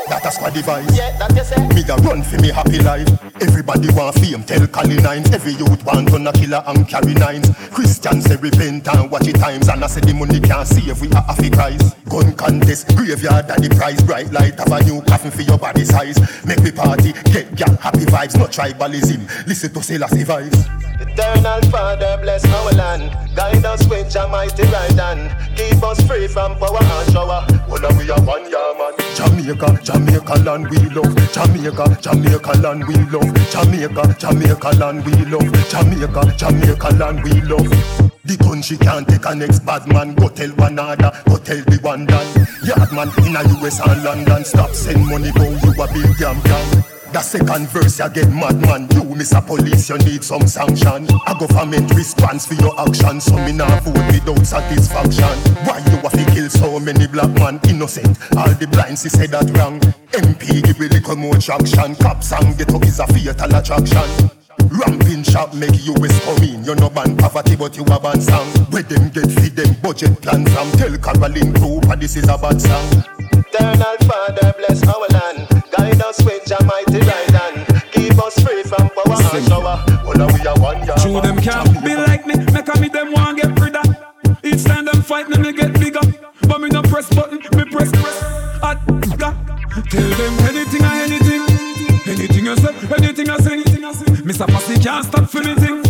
that 0.08 0.24
a 0.24 0.30
squad 0.30 0.54
device. 0.54 0.96
Yeah, 0.96 1.16
that 1.18 1.34
you 1.34 1.44
say. 1.44 1.66
Me 1.74 1.82
da 1.82 1.96
run 1.96 2.22
for 2.22 2.40
me 2.40 2.48
happy 2.48 2.78
life. 2.80 3.08
Everybody 3.42 3.92
want 3.92 4.16
fame, 4.16 4.42
tell 4.42 4.66
Cali 4.66 4.96
nines. 4.96 5.30
Every 5.32 5.52
youth 5.52 5.84
want 5.84 6.08
to 6.08 6.16
a 6.16 6.32
killer 6.32 6.62
and 6.66 6.88
carry 6.88 7.14
nines. 7.14 7.50
Christians 7.70 8.24
say 8.24 8.36
repent 8.36 8.88
and 8.88 9.10
watch 9.10 9.26
it 9.26 9.36
times. 9.36 9.68
And 9.68 9.84
I 9.84 9.86
say 9.86 10.00
the 10.00 10.14
money 10.14 10.40
can't 10.40 10.66
save 10.66 11.00
we 11.00 11.10
are 11.12 11.22
happy 11.22 11.50
Christ. 11.50 11.96
Gun 12.08 12.32
contest, 12.34 12.88
graveyard 12.96 13.50
at 13.50 13.60
the 13.60 13.68
price. 13.74 14.00
Bright 14.02 14.32
light 14.32 14.58
have 14.58 14.72
a 14.72 14.82
new 14.84 15.02
coffin 15.02 15.30
for 15.30 15.42
your 15.42 15.58
body 15.58 15.84
size. 15.84 16.18
Make 16.46 16.62
me 16.62 16.70
party, 16.70 17.12
get 17.32 17.54
gal 17.54 17.76
happy 17.76 18.06
vibes, 18.06 18.38
not 18.38 18.52
tribalism. 18.52 19.26
Listen 19.46 19.72
to 19.74 19.82
Selassie 19.82 20.24
vibes. 20.24 20.64
Eternal 21.00 21.60
Father, 21.70 22.18
bless 22.22 22.44
our 22.46 22.72
land. 22.72 23.12
Guide 23.36 23.64
us 23.64 23.86
with 23.88 24.14
your 24.14 24.28
mighty 24.28 24.62
right 24.64 24.92
hand. 24.92 25.28
Keep 25.56 25.82
us 25.82 26.00
free 26.06 26.26
from 26.26 26.56
power 26.58 26.80
and 26.80 27.12
shower. 27.12 27.44
Well, 27.68 27.84
we 27.98 28.10
are 28.10 28.20
one 28.22 28.50
yeah, 28.50 28.72
man. 28.78 28.94
Jamaica, 29.16 29.80
Jamaica 29.82 29.95
land 30.00 30.70
we 30.70 30.78
love. 30.90 31.32
Jamaica, 31.32 31.98
Jamaica 32.00 32.52
land 32.60 32.86
we 32.86 32.94
love. 33.10 33.50
Jamaica, 33.50 34.16
Jamaica 34.18 34.70
land 34.78 35.04
we 35.04 35.12
love. 35.26 35.68
Jamaica, 35.68 36.34
Jamaica 36.36 36.88
land 36.96 37.22
we 37.24 37.40
love. 37.42 37.68
The 38.24 38.36
country 38.38 38.76
can't 38.78 39.06
take 39.08 39.26
a 39.26 39.34
next 39.34 39.60
bad 39.60 39.86
man. 39.88 40.14
Go 40.14 40.28
tell 40.28 40.50
one 40.50 40.78
other, 40.78 41.12
go 41.26 41.36
tell 41.38 41.62
the 41.62 41.78
one 41.82 42.06
done. 42.06 42.26
Yard 42.64 42.92
man 42.92 43.08
in 43.26 43.36
a 43.36 43.42
US 43.58 43.80
and 43.80 44.02
London. 44.02 44.44
Stop 44.44 44.70
send 44.70 45.06
money 45.06 45.30
go 45.32 45.44
you 45.44 45.82
a 45.82 45.86
big 45.92 46.16
damn 46.18 46.40
gang. 46.42 46.95
The 47.16 47.22
second 47.22 47.66
verse 47.68 47.98
you 47.98 48.10
get 48.10 48.28
madman 48.28 48.92
You 48.92 49.00
Mr. 49.16 49.40
Police 49.40 49.88
you 49.88 49.96
need 50.04 50.22
some 50.22 50.46
sanction. 50.46 51.08
A 51.26 51.32
government 51.32 51.88
response 51.94 52.44
for 52.44 52.52
your 52.60 52.78
action. 52.78 53.22
So 53.22 53.32
me 53.40 53.52
nah 53.52 53.80
vote 53.80 53.96
without 54.12 54.44
satisfaction. 54.44 55.32
Why 55.64 55.80
you 55.88 55.96
have 55.96 56.12
to 56.12 56.24
kill 56.36 56.50
so 56.50 56.78
many 56.78 57.06
black 57.06 57.32
man? 57.40 57.58
Innocent. 57.70 58.20
All 58.36 58.52
the 58.52 58.68
blinds 58.70 59.02
he 59.02 59.08
said 59.08 59.30
that 59.30 59.48
wrong. 59.56 59.80
MP 60.12 60.60
give 60.60 60.76
a 60.76 60.92
little 60.92 61.16
more 61.16 61.40
traction. 61.40 61.96
Cops 61.96 62.32
and 62.32 62.52
get 62.58 62.68
up 62.74 62.84
is 62.84 63.00
a 63.00 63.06
fatal 63.06 63.48
attraction. 63.48 64.28
Ramping 64.68 65.24
shop 65.24 65.54
make 65.54 65.72
you 65.88 65.96
US 65.96 66.20
come 66.20 66.44
in 66.44 66.64
You 66.64 66.74
no 66.74 66.90
ban 66.90 67.16
poverty 67.16 67.56
but 67.56 67.78
you 67.78 67.84
a 67.84 67.98
ban 67.98 68.20
song. 68.20 68.44
Where 68.68 68.82
them 68.82 69.08
get 69.08 69.32
feed 69.32 69.56
them 69.56 69.72
budget 69.80 70.20
plan 70.20 70.44
from? 70.44 70.68
Tell 70.76 70.92
Caroline 70.98 71.54
Cooper 71.56 71.96
this 71.96 72.14
is 72.16 72.28
a 72.28 72.36
bad 72.36 72.60
song. 72.60 72.84
Eternal 73.32 73.96
Father, 74.04 74.52
bless 74.60 74.86
our 74.86 75.08
land. 75.08 75.55
Guide 75.76 76.02
us 76.02 76.22
with 76.24 76.48
your 76.48 76.62
mighty 76.64 76.98
right 77.00 77.30
hand. 77.30 77.82
Keep 77.92 78.18
us 78.18 78.38
free 78.42 78.62
from 78.62 78.88
power 78.90 79.18
and 79.34 79.46
shower. 79.48 79.84
Well, 80.04 80.28
we 80.32 80.46
are 80.46 80.58
one 80.60 80.86
yeah, 80.86 80.94
True, 80.96 81.20
them 81.20 81.38
can't 81.38 81.84
be 81.84 81.94
like 81.94 82.26
me. 82.26 82.36
Make 82.52 82.68
a 82.74 82.80
me 82.80 82.88
them 82.88 83.12
want 83.12 83.40
get 83.40 83.58
rid 83.60 83.76
of. 83.76 83.86
Each 84.44 84.64
time 84.64 84.84
them 84.84 85.02
fight 85.02 85.28
me, 85.28 85.38
me 85.38 85.52
get 85.52 85.72
bigger. 85.74 86.00
But 86.48 86.60
me 86.60 86.68
no 86.68 86.82
press 86.82 87.08
button, 87.14 87.38
me 87.56 87.64
press 87.70 87.90
press. 87.90 88.20
Ga. 89.16 89.32
Tell 89.90 90.10
them 90.20 90.34
anything 90.48 90.82
or 90.82 90.96
anything. 91.06 91.42
Anything 92.06 92.46
you 92.46 92.56
say, 92.56 92.74
anything 92.96 93.30
I 93.30 93.36
say. 93.38 93.56
Mr. 94.26 94.46
Passy 94.48 94.78
can't 94.82 95.04
stop 95.04 95.28
for 95.30 95.40
me 95.40 95.54
thing. 95.54 95.82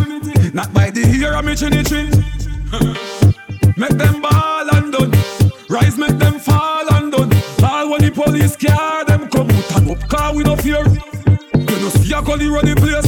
Not 0.53 0.73
by 0.73 0.91
the 0.91 1.03
ear 1.19 1.35
of 1.35 1.45
me 1.45 1.55
chinny 1.55 1.83
chin. 1.83 2.11
Make 3.77 3.97
them 3.99 4.21
ball 4.21 4.75
and 4.75 4.93
done. 4.93 5.13
Rise, 5.69 5.99
make 5.99 6.19
them 6.19 6.39
fall 6.39 6.95
and 6.95 7.13
done. 7.13 7.33
All 7.63 7.91
when 7.91 8.01
the 8.03 8.11
police 8.11 8.57
car 8.57 9.05
and 9.77 9.91
up 9.91 10.09
car 10.09 10.35
we 10.35 10.43
no 10.43 10.57
fear. 10.57 10.85
You 10.85 11.77
know 11.83 11.89
see 11.91 12.13
a 12.13 12.23
gully 12.23 12.49
run 12.49 12.65
the 12.65 12.75
place. 12.77 13.07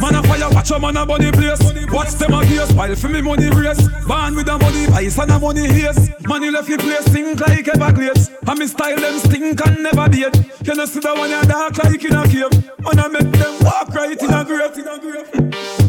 Man 0.00 0.14
a 0.14 0.22
fire 0.22 0.50
Watch 0.50 0.70
a 0.70 0.78
man 0.78 0.96
a 0.96 1.06
bunny 1.06 1.32
place. 1.32 1.60
Watch 1.90 2.12
them 2.14 2.34
a 2.34 2.44
gears. 2.46 2.72
Pile 2.72 2.94
for 2.94 3.08
me 3.08 3.20
money 3.20 3.48
race. 3.50 3.80
Born 4.06 4.34
with 4.34 4.48
a 4.48 4.58
money 4.58 4.86
vice 4.86 5.18
and 5.18 5.30
a 5.30 5.38
money 5.38 5.66
haze. 5.66 6.10
Money 6.26 6.50
left 6.50 6.68
you 6.68 6.78
place 6.78 7.04
stink 7.06 7.40
like 7.40 7.66
Everglades. 7.68 8.30
And 8.46 8.58
me 8.58 8.66
style 8.66 8.96
them 8.96 9.18
stink 9.18 9.66
and 9.66 9.82
never 9.82 10.08
beat. 10.08 10.34
You 10.64 10.74
know 10.74 10.86
see 10.86 11.00
the 11.00 11.14
one 11.14 11.30
you 11.30 11.42
dark 11.42 11.78
like 11.82 12.04
in 12.04 12.14
a 12.14 12.22
cave. 12.28 12.52
And 12.86 13.00
I 13.00 13.08
make 13.08 13.30
them 13.32 13.54
walk 13.64 13.94
right 13.94 14.20
in 14.20 14.30
a 14.32 14.44
grave. 14.44 14.78
In 14.78 14.88
a 14.88 14.98
grave. 14.98 15.30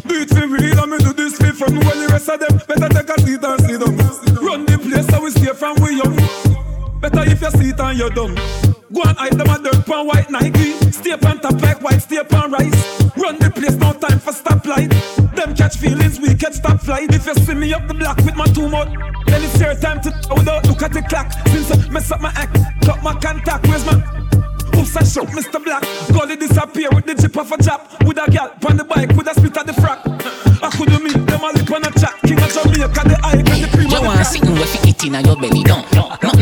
Do 0.08 0.16
it 0.22 0.30
for 0.30 0.48
real 0.48 0.80
and 0.80 0.92
me 0.92 0.98
do 1.00 1.14
this 1.14 1.38
for 1.38 1.52
fun. 1.54 1.76
When 1.76 2.00
the 2.00 2.08
rest 2.12 2.30
of 2.30 2.40
them 2.40 2.58
better 2.68 2.90
take 2.90 3.10
a 3.10 3.22
seat 3.22 3.44
and 3.44 3.62
sit 3.62 3.80
down. 3.82 3.98
Run 4.42 4.66
the 4.66 4.78
place 4.78 5.08
so 5.08 5.22
we 5.22 5.32
stay 5.32 5.54
from 5.54 5.76
we 5.82 5.98
young. 5.98 6.16
Better 7.02 7.30
if 7.30 7.42
you 7.42 7.52
sit 7.52 7.80
and 7.80 7.98
you're 7.98 8.10
dumb. 8.10 8.36
Go 8.96 9.02
and 9.04 9.18
hide 9.18 9.34
them 9.34 9.50
a 9.50 9.60
dirt 9.60 9.86
pan 9.86 10.08
white 10.08 10.32
Nike. 10.32 10.72
Stay 10.90 11.12
on 11.12 11.40
top 11.42 11.62
like 11.62 11.82
white, 11.82 12.02
stay 12.02 12.20
on 12.20 12.50
rice. 12.50 13.02
Run 13.18 13.38
the 13.40 13.52
place, 13.54 13.76
no 13.76 13.92
time 13.92 14.20
for 14.20 14.32
stoplight. 14.32 14.90
Them 15.36 15.54
catch 15.54 15.76
feelings, 15.76 16.18
we 16.18 16.34
catch 16.34 16.54
stop 16.54 16.80
flight. 16.80 17.14
If 17.14 17.26
you 17.28 17.34
see 17.36 17.56
me 17.56 17.74
up 17.74 17.88
the 17.90 17.94
block 17.94 18.16
with 18.24 18.38
my 18.38 18.46
two 18.46 18.70
mouth, 18.70 18.88
then 19.26 19.44
it's 19.44 19.60
your 19.60 19.76
time 19.76 20.00
to 20.00 20.16
without 20.34 20.66
look 20.68 20.82
at 20.82 20.94
the 20.94 21.02
clock. 21.02 21.34
Since 21.52 21.72
I 21.72 21.90
mess 21.90 22.10
up 22.10 22.22
my 22.22 22.32
act, 22.36 22.56
cut 22.86 23.04
my 23.04 23.14
contact. 23.20 23.68
Where's 23.68 23.86
my 23.86 24.00
Oops, 24.80 24.96
I 24.96 25.04
shot 25.04 25.28
Mr. 25.28 25.62
Black. 25.62 25.84
Gully 26.14 26.38
disappear 26.38 26.90
with 26.92 27.06
the 27.06 27.16
chip 27.16 27.36
of 27.36 27.52
a 27.52 27.62
chap. 27.62 28.02
With 28.06 28.18
a 28.18 28.32
gal 28.32 28.56
on 28.66 28.78
the 28.78 28.86
bike, 28.86 29.10
with 29.10 29.28
a 29.28 29.34
split 29.34 29.58
at 29.58 29.66
the 29.68 29.74
frack. 29.74 30.00
I 30.64 30.70
could 30.72 30.90
you 30.90 31.04
meet 31.04 31.20
them 31.28 31.44
a 31.44 31.52
lip 31.52 31.72
on 31.72 31.84
a 31.84 31.92
chat. 32.00 32.16
King 32.24 32.40
of 32.40 32.48
Jamaica, 32.48 33.04
the 33.12 33.20
eye 33.24 33.44
and 33.44 33.48
the 33.48 33.70
cream 33.76 33.90
You 33.92 34.02
want 34.02 34.26
sitting 34.26 34.54
with 34.54 34.88
it 34.88 35.04
inna 35.04 35.22
your 35.22 35.36
belly 35.36 35.64
down. 35.64 35.84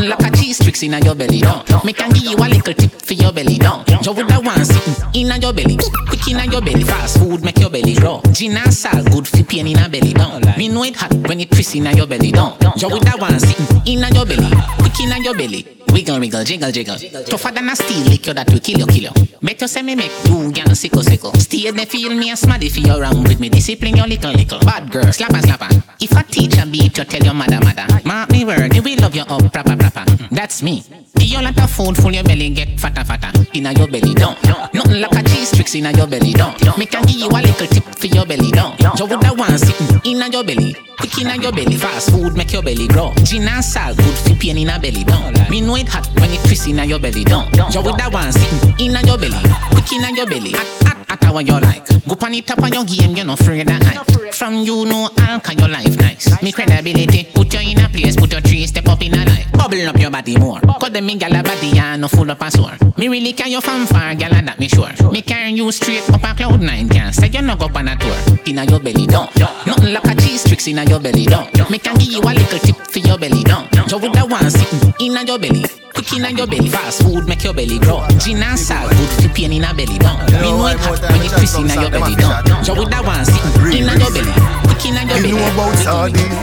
Nothing 0.04 0.24
like 0.24 0.34
a 0.34 0.36
cheese 0.36 0.58
tricks 0.58 0.82
inna 0.82 1.00
your 1.00 1.14
belly 1.14 1.40
down. 1.40 1.64
Me 1.84 1.92
can 1.92 2.10
give 2.10 2.24
you 2.24 2.36
a 2.36 2.46
little 2.46 2.74
tip 2.74 2.92
for 3.00 3.14
your 3.14 3.32
belly 3.32 3.56
down. 3.56 3.84
You 4.02 4.12
woulda 4.12 4.40
one 4.40 4.64
sitting 4.64 4.94
inna 5.14 5.38
your 5.38 5.52
belly, 5.52 5.78
quick 6.08 6.28
inna 6.28 6.44
your 6.44 6.60
belly. 6.60 6.84
Fast 6.84 7.18
food 7.18 7.42
make 7.42 7.58
your 7.58 7.70
belly 7.70 7.94
grow. 7.94 8.20
Gin 8.32 8.56
and 8.56 8.72
salt 8.72 9.10
good 9.10 9.26
for 9.26 9.42
pain 9.44 9.66
inna 9.66 9.88
belly 9.88 10.12
down. 10.12 10.42
Me 10.58 10.68
know 10.68 10.84
it 10.84 10.96
hot 10.96 11.14
when 11.28 11.40
it 11.40 11.50
twist 11.50 11.74
inna 11.76 11.92
your 11.92 12.06
belly 12.06 12.32
down. 12.32 12.56
You 12.76 12.88
woulda 12.88 13.12
want 13.18 13.40
sitting 13.40 13.82
inna 13.86 14.08
your 14.12 14.26
belly, 14.26 14.50
quick 14.78 15.00
inna 15.00 15.18
your 15.22 15.34
belly. 15.34 15.66
Wiggle, 15.94 16.18
wiggle, 16.18 16.44
jiggle, 16.44 16.72
jiggle. 16.72 16.96
Tougher 17.24 17.52
than 17.52 17.70
a 17.70 17.76
steel 17.76 18.04
liquor 18.08 18.34
that 18.34 18.50
will 18.50 18.58
kill 18.58 18.80
you, 18.80 18.86
kill 18.86 19.04
you. 19.04 19.10
Better 19.40 19.68
say 19.68 19.80
me 19.82 19.94
make 19.94 20.10
you 20.26 20.50
girl 20.50 20.74
sickle, 20.74 21.04
sickle. 21.04 21.32
Stay 21.34 21.70
there, 21.70 21.86
feel 21.86 22.12
me 22.14 22.30
a 22.30 22.34
smaddy 22.34 22.68
for 22.68 22.80
your 22.80 23.00
round 23.00 23.28
with 23.28 23.38
me. 23.38 23.48
Discipline 23.48 23.96
your 23.96 24.08
little, 24.08 24.32
little. 24.32 24.58
Bad 24.60 24.90
girl, 24.90 25.04
slapper, 25.04 25.40
slapper. 25.40 25.70
If 26.00 26.12
I 26.16 26.22
teach 26.22 26.54
a 26.54 26.56
teacher 26.56 26.66
beat 26.66 26.98
you, 26.98 27.04
tell 27.04 27.22
your 27.22 27.34
mother, 27.34 27.60
mother. 27.60 27.86
Mark 28.04 28.30
me 28.30 28.44
word, 28.44 28.74
you 28.74 28.82
will 28.82 28.98
love 28.98 29.14
you 29.14 29.22
up, 29.22 29.52
proper, 29.52 29.76
proper. 29.76 29.93
That's 30.30 30.62
me. 30.62 30.82
You 31.18 31.40
a 31.40 31.42
lot 31.42 31.58
of 31.58 31.70
food, 31.70 31.96
full 31.96 32.12
your 32.12 32.22
belly, 32.22 32.50
get 32.50 32.78
fatter, 32.78 33.02
fatter. 33.02 33.32
Inna 33.54 33.72
your 33.72 33.88
belly, 33.88 34.14
down. 34.14 34.36
Nothing 34.72 35.00
like 35.00 35.12
a 35.12 35.22
cheese 35.28 35.50
tricks 35.50 35.74
inna 35.74 35.90
your 35.92 36.06
belly, 36.06 36.32
down. 36.32 36.54
Me 36.78 36.86
can 36.86 37.04
give 37.06 37.16
you 37.16 37.28
a 37.28 37.40
little 37.42 37.66
tip 37.66 37.82
for 37.82 38.06
your 38.06 38.24
belly, 38.24 38.50
down. 38.50 38.76
You 38.78 39.06
woulda 39.06 39.32
want 39.34 39.58
sitting 39.58 40.00
inna 40.04 40.28
your 40.28 40.44
belly. 40.44 40.76
Quick 40.98 41.18
inna 41.18 41.36
your 41.42 41.52
belly, 41.52 41.76
fast 41.76 42.10
food 42.10 42.36
make 42.36 42.52
your 42.52 42.62
belly 42.62 42.86
grow. 42.86 43.12
Gin 43.24 43.48
and 43.48 43.64
salt, 43.64 43.96
good 43.96 44.16
for 44.18 44.34
pain 44.36 44.58
inna 44.58 44.78
belly, 44.78 45.02
down. 45.04 45.32
Me 45.50 45.60
know 45.60 45.76
it 45.76 45.88
hot 45.88 46.06
when 46.20 46.30
it 46.30 46.40
twist 46.46 46.68
inna 46.68 46.84
your 46.84 47.00
belly, 47.00 47.24
down. 47.24 47.50
You 47.72 47.82
woulda 47.82 48.08
want 48.12 48.32
sitting 48.34 48.74
inna 48.78 49.00
your 49.04 49.18
belly. 49.18 49.38
Quick 49.70 49.92
inna 49.92 50.14
your 50.14 50.26
belly. 50.26 50.52
Hot, 50.52 50.98
hot, 51.08 51.08
hot, 51.08 51.24
how 51.24 51.38
you 51.38 51.60
like. 51.60 51.86
Go 52.06 52.16
on 52.20 52.34
it 52.34 52.50
up 52.50 52.62
on 52.62 52.72
your 52.72 52.84
game, 52.84 53.16
you 53.16 53.24
no 53.24 53.32
afraid 53.32 53.68
of 53.68 53.82
hype. 53.82 54.34
From 54.34 54.56
you 54.64 54.84
know 54.84 55.08
all 55.16 55.40
can 55.40 55.58
your 55.58 55.68
life 55.68 55.96
nice. 55.96 56.42
Me 56.42 56.52
credibility, 56.52 57.24
put 57.32 57.52
you 57.54 57.60
in 57.60 57.80
a 57.80 57.88
place, 57.88 58.16
put 58.16 58.32
your 58.32 58.40
tree, 58.40 58.66
step 58.66 58.86
up 58.88 59.00
in 59.00 59.14
a 59.14 59.24
life. 59.24 59.50
Bubble 59.52 59.88
up 59.88 59.96
your 59.96 60.10
body 60.10 60.36
more. 60.36 60.60
Cause 60.60 60.90
them 60.90 61.03
me 61.04 61.16
gal 61.16 61.34
a 61.34 61.42
body 61.42 61.78
and 61.78 62.00
no 62.00 62.08
full 62.08 62.30
up 62.30 62.40
a 62.40 62.50
sore. 62.50 62.76
Me 62.96 63.08
really 63.08 63.32
can 63.32 63.50
you 63.50 63.60
from 63.60 63.86
far, 63.86 64.14
gal 64.14 64.30
that 64.30 64.58
me 64.58 64.68
sure. 64.68 64.90
Me 65.10 65.22
carry 65.22 65.50
you 65.52 65.70
straight 65.72 66.08
up 66.10 66.22
a 66.22 66.34
cloud 66.34 66.60
nine, 66.60 66.88
can 66.88 67.12
say 67.12 67.28
you 67.28 67.42
no 67.42 67.56
go 67.56 67.66
on 67.74 67.88
a 67.88 67.96
tour. 67.96 68.16
Inna 68.46 68.64
your 68.64 68.80
belly 68.80 69.06
down. 69.06 69.28
Nothing 69.66 69.92
like 69.92 70.04
a 70.04 70.14
cheese 70.20 70.44
tricks 70.44 70.66
inna 70.68 70.84
your 70.84 71.00
belly 71.00 71.26
down. 71.26 71.48
Me 71.70 71.78
can 71.78 71.96
give 71.98 72.12
you 72.12 72.20
a 72.20 72.32
little 72.32 72.58
tip 72.58 72.76
for 72.76 72.98
your 73.00 73.18
belly 73.18 73.42
down. 73.44 73.68
You 73.88 73.98
woulda 73.98 74.24
want 74.26 74.50
sitting 74.50 74.94
inna 75.00 75.24
your 75.24 75.38
belly. 75.38 75.64
Quick 75.94 76.12
inna 76.14 76.30
your 76.30 76.46
belly, 76.46 76.68
fast 76.68 77.02
food 77.02 77.26
make 77.28 77.44
your 77.44 77.54
belly 77.54 77.78
grow. 77.78 78.04
Gin 78.18 78.42
and 78.42 78.58
salt, 78.58 78.90
good 78.90 79.10
for 79.22 79.28
pain 79.34 79.52
inna 79.52 79.72
belly 79.74 79.98
down. 79.98 80.18
Me 80.42 80.50
know 80.50 80.66
it 80.66 80.78
hot 80.80 81.00
when 81.10 81.22
it 81.22 81.30
twist 81.30 81.58
inna 81.58 81.74
your 81.80 81.90
belly 81.90 82.14
down. 82.16 82.42
You 82.64 82.74
woulda 82.74 83.02
want 83.02 83.26
sitting 83.26 83.82
inna 83.82 83.94
your 83.98 84.10
belly. 84.10 84.32
Quick 84.66 84.86
inna 84.86 85.02
your 85.04 85.18
belly. 85.20 85.28
You 85.28 85.36
know 85.36 85.52
about 85.52 85.76
sardine, 85.78 86.34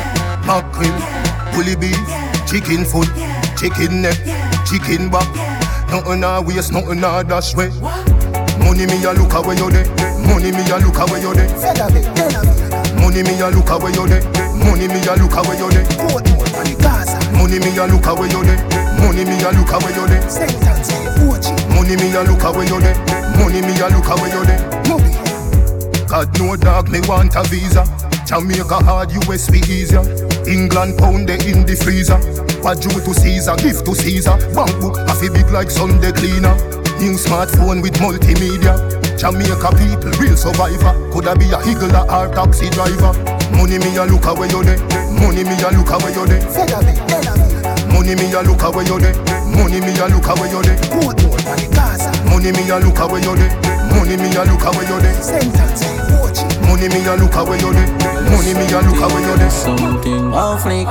mackerel, 0.46 0.96
bully 1.54 1.76
beef, 1.76 2.00
chicken 2.48 2.86
foot, 2.86 3.10
chicken 3.60 4.02
neck, 4.02 4.18
chicken 4.66 5.10
back. 5.10 5.28
Nothing 5.90 6.24
a 6.24 6.42
waste, 6.42 6.72
nothing 6.72 7.04
a 7.04 7.24
dash 7.24 7.56
way. 7.56 7.70
Money 8.64 8.86
me 8.86 9.04
a 9.04 9.12
look 9.14 9.34
away 9.34 9.56
you 9.56 9.70
there. 9.70 9.86
Money 10.26 10.52
me 10.52 10.64
a 10.72 10.78
look 10.80 10.98
away 10.98 11.22
you 11.22 11.34
there. 11.34 11.50
Money 12.96 13.24
me 13.24 13.40
a 13.42 13.50
look 13.50 13.70
away 13.70 13.92
you 13.92 14.08
there. 14.08 14.24
Money 14.64 14.88
me 14.88 15.04
a 15.08 15.16
look 15.18 15.36
away 15.36 15.58
you 15.58 15.70
there. 15.72 15.86
Money 17.36 17.60
me 17.60 17.78
a 17.78 17.86
look 17.88 18.06
away 18.08 18.30
you 18.30 18.44
there. 18.44 18.60
Money 19.02 19.26
me 19.26 19.42
a 19.44 19.52
look 19.52 19.72
away 19.74 19.92
you 19.92 20.08
there. 20.08 20.22
Money 21.76 21.96
me 21.96 22.14
a 22.14 22.24
look 22.24 22.44
away 22.44 22.66
you 22.66 22.80
there. 22.80 22.96
Money 23.38 23.62
me 23.62 23.74
a 23.82 23.88
look 23.90 24.08
away 24.08 24.30
you 24.32 24.46
there. 24.46 24.62
God 26.08 26.38
no 26.40 26.56
dog, 26.56 26.90
me 26.90 27.00
want 27.08 27.36
a 27.36 27.44
visa. 27.44 28.01
Jamaica 28.32 28.80
hard, 28.86 29.12
US 29.28 29.50
be 29.52 29.60
easier. 29.68 30.00
England 30.48 30.98
pound 30.98 31.28
they 31.28 31.36
in 31.52 31.68
the 31.68 31.76
freezer. 31.76 32.16
What 32.64 32.80
due 32.80 32.96
to 32.96 33.14
Caesar, 33.14 33.58
gift 33.58 33.84
to 33.84 33.94
Caesar. 33.94 34.40
Bank 34.56 34.72
book, 34.80 34.96
a 35.04 35.14
fi 35.20 35.28
big 35.28 35.52
like 35.52 35.70
Sunday 35.70 36.14
cleaner. 36.16 36.56
New 37.04 37.20
smartphone 37.20 37.84
with 37.84 38.00
multimedia. 38.00 38.80
Jamaica 39.20 39.76
people, 39.76 40.16
real 40.16 40.38
survivor. 40.38 40.96
Coulda 41.12 41.36
be 41.36 41.52
a 41.52 41.60
higgler 41.60 42.08
or 42.08 42.34
taxi 42.34 42.70
driver. 42.70 43.12
Money 43.52 43.80
me 43.84 44.00
a 44.00 44.08
look 44.08 44.24
away 44.24 44.48
you. 44.48 44.64
Money 45.20 45.44
me 45.44 45.60
a 45.60 45.70
look 45.76 45.92
away 45.92 46.16
you 46.16 46.24
there. 46.24 47.41
Money 48.02 48.16
me 48.16 48.34
a 48.34 48.42
look 48.42 48.64
away 48.64 48.84
you 48.86 48.98
there. 48.98 49.14
Money 49.46 49.80
me 49.80 49.94
a 49.94 50.08
look 50.10 50.26
away 50.26 50.50
you 50.50 50.62
there. 50.64 50.74
Money 52.26 52.52
me 52.52 52.66
a 52.68 52.80
look 52.80 52.98
away 52.98 53.22
you 53.22 53.36
there. 53.36 53.54
Money 53.94 54.18
me 54.18 54.34
a 54.34 54.44
look 54.44 54.66
away 54.66 54.90
you 54.90 54.98
there. 55.00 55.14
Money 56.66 56.90
me 56.90 57.06
a 57.06 57.14
look 57.14 57.36
away 57.36 57.60
you 57.60 57.72
there. 57.72 57.86
Money 58.26 58.54
me 58.58 58.66
a 58.74 58.82
look 58.82 58.98
away 59.06 59.22
you 59.22 59.38
there. 59.38 59.52
Something 59.52 60.34
off 60.34 60.64
flick. 60.64 60.88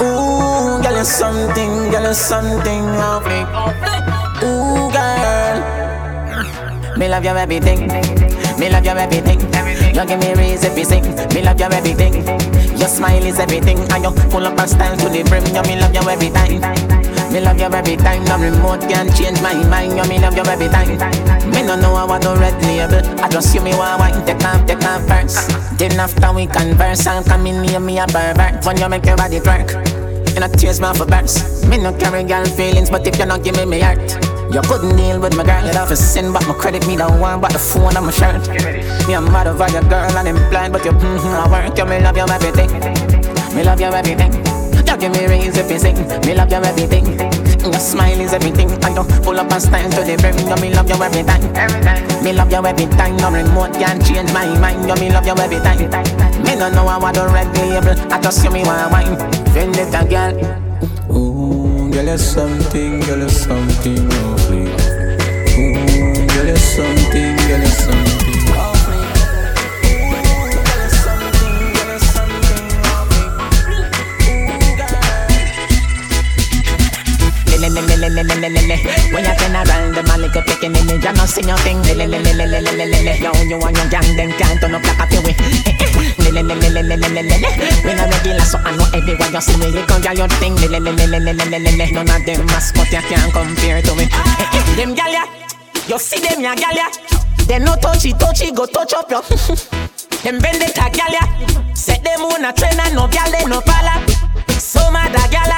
Ooh, 0.00 0.78
girl, 0.80 0.96
you 0.96 1.04
something, 1.04 1.90
girl, 1.90 2.06
you 2.06 2.14
something 2.14 2.84
off 3.02 3.24
flick. 3.24 3.48
Ooh, 4.44 4.92
girl. 4.92 5.58
Me 6.96 7.08
love 7.08 7.24
your 7.24 7.36
everything. 7.36 8.17
Me 8.58 8.68
love 8.68 8.84
your 8.84 8.98
everything. 8.98 9.40
You 9.94 10.04
give 10.04 10.18
me 10.18 10.34
to 10.58 10.84
sing. 10.84 11.04
Me 11.34 11.42
love 11.42 11.60
your 11.60 11.72
everything. 11.72 12.26
Your 12.76 12.88
smile 12.88 13.24
is 13.24 13.38
everything, 13.38 13.78
and 13.78 14.02
you 14.02 14.10
pull 14.30 14.46
up 14.46 14.58
a 14.58 14.66
style 14.66 14.96
to 14.96 15.08
the 15.08 15.22
brim. 15.22 15.46
You 15.54 15.62
me 15.62 15.80
love 15.80 15.94
you 15.94 16.02
every 16.08 16.30
time. 16.30 16.60
Me 17.32 17.40
love 17.40 17.58
you 17.58 17.66
every 17.66 17.96
time. 17.96 18.24
No 18.24 18.38
remote 18.38 18.80
can 18.82 19.14
change 19.14 19.40
my 19.42 19.54
mind. 19.68 19.96
You 19.96 20.04
me 20.08 20.18
love 20.18 20.36
you 20.36 20.42
every 20.42 20.68
time. 20.68 20.98
Me 21.50 21.62
no 21.62 21.76
know 21.76 21.92
what 22.06 22.22
to 22.22 22.34
red 22.34 22.54
label. 22.62 23.06
I 23.22 23.28
just 23.28 23.54
you 23.54 23.60
me 23.60 23.74
want 23.74 24.00
wine. 24.00 24.26
Take 24.26 24.44
off, 24.44 24.66
take 24.66 24.84
off 24.84 25.06
first. 25.06 25.78
Then 25.78 25.98
after 26.00 26.32
we 26.32 26.46
converse, 26.46 27.06
I'll 27.06 27.22
come 27.22 27.46
in 27.46 27.62
near 27.62 27.80
me 27.80 27.98
a 27.98 28.06
pervert. 28.06 28.64
When 28.64 28.76
you 28.78 28.88
make 28.88 29.06
your 29.06 29.16
body 29.16 29.38
twerk. 29.38 29.70
And 30.34 30.44
I 30.44 30.48
tears 30.48 30.80
me 30.80 30.86
off 30.86 31.00
a 31.00 31.06
burst. 31.06 31.66
Me 31.68 31.78
no 31.78 31.92
carry 31.98 32.24
girl 32.24 32.44
feelings, 32.44 32.90
but 32.90 33.06
if 33.06 33.18
you 33.18 33.26
not 33.26 33.42
give 33.42 33.56
me 33.56 33.64
my 33.64 33.78
heart, 33.78 33.98
you 34.52 34.60
couldn't 34.62 34.96
deal 34.96 35.20
with 35.20 35.36
my 35.36 35.44
girl. 35.44 35.64
You 35.66 35.72
love 35.72 35.88
to 35.88 35.96
send 35.96 36.32
back 36.32 36.46
my 36.48 36.54
credit, 36.54 36.86
me 36.86 36.96
don't 36.96 37.20
want 37.20 37.42
but 37.42 37.52
the 37.52 37.58
phone 37.58 37.96
on 37.96 38.06
my 38.06 38.12
shirt. 38.12 38.48
Me 39.06 39.14
a 39.14 39.20
mad 39.20 39.46
over 39.46 39.68
your 39.70 39.82
girl 39.82 40.10
and 40.16 40.28
I'm 40.28 40.50
blind, 40.50 40.72
but 40.72 40.84
you 40.84 40.92
mm-hmm, 40.92 41.26
I 41.26 41.50
work. 41.50 41.78
You 41.78 41.84
me 41.84 42.00
love 42.00 42.16
you 42.16 42.26
everything. 42.26 42.70
Me 43.54 43.62
love 43.62 43.80
you 43.80 43.86
everything. 43.86 44.32
You 44.88 44.96
give 44.96 45.12
me 45.12 45.26
reason 45.26 45.68
to 45.68 45.78
sing. 45.78 45.96
Me 46.26 46.34
love 46.34 46.50
you 46.50 46.56
everything. 46.56 47.06
Your 47.60 47.80
smile 47.80 48.20
is 48.20 48.32
everything. 48.32 48.70
I 48.82 48.94
don't 48.94 49.08
pull 49.22 49.38
up 49.38 49.52
and 49.52 49.62
stand 49.62 49.92
to 49.92 50.00
the 50.00 50.16
brim. 50.16 50.38
You 50.38 50.56
me 50.62 50.74
love 50.74 50.88
you 50.88 50.96
every 50.96 51.22
time. 51.22 51.42
Me 52.24 52.32
love 52.32 52.50
you 52.50 52.64
every 52.64 52.86
time. 52.96 53.16
No 53.18 53.30
remote 53.30 53.74
can 53.74 54.02
change 54.02 54.32
my 54.32 54.46
mind. 54.58 54.88
You 54.88 54.94
me 54.96 55.12
love 55.12 55.26
you 55.26 55.34
every 55.36 55.58
time. 55.58 55.90
Me 56.42 56.56
no 56.56 56.70
know 56.70 56.88
I 56.88 57.12
do 57.12 57.26
red 57.26 57.54
label. 57.58 58.12
I 58.12 58.20
just 58.20 58.40
see 58.40 58.48
me 58.48 58.62
want 58.64 58.90
wine. 58.92 59.16
Vendetta 59.52 60.06
girl. 60.08 60.67
Girl, 61.98 62.06
you're 62.06 62.18
something, 62.18 63.00
girl, 63.00 63.18
you're 63.18 63.28
something 63.28 64.06
awfully. 64.06 64.70
Ooh, 65.58 65.74
girl, 66.30 66.46
you're 66.46 66.56
something, 66.56 67.36
girl, 67.36 67.58
you're 67.58 67.66
something. 67.66 68.18
When 79.10 79.24
you 79.24 79.34
turn 79.34 79.56
around, 79.56 79.94
them 79.96 80.06
a 80.06 80.18
little 80.18 80.42
picking 80.42 80.76
in 80.76 80.88
it, 80.88 81.02
you 81.02 81.12
not 81.12 81.28
see 81.28 81.42
nothing. 81.42 81.82
Yo, 81.82 81.94
you 83.42 83.58
and 83.58 83.76
your 83.76 83.88
gang, 83.88 84.16
them 84.16 84.30
can't 84.38 84.60
turn 84.60 84.74
up 84.76 84.84
like 84.84 85.00
a 85.00 86.07
We 86.28 86.42
not 86.42 88.12
regular, 88.12 88.44
so 88.44 88.58
I 88.58 88.76
know 88.76 88.84
everywhere 88.92 89.30
you 89.32 89.40
see 89.40 89.56
me, 89.56 89.72
little 89.72 90.00
girl, 90.00 90.14
your 90.14 90.28
thing. 90.36 90.54
None 90.56 92.10
of 92.10 92.26
them 92.26 92.46
mascot 92.46 92.92
you 92.92 93.00
can't 93.08 93.32
compare 93.32 93.80
to 93.80 93.94
me. 93.96 94.04
Eh, 94.04 94.12
eh, 94.12 94.48
eh, 94.52 94.76
them 94.76 94.94
gal 94.94 95.10
ya, 95.10 95.24
you 95.88 95.98
see 95.98 96.20
them 96.20 96.40
ya 96.42 96.54
gal 96.54 96.76
ya. 96.76 96.88
They 97.46 97.58
no 97.58 97.76
touchy 97.76 98.12
touchy, 98.12 98.52
go 98.52 98.66
touch 98.66 98.92
up 98.92 99.10
your. 99.10 99.22
Them 100.22 100.40
vendetta 100.40 100.90
gal 100.92 101.12
ya. 101.12 101.24
Set 101.74 102.04
them 102.04 102.20
on 102.20 102.44
a 102.44 102.52
train 102.52 102.78
and 102.78 102.94
no 102.94 103.08
gal 103.08 103.30
they 103.30 103.44
no 103.46 103.60
pala. 103.62 104.04
So 104.58 104.90
mad 104.90 105.14
a 105.14 105.24
gal 105.32 105.52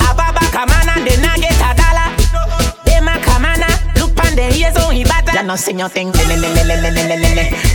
Ababa 0.00 0.40
come 0.50 0.70
on 0.70 0.88
and 0.88 1.06
they 1.06 1.20
not 1.22 1.38
get 1.38 1.51
and 4.32 4.38
they 4.38 4.52
hear 4.56 4.72
so 4.72 4.88
he 4.88 5.04
batter. 5.04 5.36
You 5.36 5.44
no 5.46 5.56
see 5.56 5.72
nothing. 5.72 6.12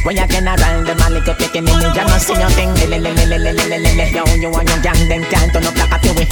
When 0.04 0.18
you 0.18 0.28
can 0.28 0.48
around, 0.48 0.88
them 0.88 0.98
a 0.98 1.10
little 1.10 1.36
pickin'. 1.36 1.68
in, 1.68 1.74
you 1.78 1.94
no 1.94 2.18
see 2.18 2.34
nothing. 2.34 2.74
Yo, 2.78 4.26
you 4.42 4.50
and 4.50 4.70
your 4.70 4.80
gang 4.82 5.08
them 5.08 5.24
can't 5.30 5.54
turn 5.54 5.66
up 5.66 5.78
like 5.78 5.92
a 5.94 5.98
peewee. 6.02 6.26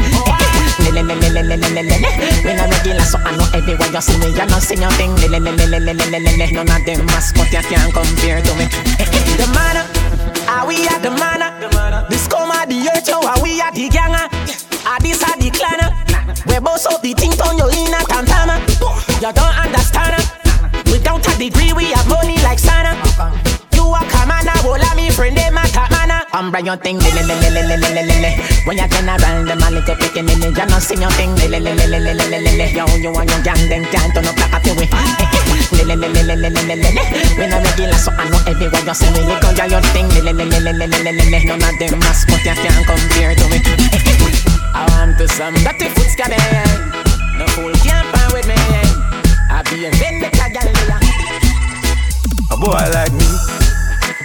We 0.81 0.91
no 2.53 2.65
regular, 2.65 3.05
so 3.05 3.17
I 3.19 3.35
know 3.37 3.47
everywhere 3.53 3.91
you 3.91 4.01
see 4.01 4.17
me, 4.19 4.27
you 4.33 4.45
no 4.49 4.59
see 4.59 4.75
nothing. 4.75 5.13
None 5.15 5.47
of 6.69 6.85
them 6.85 7.05
mascot 7.05 7.51
you 7.51 7.61
can't 7.61 7.93
compare 7.93 8.41
to 8.41 8.53
me. 8.55 8.65
The 9.37 9.47
manna, 9.53 9.85
ah 10.47 10.65
we 10.67 10.87
are 10.87 10.99
the 10.99 11.11
manna. 11.11 11.53
This 12.09 12.27
come 12.27 12.51
out 12.51 12.67
the 12.69 12.89
earth, 12.89 13.09
echo, 13.09 13.19
ah 13.21 13.39
we 13.41 13.61
are 13.61 13.71
the 13.71 13.89
ganga. 13.89 14.29
Ah 14.85 14.97
this 15.01 15.23
at 15.23 15.39
the 15.39 15.49
clanner? 15.51 15.91
We 16.47 16.59
boss 16.59 16.85
up 16.85 17.01
the 17.01 17.13
thing, 17.13 17.31
turn 17.33 17.57
you 17.57 17.67
in 17.69 17.93
a 17.93 17.99
tantama. 18.05 18.74
You 19.23 19.31
don't 19.31 19.55
understand. 19.57 20.19
Without 20.91 21.25
a 21.25 21.33
degree, 21.39 21.71
we 21.73 21.85
have 21.95 22.07
money 22.09 22.35
like 22.43 22.59
Santa. 22.59 22.93
You 23.73 23.87
a 23.87 23.99
kamana, 24.11 24.53
wola 24.67 24.91
me 24.95 25.09
friend, 25.09 25.35
they 25.37 25.49
matter 25.49 25.87
mana. 25.89 26.27
I'm 26.33 26.51
bring 26.51 26.65
your 26.65 26.75
thing, 26.75 26.99
lele 26.99 27.23
lele 27.23 27.47
lele 27.49 27.75
lele 27.79 28.03
lele. 28.05 28.31
When 28.67 28.77
you 28.77 28.87
turn 28.87 29.07
around, 29.07 29.47
them 29.47 29.63
a 29.63 29.71
little 29.71 29.95
picking 29.95 30.25
me. 30.25 30.33
it. 30.35 30.51
You 30.51 30.65
not 30.67 30.81
sing 30.83 31.01
your 31.01 31.11
thing, 31.15 31.31
lele 31.39 31.63
lele 31.63 31.87
lele 31.87 32.11
lele 32.11 32.39
lele. 32.43 32.65
Yo, 32.75 32.85
you 32.99 33.15
and 33.15 33.29
your 33.31 33.41
gang, 33.41 33.63
them 33.71 33.83
can't 33.87 34.13
turn 34.13 34.27
up 34.27 34.35
like 34.35 34.51
a 34.51 34.59
TV. 34.59 34.83
Lele 35.71 35.95
lele 35.95 36.21
lele 36.21 36.49
lele 36.51 36.75
lele. 36.75 37.01
When 37.39 37.53
I 37.53 37.63
regular, 37.63 37.95
so 37.97 38.11
I 38.11 38.27
know 38.29 38.39
everywhere 38.45 38.83
you 38.83 38.93
see 38.93 39.09
me. 39.15 39.23
You 39.31 39.39
go 39.39 39.49
your 39.63 39.81
thing, 39.95 40.07
lele 40.11 40.35
lele 40.35 40.59
lele 40.59 40.85
lele 40.91 41.11
lele. 41.15 41.39
None 41.45 41.63
of 41.63 41.79
them 41.79 41.99
must, 41.99 42.27
but 42.27 42.43
you 42.43 42.53
can't 42.53 42.83
compare 42.85 43.33
to 43.33 43.45
me. 43.47 43.59
I 44.75 44.83
want 44.91 45.17
to 45.17 45.27
some 45.27 45.55
dirty 45.63 45.87
foot 45.95 46.11
scabbing. 46.11 47.05
No 47.39 47.47
fool 47.47 47.71
can't 47.79 48.07
fight 48.11 48.33
with 48.33 48.47
me. 48.47 48.94
I 49.65 49.73
be 49.73 49.85
a 49.85 49.91
vendetta 49.91 50.49
gal. 50.53 50.67
A 52.51 52.57
boy 52.57 52.85
like 52.93 53.13
me, 53.13 53.25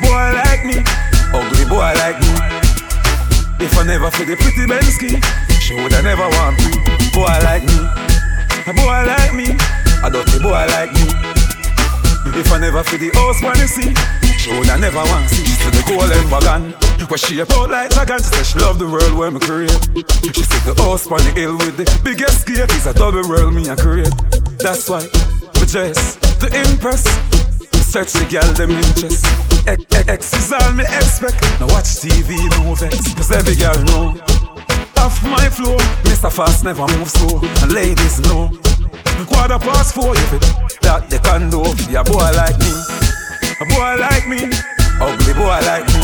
boy 0.03 0.33
like 0.37 0.65
me, 0.65 0.85
ugly 1.33 1.65
boy 1.65 1.93
like 1.97 2.21
me. 2.21 2.29
If 3.65 3.77
I 3.79 3.85
never 3.85 4.11
feel 4.11 4.27
the 4.27 4.37
pretty 4.37 4.67
Bensky, 4.69 5.23
she 5.61 5.75
woulda 5.75 6.03
never 6.03 6.29
want 6.29 6.59
me. 6.61 6.77
Boy 7.13 7.25
like 7.45 7.65
me, 7.65 7.79
a 8.67 8.73
boy 8.77 9.01
like 9.07 9.35
me, 9.35 9.57
a 10.05 10.11
dirty 10.11 10.39
boy 10.43 10.67
like 10.77 10.93
me. 10.93 11.09
If 12.37 12.53
I 12.53 12.59
never 12.59 12.83
feel 12.85 12.99
the 12.99 13.11
house 13.17 13.41
you 13.41 13.67
see, 13.67 13.95
she 14.39 14.51
woulda 14.53 14.79
never 14.79 14.99
want. 14.99 15.31
She 15.31 15.45
see 15.45 15.71
the 15.71 15.83
golden 15.89 16.31
wagon, 16.31 16.73
where 17.09 17.19
she 17.19 17.41
a 17.41 17.43
out 17.43 17.71
like 17.71 17.91
dragon. 17.91 18.19
She 18.19 18.25
say 18.25 18.43
she 18.45 18.59
love 18.59 18.79
the 18.79 18.87
world 18.87 19.15
where 19.15 19.31
me 19.31 19.41
create. 19.41 19.73
She 20.35 20.43
see 20.43 20.61
the 20.69 20.75
house 20.83 21.07
on 21.07 21.19
the 21.25 21.33
hill 21.35 21.57
with 21.57 21.77
the 21.77 21.87
biggest 22.05 22.47
gate. 22.47 22.69
It's 22.77 22.87
a 22.87 22.93
double 22.93 23.27
world 23.29 23.55
me 23.55 23.69
a 23.69 23.77
create. 23.77 24.13
That's 24.63 24.89
why 24.89 25.03
we 25.61 25.67
dress 25.67 26.17
to 26.41 26.47
impress. 26.47 27.05
Search 27.91 28.13
the 28.13 28.27
girl 28.31 28.47
them 28.55 28.71
interest. 28.71 29.25
X, 29.67 29.83
X 30.07 30.33
is 30.37 30.53
all 30.53 30.73
me 30.73 30.85
expect. 30.85 31.41
Now 31.59 31.67
watch 31.73 31.99
TV, 31.99 32.37
no 32.63 32.75
vex. 32.75 33.15
Cause 33.15 33.33
every 33.33 33.57
girl 33.57 33.75
know. 33.89 34.21
Off 35.01 35.23
my 35.25 35.49
floor, 35.49 35.79
Mr. 36.05 36.31
Fast 36.31 36.65
never 36.65 36.87
move 36.99 37.09
slow. 37.09 37.41
And 37.63 37.73
ladies 37.73 38.21
know. 38.29 38.53
Quarter 39.27 39.59
past 39.59 39.95
four, 39.95 40.13
if 40.17 40.33
it 40.33 40.45
that 40.83 41.09
they 41.09 41.21
can 41.21 41.49
do. 41.49 41.61
Be 41.89 41.97
a 41.97 42.05
boy 42.05 42.29
like 42.37 42.57
me, 42.61 42.73
a 43.61 43.65
boy 43.69 43.97
like 44.01 44.27
me, 44.29 44.49
ugly 45.01 45.35
boy 45.37 45.61
like 45.65 45.87
me. 45.93 46.03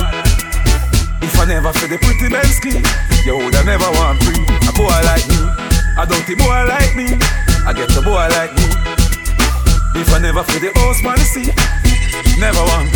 If 1.25 1.35
I 1.41 1.45
never 1.49 1.73
feel 1.73 1.89
the 1.89 1.99
pretty 1.99 2.29
Bensky, 2.29 2.77
you 3.25 3.37
woulda 3.37 3.65
never 3.65 3.89
want 3.97 4.21
free. 4.25 4.41
A 4.69 4.73
boy 4.77 4.97
like 5.05 5.25
me, 5.29 5.39
a 5.97 6.05
dirty 6.05 6.37
boy 6.37 6.61
like 6.69 6.93
me, 6.97 7.17
I 7.67 7.73
get 7.73 7.91
a 7.97 8.01
boy 8.01 8.29
like 8.39 8.55
me. 8.55 8.63
If 10.01 10.15
I 10.15 10.21
never 10.21 10.45
feel 10.45 10.61
the 10.61 10.71
house 10.79 11.03
man 11.03 11.19
see, 11.19 11.51
never 12.39 12.63
want. 12.63 12.93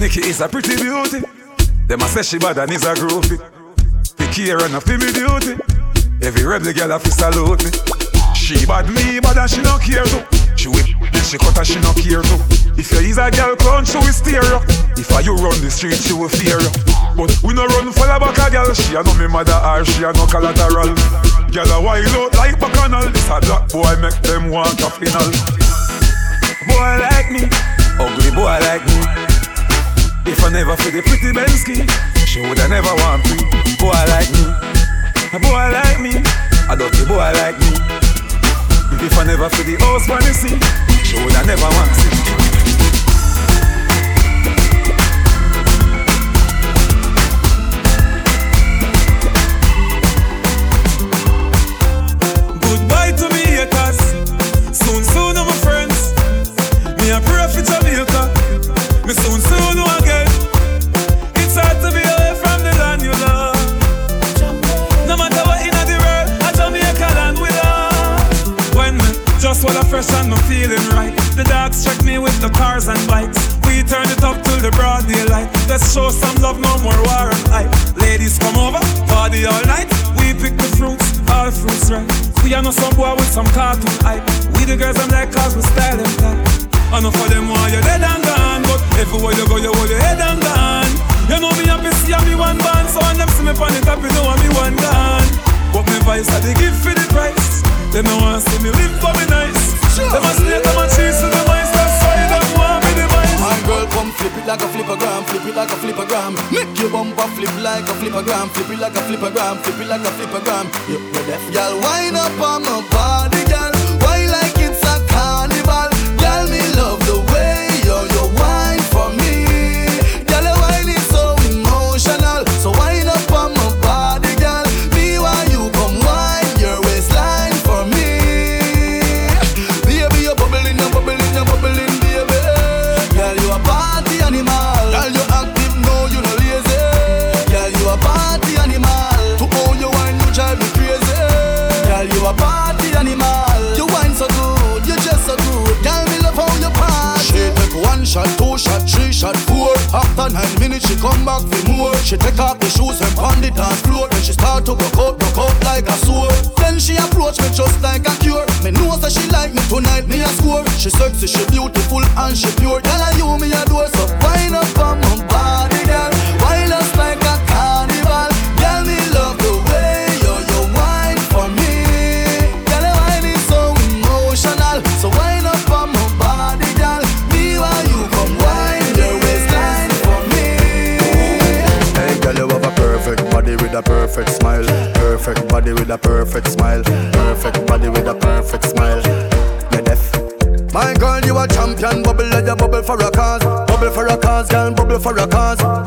Nikki 0.00 0.20
is 0.20 0.40
a 0.40 0.48
pretty 0.48 0.76
beauty. 0.76 1.20
Them 1.86 2.00
a 2.00 2.08
say 2.08 2.22
she 2.22 2.38
bad 2.38 2.56
and 2.56 2.72
is 2.72 2.84
a 2.84 2.94
groupie. 2.94 3.36
The 4.16 4.26
care 4.32 4.56
and 4.64 4.74
a 4.74 4.80
me 4.88 5.12
duty. 5.12 5.60
Every 6.26 6.44
rebel 6.44 6.72
girl 6.72 6.92
a 6.92 6.98
fi 6.98 7.10
salute 7.10 7.62
me. 7.64 7.70
She 8.34 8.64
bad 8.64 8.88
me 8.88 9.18
and 9.18 9.50
she 9.50 9.60
no 9.60 9.76
care 9.76 10.06
too. 10.06 10.24
She 10.56 10.68
whip, 10.68 10.86
then 11.12 11.22
she 11.24 11.36
cut 11.36 11.58
and 11.58 11.66
she 11.66 11.80
no 11.80 11.92
care 11.92 12.22
too. 12.22 12.63
If 12.76 12.90
you 12.90 12.98
is 13.06 13.18
a 13.18 13.30
girl 13.30 13.54
crunch, 13.56 13.94
she 13.94 13.98
will 13.98 14.10
steer 14.10 14.42
you. 14.42 14.58
If 14.98 15.10
I 15.14 15.20
you 15.20 15.38
run 15.38 15.54
the 15.62 15.70
street, 15.70 15.94
she 15.94 16.12
will 16.12 16.28
fear 16.28 16.58
you. 16.58 16.70
But 17.14 17.30
we 17.46 17.54
no 17.54 17.66
run 17.70 17.94
for 17.94 18.10
a 18.10 18.18
back 18.18 18.34
a 18.34 18.50
girl. 18.50 18.74
She 18.74 18.98
a 18.98 19.02
no 19.02 19.14
me 19.14 19.30
mother 19.30 19.54
or 19.54 19.86
she 19.86 20.02
a 20.02 20.10
no 20.10 20.26
collateral. 20.26 20.90
Girl 21.54 21.70
a 21.70 21.78
wild 21.78 22.10
out 22.18 22.34
like 22.34 22.58
bacchanal. 22.58 23.06
This 23.14 23.30
a 23.30 23.38
black 23.38 23.70
boy 23.70 23.94
make 24.02 24.18
them 24.26 24.50
want 24.50 24.82
a 24.82 24.90
final. 24.90 25.30
Boy 26.66 26.92
like 26.98 27.30
me, 27.30 27.46
ugly 28.02 28.30
boy 28.34 28.58
like 28.66 28.82
me. 28.90 28.98
If 30.26 30.42
I 30.42 30.50
never 30.50 30.74
feel 30.74 30.90
the 30.90 31.02
pretty 31.06 31.30
Bensky, 31.30 31.86
she 32.26 32.42
woulda 32.42 32.66
never 32.66 32.90
want 33.06 33.22
me. 33.30 33.38
Boy 33.78 33.94
like 34.10 34.30
me, 34.34 34.50
a 35.30 35.38
boy 35.38 35.70
like 35.70 36.00
me, 36.02 36.18
a 36.66 36.74
dirty 36.74 37.06
boy 37.06 37.30
like 37.38 37.54
me. 37.60 37.70
If 39.04 39.18
I 39.18 39.24
never 39.24 39.50
feel 39.50 39.68
the 39.68 39.76
when 39.78 40.24
you 40.24 40.58
she 41.04 41.20
woulda 41.20 41.43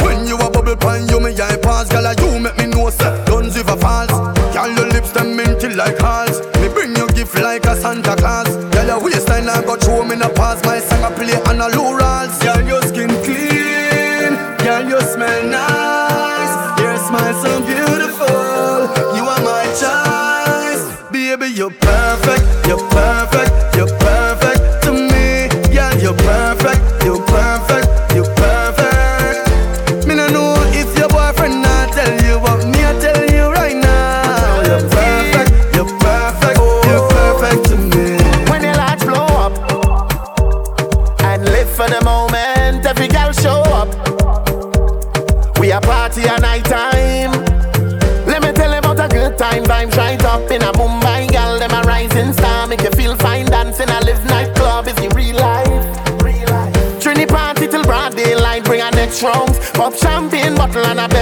When 0.03 0.27
you 0.27 0.37
a 0.37 0.49
bubble 0.49 0.75
pan, 0.75 1.07
you 1.07 1.19
me 1.19 1.31
eye 1.39 1.57
pass, 1.61 1.89
girl, 1.89 2.11
you 2.13 2.39
make 2.39 2.57
me 2.57 2.65
know 2.67 2.89
set. 2.89 3.27
Guns 3.27 3.55
if 3.55 3.67
a 3.69 3.77
false. 3.77 4.11
Girl, 4.53 4.71
your 4.75 4.87
lips 4.89 5.11
them 5.11 5.35
minty 5.35 5.69
like 5.69 5.97
halls. 5.99 6.41
Me 6.61 6.67
bring 6.69 6.95
you 6.95 7.07
gift 7.09 7.35
like 7.35 7.65
a 7.65 7.75
Santa 7.75 8.15
Claus. 8.15 8.49
Girl, 8.73 8.85
your 8.85 9.03
waistline 9.03 9.49
I 9.49 9.61
got 9.61 9.83
show 9.83 10.03
me 10.03 10.15
the 10.15 10.29
pass 10.29 10.63
my 10.65 10.79
side. 10.79 10.96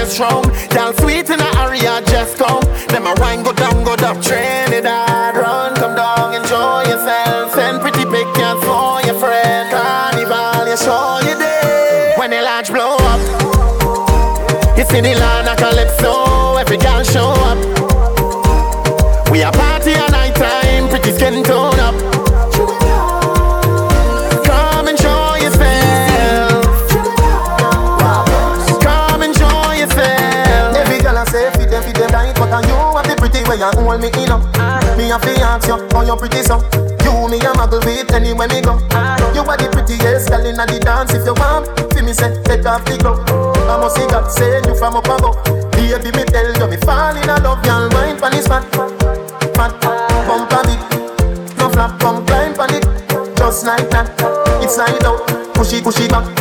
first 0.06 0.20
round. 0.20 0.46
Y'all 0.74 0.94
sweet 0.94 1.30
in 1.30 1.40
the 1.40 1.52
area, 1.60 2.02
just 2.06 2.38
come. 2.38 2.62
Them 2.90 3.04
my 3.04 3.14
wine 3.18 3.44
go 3.44 3.54
down, 3.54 3.84
go 3.84 3.96
down, 3.96 4.22
Trinidad. 4.22 5.36
Run, 5.36 5.76
come 5.76 5.96
down, 5.96 6.34
enjoy 6.34 6.84
yourself. 6.84 7.54
Send 7.54 7.82
pretty 7.82 8.06
pictures 8.06 8.60
for 8.64 9.02
your 9.06 9.18
friend. 9.20 9.72
Carnival, 9.72 10.68
you 10.68 10.78
show 10.78 11.20
you 11.28 11.38
day. 11.38 12.14
When 12.18 12.30
the 12.32 12.42
lodge 12.42 12.70
blow 12.70 12.98
up, 13.00 13.20
you 14.78 14.86
see 14.86 15.02
the 15.02 15.16
land. 15.16 15.45
me 34.12 34.24
in 34.24 34.32
up. 34.32 34.42
Me 34.98 35.10
a 35.10 35.20
fiance 35.20 35.68
you 35.68 35.78
for 35.90 36.04
your 36.04 36.18
pretty 36.18 36.44
son. 36.44 36.62
You 37.02 37.28
me 37.30 37.38
a 37.42 37.52
muggle 37.58 37.84
with 37.86 38.12
anywhere 38.14 38.48
me 38.48 38.62
go. 38.62 38.78
You 39.34 39.42
are 39.42 39.58
the 39.58 39.70
prettiest 39.72 40.30
girl 40.30 40.46
inna 40.46 40.66
the 40.66 40.80
dance. 40.80 41.14
If 41.14 41.26
you 41.26 41.34
want, 41.34 41.66
feel 41.94 42.04
me 42.06 42.14
say 42.14 42.34
take 42.44 42.66
off 42.66 42.86
the 42.86 42.98
glove. 42.98 43.26
I 43.70 43.78
must 43.80 43.96
see 43.96 44.08
God 44.08 44.30
send 44.30 44.66
you 44.68 44.76
from 44.76 44.98
up 44.98 45.06
above. 45.06 45.42
Baby, 45.72 46.12
me 46.16 46.24
tell 46.26 46.46
you 46.46 46.68
me 46.68 46.78
fall 46.78 47.16
in 47.16 47.28
love. 47.28 47.66
Y'all 47.66 47.90
wine 47.90 48.18
pon 48.18 48.32
this 48.32 48.48
fat, 48.48 48.64
fat, 49.56 49.74
bump 50.28 50.52
a 50.54 50.60
bit. 50.66 51.58
No 51.58 51.70
flap, 51.70 52.00
come 52.00 52.26
climb 52.26 52.54
pon 52.54 52.74
it, 52.74 52.86
just 53.38 53.66
like 53.66 53.90
that. 53.90 54.10
It's 54.62 54.76
slide 54.76 55.04
out, 55.04 55.26
push 55.56 55.74
it, 55.74 55.84
push 55.84 56.00
it 56.00 56.12
back. 56.12 56.35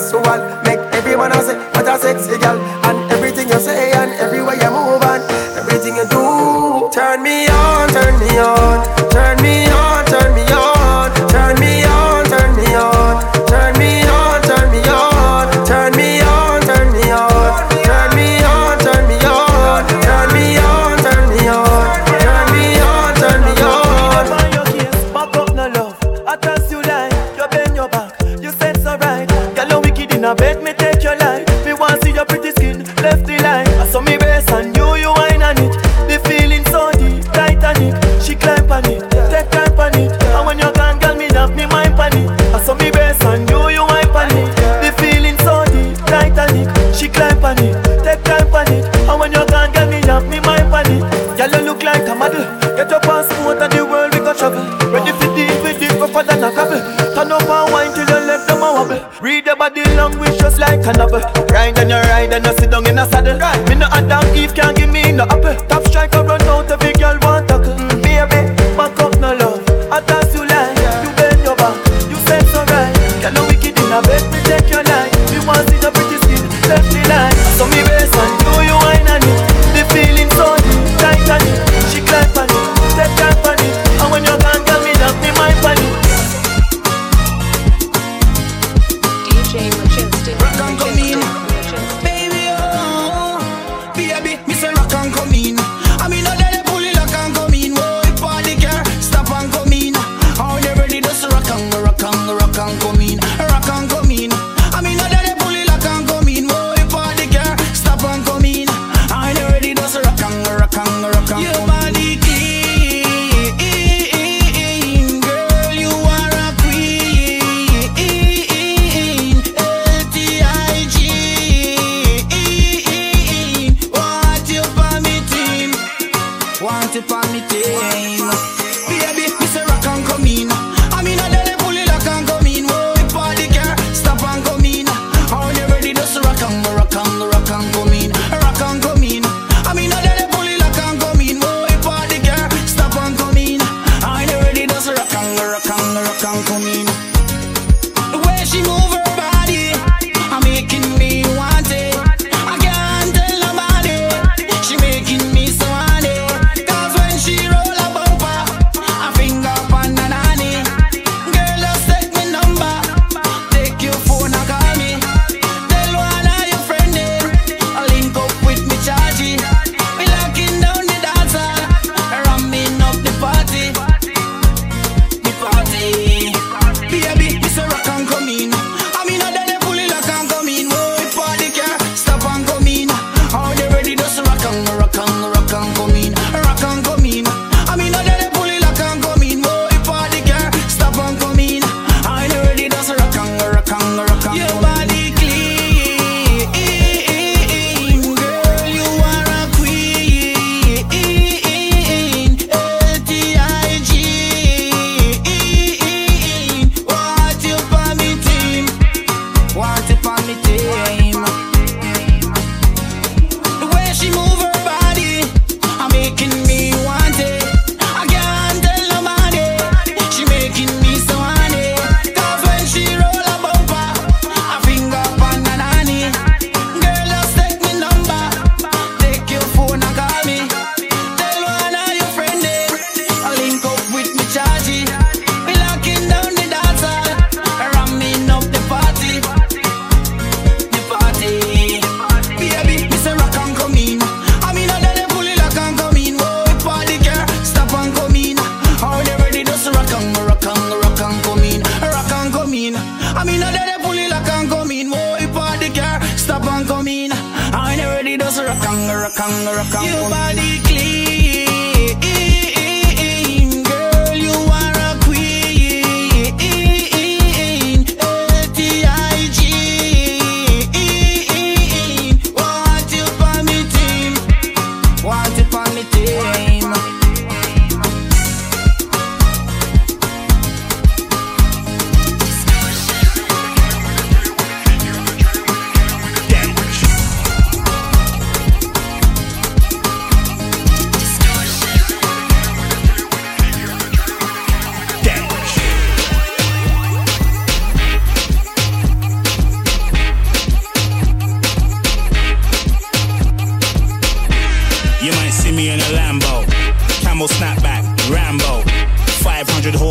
sexual. 0.00 0.40
Make 0.64 0.80
everyone 0.96 1.32
say 1.32 1.56
what 1.74 1.88
a 1.88 1.98
sexy 1.98 2.38
girl. 2.38 2.58
And 2.86 3.12
everything 3.12 3.48
you 3.48 3.58
say 3.60 3.92
and 3.92 4.12
everywhere 4.12 4.56
you 4.56 4.70
move 4.70 5.02
and 5.02 5.22
everything 5.58 5.96
you 5.96 6.06
do 6.08 6.88
turn 6.92 7.22
me 7.22 7.46
on. 7.48 7.61
another. 60.86 61.20
Ride 61.52 61.78
and 61.78 61.90
you 61.90 61.96
ride 61.96 62.32
and 62.32 62.46
you 62.46 62.52
sit 62.54 62.70
down 62.70 62.86
in 62.86 62.98
a 62.98 63.06
saddle. 63.06 63.41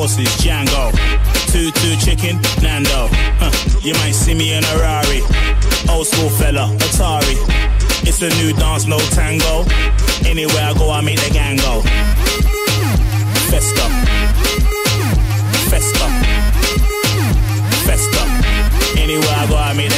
Horses, 0.02 0.28
Django, 0.42 0.90
two 1.54 1.70
chicken, 2.02 2.42
Nando. 2.64 3.08
Huh. 3.38 3.54
You 3.84 3.94
might 4.02 4.16
see 4.16 4.34
me 4.34 4.52
in 4.58 4.64
a 4.64 4.76
Rari, 4.82 5.22
old 5.94 6.08
school 6.08 6.30
fella, 6.30 6.74
Atari. 6.86 7.38
It's 8.02 8.20
a 8.24 8.30
new 8.42 8.52
dance, 8.54 8.88
no 8.88 8.98
tango. 9.14 9.64
Anywhere 10.26 10.66
I 10.70 10.74
go, 10.74 10.90
I 10.90 11.02
make 11.02 11.22
the 11.22 11.30
gang 11.30 11.58
go. 11.58 11.84
Festa, 13.54 13.86
festa, 15.70 16.08
festa. 17.86 18.22
Anywhere 18.98 19.38
I 19.38 19.46
go, 19.48 19.56
I 19.56 19.74
make 19.74 19.91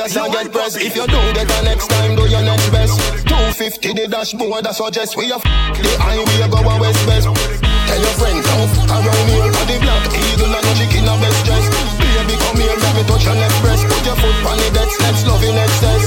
gas 0.00 0.16
and 0.16 0.32
get 0.32 0.48
press. 0.52 0.76
If 0.76 0.96
you 0.96 1.06
don't 1.06 1.32
get 1.36 1.44
the 1.44 1.60
next 1.62 1.88
time, 1.92 2.16
do 2.16 2.24
your 2.24 2.40
next 2.40 2.68
best. 2.72 2.96
250 3.28 3.92
the 3.92 4.06
dashboard, 4.08 4.64
I 4.66 4.72
suggest 4.72 5.16
we 5.16 5.28
have 5.28 5.44
the 5.44 5.92
highway 6.00 6.40
go 6.48 6.60
a 6.64 6.74
west 6.80 7.04
west. 7.04 7.28
Tell 7.28 8.00
your 8.00 8.14
friends 8.16 8.44
now, 8.48 8.96
around 8.96 9.26
here 9.28 9.44
on 9.44 9.66
the 9.68 9.76
block, 9.84 10.04
eagle 10.08 10.56
and 10.56 10.68
chicken 10.80 11.04
a 11.04 11.14
best 11.20 11.40
dress. 11.44 11.66
Baby, 12.00 12.34
come 12.40 12.56
here, 12.56 12.76
let 12.80 12.92
me 12.96 13.02
touch 13.04 13.24
your 13.28 13.36
left 13.36 13.58
breast. 13.60 13.84
Put 13.84 14.04
your 14.08 14.16
foot 14.16 14.36
on 14.48 14.56
the 14.56 14.68
deck, 14.72 14.90
let's 15.04 15.20
love 15.28 15.44
in 15.44 15.58
excess. 15.58 16.04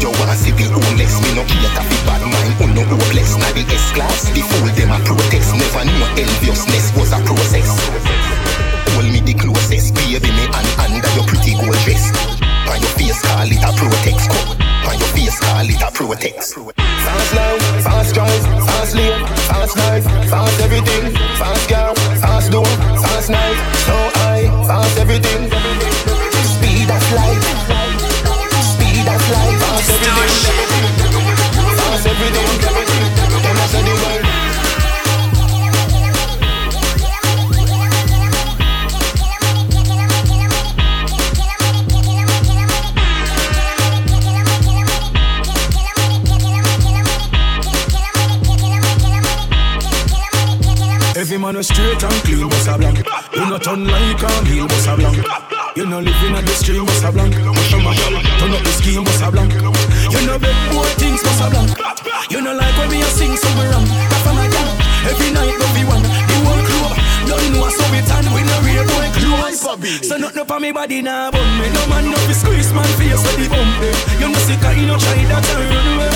You 0.00 0.10
wanna 0.16 0.36
see 0.36 0.56
the 0.56 0.64
homeless, 0.72 1.20
me 1.20 1.36
no 1.36 1.44
cater 1.44 1.84
fi 1.84 1.98
bad 2.08 2.22
mind, 2.24 2.52
who 2.56 2.64
no 2.72 2.82
hopeless. 2.88 3.36
Now 3.36 3.52
the 3.52 3.64
S-class, 3.76 4.32
the 4.32 4.40
fool 4.40 4.72
them 4.72 4.96
a 4.96 4.98
protest. 5.04 5.52
Never 5.52 5.84
knew 5.84 6.00
enviousness 6.16 6.96
was 6.96 7.12
a 7.12 7.20
process. 7.28 7.68
Hold 8.96 9.12
me 9.12 9.20
the 9.20 9.36
closest, 9.36 9.92
baby 9.92 10.32
me 10.32 10.44
and 10.48 10.68
under 10.80 11.12
your 11.12 11.28
pretty 11.28 11.52
gold 11.60 11.76
dress. 11.84 12.35
On 12.70 12.80
your 12.80 12.90
face 12.98 13.20
call 13.22 13.46
it 13.46 13.62
a 13.62 13.70
protex 13.78 14.28
cup. 14.28 14.48
On 14.88 14.98
your 14.98 15.08
face 15.14 15.38
call 15.40 15.68
it 15.68 15.80
a 15.80 15.90
protex. 15.92 16.54
Fast 17.06 17.34
life, 17.34 17.62
fast 17.84 18.14
drive, 18.14 18.42
fast 18.66 18.94
lane, 18.94 19.26
fast 19.50 19.76
life, 19.76 20.04
fast 20.30 20.60
everything, 20.60 21.14
fast 21.38 21.68
car, 21.68 21.94
fast 22.20 22.50
door, 22.50 22.66
fast 23.04 23.30
night, 23.30 23.56
slow 23.84 24.10
eye, 24.26 24.46
fast 24.66 24.98
everything. 24.98 25.75
Man 51.46 51.60
is 51.62 51.68
straight 51.68 52.02
and 52.02 52.20
clean, 52.26 52.48
boss 52.48 52.66
a 52.66 52.74
blank. 52.76 52.98
You 53.34 53.46
not 53.46 53.62
turn 53.62 53.86
like 53.86 54.18
a 54.18 54.30
meal, 54.50 54.66
boss 54.66 54.86
a 54.90 54.96
blank. 54.98 55.22
You 55.76 55.86
no 55.86 56.00
living 56.02 56.34
at 56.34 56.42
the 56.42 56.54
stream, 56.58 56.84
boss 56.84 57.04
a 57.06 57.12
blank. 57.12 57.34
Push 57.38 57.74
on 57.74 57.82
turn 58.40 58.54
up 58.56 58.62
the 58.66 58.72
scheme, 58.74 59.04
boss 59.06 59.22
a 59.22 59.30
blank. 59.30 59.54
You 59.54 60.20
no 60.26 60.34
beg 60.42 60.58
boy 60.74 60.90
things, 60.98 61.22
boss 61.22 61.40
a 61.42 61.46
blank. 61.46 61.70
You 62.30 62.42
no 62.42 62.50
like 62.50 62.74
when 62.78 62.90
me 62.90 62.98
a 62.98 63.08
sing 63.14 63.36
somewhere 63.38 63.70
wrong. 63.70 63.86
That 63.86 64.20
for 64.26 64.34
my 64.34 64.46
girl, 64.50 64.70
every 65.06 65.30
night 65.30 65.54
go 65.54 65.66
be 65.70 65.82
one. 65.86 66.02
The 66.02 66.36
whole 66.42 66.62
club, 66.66 66.98
don't 67.30 67.46
know 67.54 67.70
so 67.70 67.84
we 67.94 68.00
tan, 68.02 68.26
we 68.34 68.42
no 68.42 68.56
real 68.66 68.84
boy 68.90 69.06
close. 69.14 69.62
So 70.02 70.18
nothing 70.18 70.42
up 70.42 70.50
on 70.50 70.62
me 70.62 70.72
body 70.72 70.98
now, 70.98 71.30
bun 71.30 71.46
me. 71.62 71.70
No 71.70 71.82
man 71.86 72.10
no 72.10 72.18
fi 72.26 72.34
squeeze 72.34 72.72
man 72.74 72.90
face 72.98 73.22
with 73.22 73.38
the 73.38 73.46
bump. 73.46 73.86
eh. 73.86 73.94
You 74.18 74.34
no 74.34 74.38
sick, 74.42 74.66
you 74.74 74.86
no 74.90 74.98
try 74.98 75.22
that 75.30 75.46
run 75.46 75.86
away. 75.94 76.10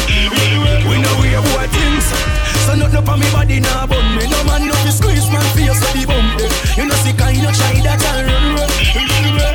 We 0.91 0.97
no 0.99 1.11
real 1.23 1.43
boy 1.55 1.71
things. 1.71 2.30
So 2.67 2.75
nothing 2.75 2.97
up 2.97 3.09
on 3.09 3.21
me 3.21 3.31
body 3.33 3.61
now, 3.61 3.87
bun 3.87 4.17
me. 4.17 4.27
No 4.29 4.45
man 4.45 4.67
no 4.69 4.75
fi 4.85 4.91
squeeze 4.91 5.29
man 5.31 5.45
face 5.55 5.81
with 5.81 5.95
the 5.95 6.05
bump. 6.07 6.41
You 6.77 6.87
no 6.87 6.95
sick, 7.03 7.21
you 7.37 7.43
no 7.43 7.51
try 7.53 7.81
that 7.87 8.03
and 8.05 8.27
run 8.27 8.59
away. 8.59 8.69
Tell 8.93 9.50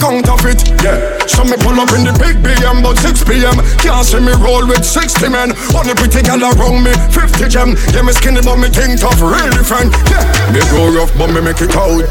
even 0.00 0.22
keep 0.24 0.32
of 0.32 0.44
it. 0.46 0.60
Yeah. 0.82 0.96
So 1.26 1.44
me 1.44 1.56
pull 1.60 1.76
up 1.76 1.92
in 1.92 2.04
the 2.04 2.14
big 2.16 2.40
BM, 2.40 2.82
but 2.82 2.96
6 2.98 3.24
p.m. 3.24 3.56
Can't 3.80 4.04
see 4.04 4.20
me 4.20 4.32
roll 4.40 4.66
with 4.66 4.84
60 4.84 5.28
men. 5.28 5.52
Only 5.76 5.94
pretty 5.94 6.22
gal 6.24 6.40
around 6.40 6.84
me, 6.84 6.92
50 7.12 7.48
gem. 7.48 7.76
Yeah, 7.92 8.02
me 8.02 8.12
skinny, 8.12 8.40
but 8.40 8.56
me 8.56 8.68
think 8.68 9.00
tough, 9.00 9.20
real 9.20 9.50
different. 9.52 9.92
Yeah. 10.08 10.24
Me 10.52 10.60
go 10.72 10.88
rough, 10.92 11.12
but 11.16 11.28
me 11.32 11.40
make 11.40 11.60
it 11.60 11.76
out. 11.76 12.04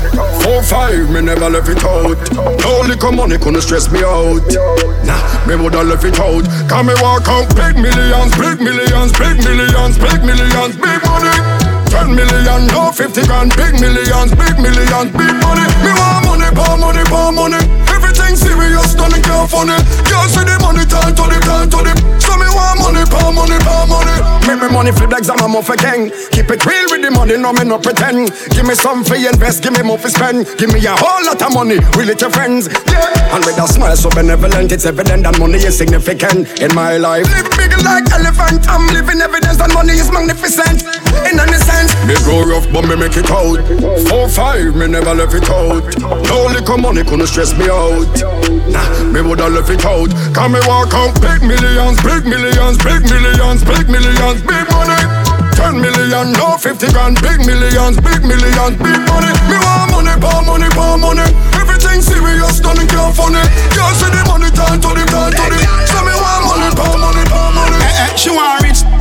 Four, 0.43 0.61
five, 0.63 1.09
me 1.09 1.21
never 1.21 1.49
left 1.49 1.69
it 1.69 1.83
out. 1.83 2.17
No 2.61 2.71
liquor 2.85 3.11
money 3.11 3.37
couldn't 3.37 3.61
stress 3.61 3.89
me 3.91 4.03
out. 4.05 4.45
Nah, 5.05 5.21
me 5.47 5.55
woulda 5.55 5.83
left 5.83 6.05
it 6.05 6.19
out. 6.19 6.45
Can 6.69 6.85
me 6.85 6.93
walk 7.01 7.27
out 7.27 7.49
big 7.55 7.75
millions, 7.75 8.33
big 8.37 8.61
millions, 8.61 9.11
big 9.17 9.37
millions, 9.41 9.97
big 9.97 10.21
millions, 10.23 10.75
big 10.77 11.01
money. 11.05 11.68
10 11.89 12.13
million, 12.13 12.67
no 12.67 12.91
50 12.91 13.25
grand, 13.25 13.49
big 13.57 13.73
millions, 13.81 14.29
big 14.37 14.55
millions, 14.61 15.09
big 15.09 15.33
money. 15.41 15.65
Me 15.81 15.91
want 15.97 16.21
money, 16.25 16.49
power 16.53 16.77
money, 16.77 17.03
power 17.09 17.31
money. 17.33 17.61
Everything 17.89 18.37
serious, 18.37 18.93
nothing 18.93 19.23
can't 19.25 19.49
funny. 19.49 19.77
Can't 20.05 20.29
see 20.29 20.45
the 20.45 20.55
money, 20.61 20.85
time 20.85 21.17
to 21.17 21.23
the, 21.25 21.37
time 21.41 21.69
to 21.69 21.79
the. 21.81 21.93
So 22.21 22.37
me 22.37 22.45
want 22.53 22.77
money, 22.77 23.03
power 23.09 23.33
money, 23.33 23.57
power 23.65 23.89
money. 23.89 24.17
Make 24.45 24.61
me 24.61 24.69
money 24.69 24.91
flip 24.91 25.09
like 25.09 25.25
I'm 25.29 25.41
a 25.41 25.47
muffin 25.49 25.77
king. 25.77 26.01
Keep 26.29 26.53
it 26.53 26.65
real 26.65 26.85
with 26.93 27.01
the 27.01 27.09
money, 27.09 27.37
no 27.37 27.53
me 27.53 27.65
no 27.65 27.81
pretend. 27.81 28.29
Give 28.53 28.65
me 28.65 28.75
some 28.75 29.03
for 29.03 29.17
invest, 29.17 29.63
give 29.63 29.73
me 29.73 29.81
more 29.81 29.97
for 29.97 30.09
spend. 30.09 30.45
Give 30.61 30.69
me 30.69 30.85
a 30.85 30.93
whole 30.93 31.25
lot 31.25 31.41
of 31.41 31.53
money, 31.53 31.81
really 31.97 32.13
to 32.21 32.29
friends. 32.29 32.69
Yeah. 32.85 33.33
And 33.33 33.41
with 33.45 33.57
a 33.57 33.65
smile 33.65 33.97
so 33.97 34.09
benevolent, 34.09 34.71
it's 34.71 34.85
evident 34.85 35.23
that 35.25 35.39
money 35.39 35.57
is 35.57 35.77
significant 35.77 36.61
in 36.61 36.73
my 36.73 36.97
life. 36.97 37.25
Live 37.33 37.49
big 37.57 37.73
like 37.81 38.09
elephant, 38.13 38.69
I'm 38.69 38.85
living 38.93 39.21
evidence 39.59 39.73
that 39.73 39.73
money 39.73 39.99
is 39.99 40.11
magnificent. 40.11 40.83
In 41.27 41.39
any 41.39 41.59
sense, 41.59 41.91
me 42.07 42.15
go 42.25 42.43
rough, 42.43 42.67
but 42.71 42.87
me 42.87 42.95
make 42.95 43.17
it 43.17 43.29
out. 43.31 43.59
Four 44.07 44.29
five, 44.29 44.75
me 44.75 44.87
never 44.87 45.13
left 45.13 45.35
it 45.35 45.49
out. 45.49 45.83
No 46.27 46.47
liquor 46.47 46.77
money 46.77 47.03
couldn't 47.03 47.27
stress 47.27 47.53
me 47.57 47.67
out. 47.67 48.07
Nah, 48.71 48.87
me 49.11 49.21
woulda 49.21 49.49
left 49.49 49.69
it 49.69 49.83
out. 49.85 50.09
Can 50.33 50.51
me 50.51 50.59
walk 50.67 50.93
out 50.93 51.13
big 51.21 51.43
millions, 51.43 51.99
big 52.03 52.25
millions, 52.25 52.77
big 52.79 53.03
millions, 53.03 53.63
big 53.63 53.89
millions, 53.89 54.39
big 54.43 54.65
money. 54.71 54.99
10 55.59 55.75
million, 55.75 56.31
no 56.39 56.55
50 56.55 56.87
grand, 56.95 57.19
big 57.19 57.43
millions, 57.43 57.99
big 57.99 58.23
millions, 58.23 58.75
big 58.79 58.99
money. 59.11 59.31
Me 59.51 59.57
want 59.59 59.91
money, 59.91 60.15
power 60.23 60.43
money, 60.47 60.69
power 60.71 60.97
money. 60.97 61.27
Everything 61.59 61.99
serious, 61.99 62.63
nothing 62.63 62.87
can't 62.87 63.11
funny. 63.11 63.43
Can't 63.75 63.95
see 63.99 64.07
the 64.07 64.23
money, 64.23 64.47
time 64.55 64.79
to 64.79 64.89
the, 64.95 65.03
time 65.11 65.35
to 65.35 65.45
the. 65.51 65.59
So 65.91 65.99
me 66.07 66.15
want 66.15 66.47
money, 66.47 66.69
power 66.79 66.95
money, 66.95 67.23
power 67.27 67.51
money. 67.51 67.75
Eh, 67.75 68.07
eh, 68.07 68.15
she 68.15 68.31
want 68.31 68.63
rich. 68.63 68.98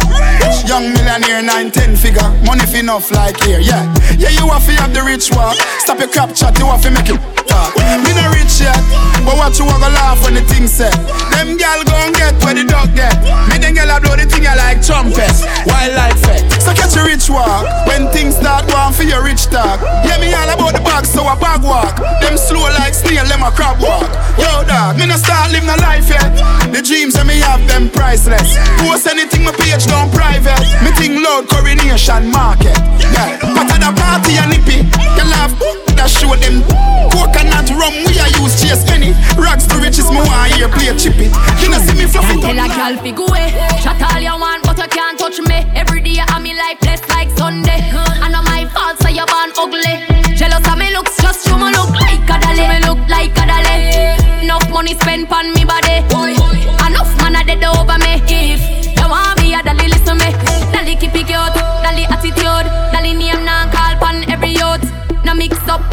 Young 0.69 0.93
millionaire, 0.93 1.41
nine, 1.41 1.71
ten 1.71 1.97
figure. 1.97 2.29
Money 2.45 2.67
fi 2.67 2.81
enough 2.81 3.11
like 3.11 3.41
here, 3.41 3.59
yeah. 3.59 3.89
Yeah, 4.21 4.29
you 4.29 4.45
have 4.53 4.67
to 4.67 4.73
have 4.77 4.93
the 4.93 5.01
rich 5.01 5.33
walk. 5.33 5.57
Stop 5.81 5.99
your 5.99 6.09
crap 6.13 6.35
chat, 6.37 6.59
you 6.59 6.67
have 6.67 6.83
to 6.83 6.91
make 6.91 7.09
it 7.09 7.17
talk. 7.49 7.73
Me 8.05 8.13
not 8.13 8.37
rich 8.37 8.61
yet, 8.61 8.77
but 9.25 9.41
what 9.41 9.57
you 9.57 9.65
want 9.65 9.81
to 9.81 9.89
laugh 9.89 10.21
when 10.21 10.37
the 10.37 10.45
thing 10.45 10.69
set. 10.69 10.93
Them 11.33 11.57
gal 11.57 11.81
gon' 11.89 12.13
get 12.13 12.37
where 12.45 12.53
the 12.53 12.69
dog 12.69 12.93
get. 12.93 13.17
Me 13.49 13.57
them 13.57 13.73
gal 13.73 13.89
a 13.89 13.97
blow 13.97 14.13
the 14.13 14.29
thing 14.29 14.45
I 14.45 14.61
like 14.61 14.85
trumpet. 14.85 15.33
Wildlife 15.65 16.21
fet. 16.21 16.45
So 16.61 16.77
catch 16.77 17.01
a 17.01 17.03
rich 17.03 17.33
walk. 17.33 17.65
When 17.89 18.13
things 18.13 18.37
start 18.37 18.69
going 18.69 18.93
for 18.93 19.09
your 19.09 19.25
rich 19.25 19.49
talk. 19.49 19.81
Yeah, 20.05 20.21
me 20.21 20.37
all 20.37 20.53
about 20.53 20.77
the 20.77 20.85
bag, 20.85 21.09
so 21.09 21.25
a 21.25 21.33
bag 21.41 21.65
walk. 21.65 21.97
Them 22.21 22.37
slow 22.37 22.69
like 22.77 22.93
snail, 22.93 23.25
them 23.25 23.41
a 23.41 23.49
crab 23.49 23.81
walk. 23.81 24.13
Yo, 24.37 24.69
dog, 24.69 25.01
me 25.01 25.09
no 25.09 25.17
start 25.17 25.49
live 25.49 25.65
no 25.65 25.81
life 25.81 26.13
yet. 26.13 26.29
The 26.69 26.85
dreams 26.85 27.17
that 27.17 27.25
me 27.25 27.41
have, 27.41 27.65
them 27.65 27.89
priceless. 27.89 28.61
Post 28.85 29.09
anything 29.09 29.49
my 29.49 29.57
page 29.57 29.89
down 29.89 30.13
private. 30.13 30.58
Me 30.83 30.91
think 30.95 31.19
loud 31.23 31.49
coronation 31.49 32.31
market. 32.31 32.77
Yeah, 33.15 33.39
but 33.55 33.71
at 33.71 33.81
the 33.83 33.91
party 33.99 34.39
and 34.39 34.51
nippy, 34.51 34.87
you 34.87 35.25
laugh 35.31 35.53
that 35.99 36.07
show 36.07 36.31
them 36.39 36.63
coconut 37.11 37.67
rum 37.75 37.95
we 38.07 38.15
a 38.23 38.27
use 38.39 38.55
chase 38.63 38.87
any 38.95 39.11
rags 39.35 39.67
to 39.67 39.77
riches 39.83 40.07
me 40.11 40.23
want 40.23 40.55
hear 40.55 40.71
play 40.71 40.95
chippy. 40.95 41.27
You 41.59 41.75
know 41.75 41.83
see 41.83 41.99
me 41.99 42.07
fluffy 42.07 42.39
Tell 42.39 42.55
a 42.55 42.67
girl 42.71 42.95
fi 43.03 43.11
go 43.11 43.27
away. 43.27 43.51
Shut 43.83 43.99
all 43.99 44.23
you 44.23 44.37
want, 44.39 44.63
but 44.63 44.79
you 44.79 44.89
can't 44.89 45.19
touch 45.19 45.39
me. 45.43 45.67
Every 45.75 46.01
day 46.01 46.23
I'm 46.23 46.43
me 46.43 46.55
life 46.55 46.79
blessed 46.81 47.09
like 47.11 47.31
Sunday. 47.35 47.83
I 48.23 48.31
know 48.31 48.43
my 48.47 48.67
fault, 48.71 49.03
so 49.03 49.09
you 49.11 49.27
born 49.27 49.51
ugly. 49.59 50.07
Jealous 50.39 50.63
of 50.63 50.79
me 50.79 50.95
looks, 50.95 51.19
just 51.19 51.47
show 51.47 51.59
me 51.59 51.75
look 51.75 51.91
like 51.91 52.23
a 52.23 52.37
dolly. 52.39 52.67
Me 52.71 52.79
look 52.87 53.03
like 53.11 53.35
a 53.35 53.45
dolly. 53.51 54.47
Enough 54.47 54.71
money 54.71 54.95
spent 54.95 55.31
on 55.33 55.53
me 55.55 55.65
body. 55.65 55.88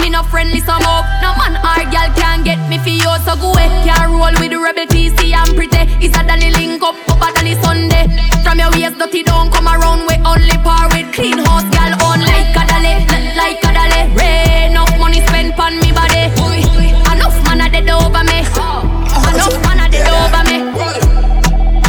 Me 0.06 0.11
no 0.11 0.22
friendly 0.23 0.60
some 0.60 0.84
up. 0.84 1.06
No 1.22 1.34
man 1.41 1.57
or 1.57 1.84
girl 1.90 2.10
can 2.15 2.44
get 2.44 2.61
me 2.69 2.77
for 2.77 2.90
you, 2.90 3.11
so 3.26 3.36
go 3.36 3.52
away. 3.52 3.68
Can't 3.86 4.11
roll 4.11 4.36
with 4.40 4.52
the 4.53 4.60
rebel 4.60 4.86
PC 4.86 5.34
and 5.34 5.52
pretty. 5.57 5.84
It's 6.03 6.15
a 6.18 6.22
dolly 6.23 6.52
link 6.52 6.84
up, 6.84 6.95
up 7.10 7.22
a 7.26 7.34
dolly 7.34 7.56
Sunday. 7.64 8.06
From 8.44 8.60
your 8.60 8.69
waist 8.72 8.98
dirty 8.99 9.23
don't 9.23 9.52
come 9.52 9.68
around 9.68 10.06
with 10.06 10.22
only 10.26 10.57
par 10.64 10.88
with 10.94 11.11
clean 11.14 11.40
house 11.40 11.74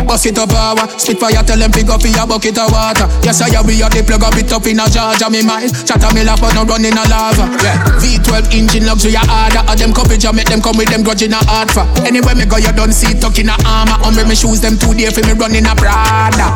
Bust 0.07 0.27
it 0.27 0.39
up 0.39 0.55
power, 0.55 0.87
spit 1.03 1.19
fire, 1.19 1.43
tell 1.43 1.59
them 1.59 1.75
pick 1.75 1.91
up 1.91 1.99
for 1.99 2.07
your 2.07 2.27
bucket 2.31 2.55
of 2.63 2.71
water. 2.71 3.11
Yes, 3.27 3.43
I 3.43 3.51
be 3.67 3.83
a 3.83 3.91
the 3.91 4.07
plug 4.07 4.23
a 4.23 4.31
bit 4.31 4.47
up 4.55 4.63
in 4.71 4.79
a 4.79 4.87
Georgia, 4.87 5.27
me 5.27 5.43
mind. 5.43 5.75
Chatter 5.83 6.15
me 6.15 6.23
laugh, 6.23 6.39
but 6.39 6.55
no 6.55 6.63
run 6.63 6.87
in 6.87 6.95
a 6.95 7.03
lava. 7.11 7.51
Yeah. 7.59 7.75
V12 7.99 8.55
engine 8.55 8.87
luxury 8.87 9.19
harder, 9.19 9.67
and 9.67 9.75
them 9.75 9.91
coverage, 9.91 10.23
I 10.23 10.31
make 10.31 10.47
them 10.47 10.63
come 10.63 10.79
with 10.79 10.95
them 10.95 11.03
grudge 11.03 11.27
in 11.27 11.35
a 11.35 11.43
hard 11.51 11.75
for. 11.75 11.83
Anywhere 12.07 12.39
me 12.39 12.47
go, 12.47 12.55
you 12.55 12.71
don't 12.71 12.95
see 12.95 13.19
tuck 13.19 13.35
in 13.43 13.51
a 13.51 13.59
armor. 13.67 13.99
On 14.07 14.15
me 14.15 14.39
shoes 14.39 14.63
them 14.63 14.79
two 14.79 14.95
day 14.95 15.11
for 15.11 15.27
me 15.27 15.35
run 15.35 15.59
in 15.59 15.67
a 15.67 15.75
Prada. 15.75 16.55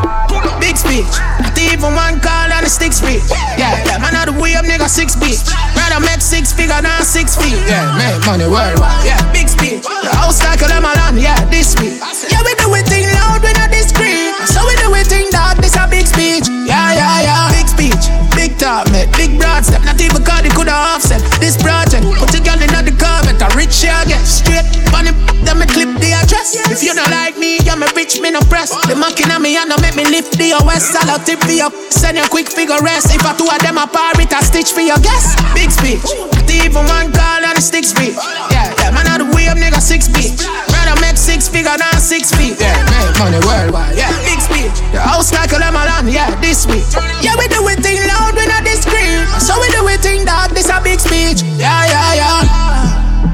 Big 0.63 0.79
speech, 0.79 1.11
not 1.43 1.59
even 1.59 1.91
one 1.91 2.23
call 2.23 2.55
on 2.55 2.63
the 2.63 2.71
stick 2.71 2.95
speech. 2.95 3.27
Yeah, 3.59 3.75
yeah, 3.83 3.99
man, 3.99 4.15
out 4.15 4.31
the 4.31 4.35
way 4.39 4.55
up, 4.55 4.63
nigga, 4.63 4.87
six 4.87 5.19
feet. 5.19 5.43
Rather 5.75 5.99
make 5.99 6.23
six 6.23 6.55
figure 6.55 6.79
than 6.79 7.03
six 7.03 7.35
feet. 7.35 7.59
Yeah, 7.67 7.99
make 7.99 8.23
money 8.23 8.47
worldwide. 8.47 9.03
Yeah, 9.03 9.19
big 9.35 9.51
speech. 9.51 9.83
The 9.83 10.15
house 10.15 10.39
like 10.47 10.63
a 10.63 10.71
lemon, 10.71 11.19
yeah, 11.19 11.35
this 11.51 11.75
week. 11.83 11.99
Yeah, 12.31 12.47
we 12.47 12.55
do 12.55 12.71
it 12.79 12.87
thing 12.87 13.10
So 14.49 14.65
we 14.65 14.73
do 14.81 14.89
it 14.97 15.07
thing 15.07 15.29
dog, 15.29 15.61
this 15.61 15.77
a 15.77 15.85
big 15.85 16.07
speech. 16.07 16.49
Yeah, 16.65 16.97
yeah, 16.97 17.27
yeah, 17.29 17.53
big 17.53 17.69
speech. 17.69 18.05
Big 18.33 18.57
talk, 18.57 18.89
mate, 18.89 19.12
big 19.17 19.37
broad 19.37 19.65
step. 19.65 19.85
Not 19.85 20.01
even 20.01 20.25
cause 20.25 20.45
it 20.47 20.55
coulda 20.57 20.73
offset 20.73 21.21
this 21.41 21.61
project. 21.61 22.09
Put 22.17 22.33
your 22.33 22.45
girl 22.47 22.57
in 22.57 22.73
the 22.73 22.95
comment, 22.97 23.37
a 23.43 23.49
rich 23.53 23.85
yeah, 23.85 24.01
get 24.09 24.25
straight. 24.25 24.65
Bunny, 24.89 25.12
then 25.45 25.61
me 25.61 25.67
clip 25.69 25.93
the 26.01 26.17
address. 26.17 26.57
If 26.73 26.81
you 26.81 26.97
don't 26.97 27.11
like 27.12 27.37
me, 27.37 27.61
I'm 27.69 27.83
a 27.85 27.89
rich, 27.93 28.21
me 28.21 28.31
no 28.33 28.41
press. 28.49 28.73
The 28.89 28.97
mocking 28.97 29.29
at 29.29 29.45
me 29.45 29.61
and 29.61 29.69
make 29.85 29.97
me 29.97 30.09
lift 30.09 30.39
the 30.41 30.57
OS. 30.57 30.95
I'll 30.97 31.21
tip 31.21 31.41
for 31.45 31.53
you, 31.53 31.69
send 31.93 32.17
you 32.17 32.25
a 32.25 32.29
quick 32.29 32.49
figure 32.49 32.81
rest. 32.81 33.12
If 33.12 33.27
I 33.27 33.37
two 33.37 33.45
of 33.45 33.61
them 33.61 33.77
apart, 33.77 34.17
it 34.17 34.33
a 34.33 34.41
stitch 34.41 34.73
for 34.73 34.81
your 34.81 34.99
guess. 35.05 35.37
Big 35.53 35.69
speech. 35.69 36.01
Not 36.33 36.49
even 36.49 36.89
one 36.89 37.12
call 37.12 37.45
on 37.45 37.55
the 37.59 37.61
stick 37.61 37.85
speech. 37.85 38.17
Yeah, 38.49 38.73
yeah, 38.81 38.91
man, 38.95 39.05
out 39.05 39.21
the 39.21 39.29
way 39.37 39.53
up, 39.53 39.59
nigga, 39.61 39.81
six 39.85 40.09
feet. 40.09 40.39
Rather 40.81 41.01
make 41.01 41.16
six 41.16 41.48
figure 41.48 41.77
than 41.77 42.01
six 42.01 42.32
feet. 42.32 42.57
Yeah, 42.59 42.81
make 42.89 43.12
money 43.20 43.40
worldwide. 43.44 43.97
Yeah, 43.97 44.09
big 44.24 44.40
speech. 44.40 44.73
The 44.93 45.01
house 45.01 45.32
like 45.32 45.52
a 45.52 45.59
lemon, 45.61 46.09
yeah, 46.09 46.32
this 46.40 46.65
week. 46.66 46.85
Yeah, 47.20 47.36
we 47.36 47.48
do 47.52 47.61
it 47.69 47.85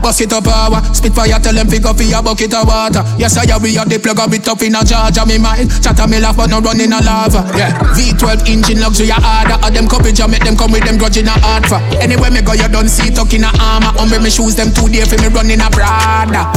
Bust 0.06 0.22
it 0.22 0.32
up 0.32 0.46
power, 0.46 0.78
spit 0.94 1.10
fire, 1.18 1.34
tell 1.42 1.50
them 1.50 1.66
up 1.66 1.96
for 1.98 2.06
your 2.06 2.22
bucket 2.22 2.54
of 2.54 2.70
water. 2.70 3.02
Yes, 3.18 3.34
I 3.34 3.42
we 3.58 3.74
have 3.74 3.90
the 3.90 3.98
plug 3.98 4.22
a 4.22 4.30
bit 4.30 4.46
up 4.46 4.62
in 4.62 4.78
a 4.78 4.86
Georgia, 4.86 5.26
me 5.26 5.34
mind. 5.34 5.66
Chatter 5.82 6.06
me 6.06 6.22
laugh, 6.22 6.38
but 6.38 6.46
no 6.46 6.62
run 6.62 6.78
in 6.78 6.94
a 6.94 7.02
lava. 7.02 7.42
Yeah, 7.58 7.74
V12 7.90 8.46
engine 8.46 8.78
luxury 8.78 9.10
harder. 9.10 9.58
All 9.58 9.74
them 9.74 9.90
coverage, 9.90 10.22
I 10.22 10.30
make 10.30 10.46
them 10.46 10.54
come 10.54 10.70
with 10.70 10.86
them 10.86 10.94
grudge 10.94 11.18
in 11.18 11.26
a 11.26 11.34
hard 11.42 11.66
for. 11.66 11.82
Anywhere 11.98 12.30
me 12.30 12.38
go, 12.38 12.54
you 12.54 12.70
don't 12.70 12.86
see 12.86 13.10
tuck 13.10 13.34
in 13.34 13.42
a 13.42 13.50
armor. 13.58 13.98
On 13.98 14.06
me 14.06 14.30
shoes 14.30 14.54
them 14.54 14.70
two 14.70 14.86
day 14.86 15.02
for 15.02 15.18
me 15.18 15.26
run 15.26 15.50
in 15.50 15.58
a 15.58 15.66
Prada. 15.74 16.54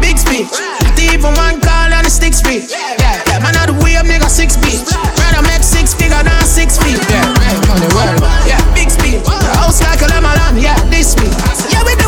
Big 0.00 0.16
speech, 0.16 0.48
even 0.96 1.36
one 1.36 1.60
call 1.60 1.92
on 1.92 2.00
the 2.00 2.08
stick 2.08 2.32
speech. 2.32 2.72
Yeah, 2.72 3.20
yeah, 3.28 3.44
man, 3.44 3.60
out 3.60 3.68
the 3.68 3.76
way 3.84 4.00
nigga, 4.08 4.32
six 4.32 4.56
feet. 4.56 4.80
Rather 5.20 5.44
make 5.44 5.60
six 5.60 5.92
figure 5.92 6.16
than 6.24 6.40
six 6.48 6.80
feet. 6.80 6.96
Yeah, 7.12 7.28
make 7.44 7.60
money 7.68 7.92
worldwide. 7.92 8.48
Yeah, 8.48 8.62
big 8.72 8.88
speech. 8.88 9.20
House 9.60 9.84
like 9.84 10.00
a 10.00 10.08
lemon, 10.08 10.32
yeah, 10.56 10.80
this 10.88 11.12
week. 11.20 11.34
Yeah, 11.68 11.84
we 11.84 11.92
do 12.00 12.05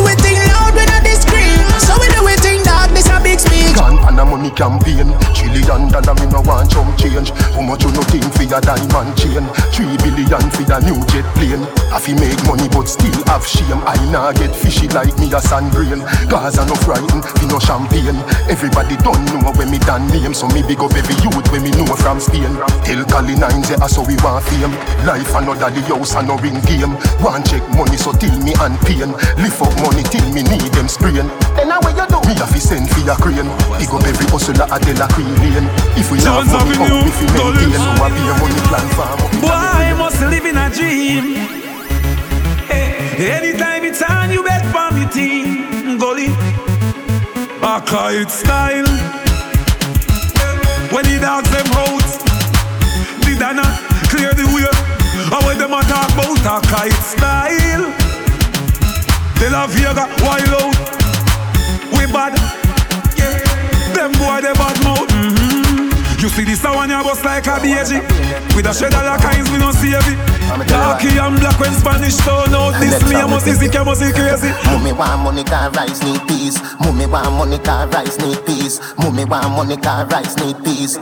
a 4.19 4.24
money 4.24 4.51
campaign 4.51 5.09
Trillion 5.35 5.89
dollar 5.89 6.15
me 6.19 6.27
no 6.31 6.40
want 6.43 6.70
chump 6.70 6.97
change 6.99 7.31
How 7.55 7.62
much 7.62 7.85
you 7.85 7.93
no 7.93 8.03
think 8.03 8.28
for 8.35 8.47
a 8.47 8.61
diamond 8.61 9.12
chain. 9.19 9.45
Three 9.74 9.97
billion 10.01 10.45
for 10.51 10.65
a 10.66 10.78
new 10.82 10.99
jet 11.11 11.27
plane. 11.35 11.65
I 11.93 11.99
fi 11.99 12.15
make 12.15 12.39
money 12.47 12.69
but 12.70 12.89
still 12.89 13.15
have 13.27 13.47
shame. 13.47 13.82
I 13.85 13.97
nah 14.11 14.32
get 14.32 14.55
fishy 14.55 14.89
like 14.89 15.16
me 15.19 15.31
a 15.32 15.40
sand 15.40 15.73
grain. 15.73 16.03
I 16.03 16.51
no 16.65 16.74
frightened, 16.86 17.24
fi 17.24 17.45
no 17.47 17.59
champagne. 17.59 18.19
Everybody 18.49 18.97
don't 19.03 19.24
know 19.43 19.53
when 19.57 19.70
me 19.70 19.78
done 19.78 20.07
name, 20.09 20.35
so 20.35 20.49
me 20.49 20.62
big 20.62 20.81
up 20.81 20.95
every 20.95 21.16
youth 21.23 21.47
when 21.53 21.62
me 21.62 21.70
know 21.73 21.86
from 21.97 22.20
Spain. 22.20 22.57
Tell 22.85 23.03
Cali 23.05 23.35
nines, 23.35 23.70
yeah, 23.70 23.86
so 23.86 24.03
we 24.03 24.16
want 24.23 24.45
fame. 24.45 24.73
Life 25.07 25.35
another 25.35 25.70
the 25.70 25.82
house 25.89 26.15
and 26.15 26.28
no 26.28 26.36
ring 26.39 26.61
game. 26.66 26.95
One 27.23 27.45
check 27.45 27.65
money 27.77 27.97
so 27.97 28.12
till 28.12 28.35
me 28.43 28.55
and 28.61 28.78
pain. 28.86 29.11
Lift 29.43 29.61
up 29.62 29.74
money 29.82 30.03
till 30.05 30.27
me 30.32 30.43
need 30.43 30.73
them 30.73 30.89
sprain. 30.89 31.28
Then 31.78 31.94
how 31.94 32.02
you 32.02 32.06
do? 32.09 32.28
Me 32.28 32.34
have 32.34 32.52
to 32.52 32.60
send 32.60 32.90
for 32.90 33.00
your 33.00 33.16
crane. 33.16 33.50
Big 33.78 33.90
up 33.90 34.05
every 34.05 34.26
hustler 34.26 34.66
at 34.66 34.82
the 34.82 34.94
la 34.98 35.06
Lane. 35.38 35.68
If 35.96 36.10
we 36.10 36.18
have 36.20 36.46
money 36.46 36.74
up, 36.74 37.05
we 37.05 37.10
fi 37.10 37.26
maintain. 37.30 37.72
So 37.78 37.90
I 38.02 38.09
be 38.10 38.20
a 38.26 38.34
money 38.38 38.60
plan 38.66 38.88
farm. 38.96 39.18
Boy, 39.40 39.48
I 39.48 39.94
must 39.94 40.20
live 40.20 40.44
in 40.44 40.56
a 40.56 40.70
dream. 40.70 41.24
Hey, 42.66 43.30
anytime 43.30 43.84
it's 43.84 44.02
on, 44.02 44.30
you 44.30 44.42
bet 44.42 44.64
for 44.72 44.90
me 44.94 45.06
team. 45.06 45.98
Gully, 45.98 46.28
I 47.62 47.82
call 47.86 48.10
it 48.10 48.30
style. 48.30 48.86
When 50.92 51.05
the 51.05 51.18
dogs 51.20 51.50
them 51.50 51.68
out, 51.78 52.09
the 53.22 53.36
dana 53.38 53.66
clear 54.09 54.32
the 54.34 54.46
way. 54.55 54.68
And 55.30 55.44
when 55.44 55.59
them 55.59 55.72
a 55.72 55.82
talk 55.82 56.10
about 56.14 56.64
a 56.64 56.66
kite 56.66 57.02
style, 57.02 57.92
they 59.38 59.50
love 59.50 59.70
Vega 59.70 60.09
wild 60.24 60.48
out. 60.62 60.98
Bad, 62.12 62.32
yeah. 63.16 63.93
Them 63.94 64.12
boy 64.12 64.40
they 64.40 64.52
bad 64.55 64.82
mouth. 64.85 65.09
Mm-hmm. 65.09 65.38
You 66.19 66.28
see 66.28 66.43
this 66.43 66.65
one 66.65 66.90
you 66.90 66.99
bust 67.05 67.24
like 67.24 67.47
a 67.47 67.62
baby 67.62 68.03
With 68.59 68.66
a 68.66 68.74
shred 68.74 68.90
of 68.90 69.07
la 69.07 69.19
kinds 69.23 69.51
we 69.55 69.59
no 69.59 69.70
save 69.70 70.03
it 70.03 70.19
Darky 70.66 71.15
and 71.15 71.39
black 71.39 71.61
when 71.61 71.70
Spanish 71.70 72.16
turn 72.27 72.51
out 72.59 72.74
This 72.81 72.99
me 73.07 73.15
a 73.15 73.28
must 73.28 73.47
is 73.47 73.62
it, 73.62 73.70
must 73.85 74.03
be 74.03 74.11
crazy. 74.11 74.51
Mummy 74.66 74.93
want 74.93 75.23
money 75.23 75.45
car 75.45 75.70
rice 75.70 76.03
need 76.03 76.27
peace. 76.27 76.59
Mummy 76.81 77.07
want 77.07 77.31
money 77.39 77.59
car 77.59 77.86
rice 77.89 78.19
need 78.19 78.45
peace. 78.47 78.81
Mummy 78.99 79.24
want 79.27 79.55
money 79.55 79.77
car 79.77 80.07
rice 80.07 80.35
need 80.43 80.59
peace. 80.65 80.97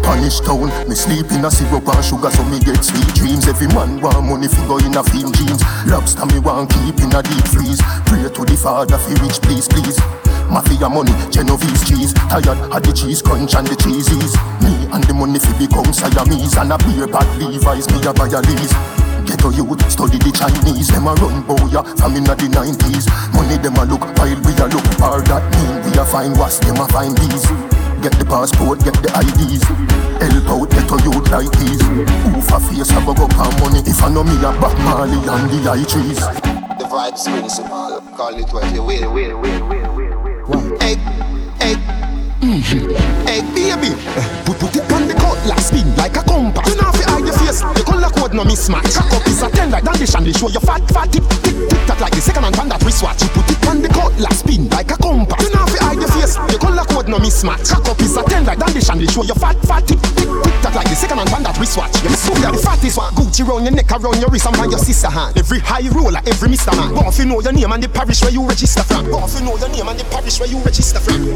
Punish 0.00 0.40
town, 0.40 0.70
me 0.88 0.94
sleep 0.94 1.28
in 1.32 1.44
a 1.44 1.50
syrup 1.50 1.86
and 1.88 2.04
sugar 2.04 2.30
so 2.30 2.44
me 2.44 2.58
get 2.60 2.80
sweet 2.82 3.12
dreams. 3.14 3.46
Every 3.48 3.66
man 3.68 4.00
want 4.00 4.24
money 4.24 4.48
fi 4.48 4.64
go 4.66 4.78
in 4.78 4.96
a 4.96 5.02
film 5.04 5.32
jeans. 5.34 5.60
Lobster 5.84 6.24
me 6.26 6.38
want 6.38 6.70
keep 6.70 6.96
in 7.04 7.12
a 7.12 7.20
deep 7.20 7.46
freeze. 7.52 7.82
Pray 8.06 8.22
to 8.24 8.42
the 8.46 8.56
father 8.56 8.96
fi 8.96 9.12
rich 9.20 9.42
please 9.42 9.68
please 9.68 10.00
Mafia 10.50 10.88
money, 10.88 11.12
Genovese 11.30 11.84
cheese. 11.86 12.12
Tired 12.30 12.48
of 12.48 12.82
the 12.82 12.92
cheese 12.92 13.22
crunch 13.22 13.54
and 13.54 13.66
the 13.66 13.76
cheesies 13.76 14.34
Me 14.62 14.88
and 14.92 15.04
the 15.04 15.14
money 15.14 15.38
fi 15.38 15.52
become 15.58 15.92
Siamese. 15.92 16.56
And 16.56 16.72
a 16.72 16.78
beer 16.78 17.06
bad 17.06 17.28
Levi's, 17.38 17.86
me 17.90 18.00
a 18.06 18.12
buy 18.12 18.28
a 18.28 18.40
lease 18.42 18.74
Ghetto 19.26 19.50
youth, 19.54 19.82
study 19.90 20.18
the 20.18 20.32
Chinese. 20.34 20.88
Them 20.88 21.06
a 21.06 21.14
run 21.14 21.42
boya 21.46 21.86
from 21.98 22.16
inna 22.16 22.34
the 22.34 22.50
90s 22.50 23.06
Money 23.34 23.56
them 23.62 23.78
a 23.78 23.84
look 23.86 24.02
while 24.18 24.40
we 24.42 24.52
a 24.58 24.66
look 24.66 24.86
Par 24.98 25.22
that 25.30 25.44
mean 25.54 25.86
we 25.86 25.94
a 25.98 26.04
find 26.04 26.34
was 26.36 26.58
them 26.60 26.82
a 26.82 26.86
find 26.88 27.16
these 27.18 27.46
Get 28.02 28.18
the 28.18 28.26
passport, 28.26 28.82
get 28.82 28.98
the 28.98 29.10
IDs 29.14 29.62
Help 30.22 30.46
out 30.50 30.70
ghetto 30.70 30.96
youth 31.02 31.30
like 31.30 31.50
these. 31.58 31.82
Oof 31.82 32.52
a 32.52 32.60
face 32.60 32.90
a 32.90 33.00
go 33.02 33.10
on 33.10 33.52
money? 33.58 33.82
If 33.86 34.02
I 34.02 34.08
know 34.08 34.22
me 34.22 34.36
a 34.38 34.54
Bob 34.54 34.78
Marley 34.78 35.18
and 35.18 35.50
the 35.50 35.58
high 35.66 35.82
trees. 35.82 36.20
The 36.78 36.84
vibes 36.86 37.24
principle, 37.24 38.00
call 38.16 38.34
it 38.38 38.52
what 38.52 38.72
you 38.72 38.84
will, 38.84 39.12
will, 39.12 39.40
will, 39.40 39.68
will, 39.68 39.91
Hey, 40.92 41.74
hey, 42.40 42.60
hey, 43.24 43.40
baby. 43.54 43.96
Put, 44.44 44.58
put 44.58 44.76
it 44.76 44.92
on 44.92 45.08
the 45.08 45.14
cutlass, 45.14 45.68
spin 45.68 45.88
like 45.96 46.16
a 46.16 46.22
compass. 46.22 46.68
You 46.68 46.76
know 46.80 46.90
if 46.92 47.00
you 47.00 47.06
hide 47.08 47.24
your 47.24 47.32
face, 47.38 47.60
the 47.60 47.82
color 47.84 48.10
code 48.10 48.34
no 48.34 48.44
mismatch. 48.44 48.94
Cock 48.94 49.12
up 49.12 49.26
is 49.26 49.42
a 49.42 49.48
ten 49.50 49.70
like 49.70 49.84
dandish 49.84 50.14
and 50.14 50.26
they 50.26 50.32
show 50.32 50.48
your 50.48 50.60
fat, 50.60 50.86
fat 50.90 51.10
tip, 51.10 51.24
tick, 51.28 51.40
tick, 51.42 51.54
that 51.86 51.98
like 52.00 52.12
the 52.12 52.20
second 52.20 52.42
hand 52.42 52.58
on 52.58 52.68
that 52.68 52.82
wristwatch. 52.82 53.22
You 53.22 53.28
put 53.28 53.50
it 53.50 53.66
on 53.66 53.80
the 53.80 53.88
cutlass, 53.88 54.40
spin 54.40 54.68
like 54.68 54.90
a 54.90 54.96
compass. 54.96 55.41
Your 56.02 56.10
face, 56.10 56.34
the 56.50 56.58
color 56.58 56.82
code 56.90 57.06
no 57.06 57.22
mismatch. 57.22 57.70
Cock 57.70 57.86
up 57.86 58.00
is 58.02 58.16
a 58.18 58.22
ten 58.26 58.44
like 58.44 58.58
dandish 58.58 58.90
and 58.90 58.98
they 59.00 59.06
show 59.06 59.22
your 59.22 59.38
fat, 59.38 59.54
fat 59.62 59.86
tip, 59.86 60.02
tick, 60.02 60.26
tick, 60.26 60.56
that 60.66 60.74
like 60.74 60.90
the 60.90 60.98
second 60.98 61.22
hand 61.22 61.30
on 61.30 61.42
that 61.46 61.54
wristwatch. 61.56 61.94
You 62.02 62.10
so 62.18 62.34
the 62.34 62.58
fattest 62.58 62.98
one, 62.98 63.14
Gucci 63.14 63.46
round 63.46 63.64
your 63.64 63.74
neck, 63.74 63.90
around 63.94 64.18
your 64.18 64.28
wrist, 64.28 64.46
and 64.50 64.56
by 64.58 64.66
your 64.66 64.82
sister 64.82 65.08
hand. 65.08 65.38
Every 65.38 65.62
high 65.62 65.86
roller, 65.94 66.20
every 66.26 66.50
Mr. 66.50 66.74
Man. 66.74 66.94
But 66.94 67.06
if 67.14 67.18
you 67.22 67.26
know 67.30 67.40
your 67.40 67.54
name 67.54 67.70
and 67.70 67.82
the 67.82 67.88
parish 67.88 68.20
where 68.22 68.34
you 68.34 68.42
register 68.42 68.82
from. 68.82 69.06
But 69.10 69.30
if 69.30 69.38
you 69.38 69.46
know 69.46 69.56
your 69.56 69.70
name 69.70 69.86
and 69.86 69.98
the 69.98 70.04
parish 70.10 70.40
where 70.42 70.50
you 70.50 70.58
register 70.58 70.98
from. 70.98 71.30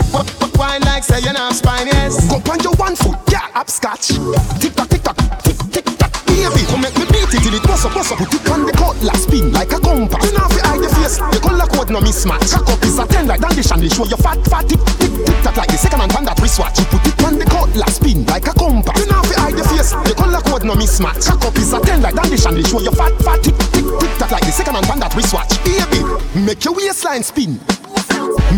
Wine 0.58 0.82
like 0.82 1.04
say 1.04 1.20
you're 1.22 1.32
not 1.32 1.54
spine, 1.54 1.86
yes. 1.86 2.18
Go 2.26 2.42
on 2.50 2.58
your 2.60 2.74
one 2.74 2.96
foot, 2.96 3.18
yeah, 3.30 3.46
upscotch. 3.54 4.18
Tick 4.58 4.74
tock, 4.74 4.88
tick 4.90 5.02
tock, 5.02 5.16
tick 5.46 5.58
tick 5.70 5.86
tock. 5.94 6.12
Baby, 6.26 6.66
come 6.66 6.82
make 6.82 6.96
me 6.98 7.06
till 7.30 7.54
it 7.54 7.62
bust 7.62 7.86
up, 7.86 7.94
bust 7.94 8.12
up. 8.12 8.18
Put 8.18 8.34
it 8.34 8.48
on 8.50 8.66
the 8.66 8.72
cutlass, 8.72 9.24
spin 9.24 9.52
like 9.52 9.72
a 9.72 9.80
compass. 9.80 10.22
You 10.26 10.38
know 10.38 10.46
if 10.46 10.54
you 10.56 10.62
hide 10.62 10.80
your 10.80 10.92
face, 10.94 11.18
the 11.18 11.40
color 11.42 11.66
code 11.66 11.90
no 11.90 12.00
mismatch. 12.00 12.52
Cock 12.52 12.68
up 12.68 12.82
is 12.84 12.98
a 12.98 13.06
ten 13.06 13.26
like 13.26 13.40
dandish 13.40 13.70
and 13.70 13.82
they 13.82 13.88
show 13.88 14.06
your 14.06 14.18
fat, 14.18 14.38
fat 14.46 14.68
tick, 14.68 14.80
tick, 14.98 15.12
tick 15.12 15.38
tock 15.42 15.56
like 15.56 15.70
the 15.70 15.78
second 15.78 16.00
hand 16.00 16.12
on 16.16 16.24
that 16.24 16.38
wristwatch. 16.40 16.78
You 16.78 16.86
put 16.86 17.06
it 17.06 17.16
on 17.24 17.38
the 17.38 17.46
cutlass, 17.46 17.96
spin 17.96 18.26
like 18.26 18.46
a 18.46 18.54
compass. 18.54 18.98
You 18.98 19.06
know 19.06 19.22
if 19.22 19.30
you 19.30 19.38
hide 19.38 19.56
your 19.56 19.68
face, 19.70 19.92
the 19.92 20.14
color 20.16 20.42
code 20.42 20.64
no 20.64 20.74
mismatch. 20.74 21.26
Cock 21.26 21.44
up 21.46 21.56
is 21.56 21.72
a 21.72 21.80
ten 21.80 22.02
like 22.02 22.14
dandish 22.14 22.46
and 22.46 22.56
they 22.56 22.64
show 22.66 22.80
your 22.80 22.94
fat, 22.96 23.14
fat 23.22 23.42
tick, 23.42 23.56
tick, 23.70 23.84
tick 23.84 24.12
tock 24.18 24.30
like 24.30 24.44
the 24.44 24.52
second 24.52 24.74
hand 24.74 24.90
on 24.90 24.98
that 25.00 25.14
wristwatch. 25.14 25.54
Baby, 25.62 26.02
make 26.34 26.64
your 26.64 26.74
waistline 26.74 27.22
spin. 27.22 27.60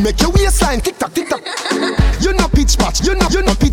Make 0.03 0.21
your 0.21 0.31
waistline 0.31 0.81
tick 0.81 0.97
tock, 0.99 1.13
tick 1.13 1.29
tock. 1.29 1.43
You 2.21 2.33
know 2.33 2.49
pitch 2.49 2.79
patch, 2.79 3.05
you 3.05 3.15
know, 3.15 3.29
you 3.31 3.43
know 3.43 3.55
pitch 3.55 3.68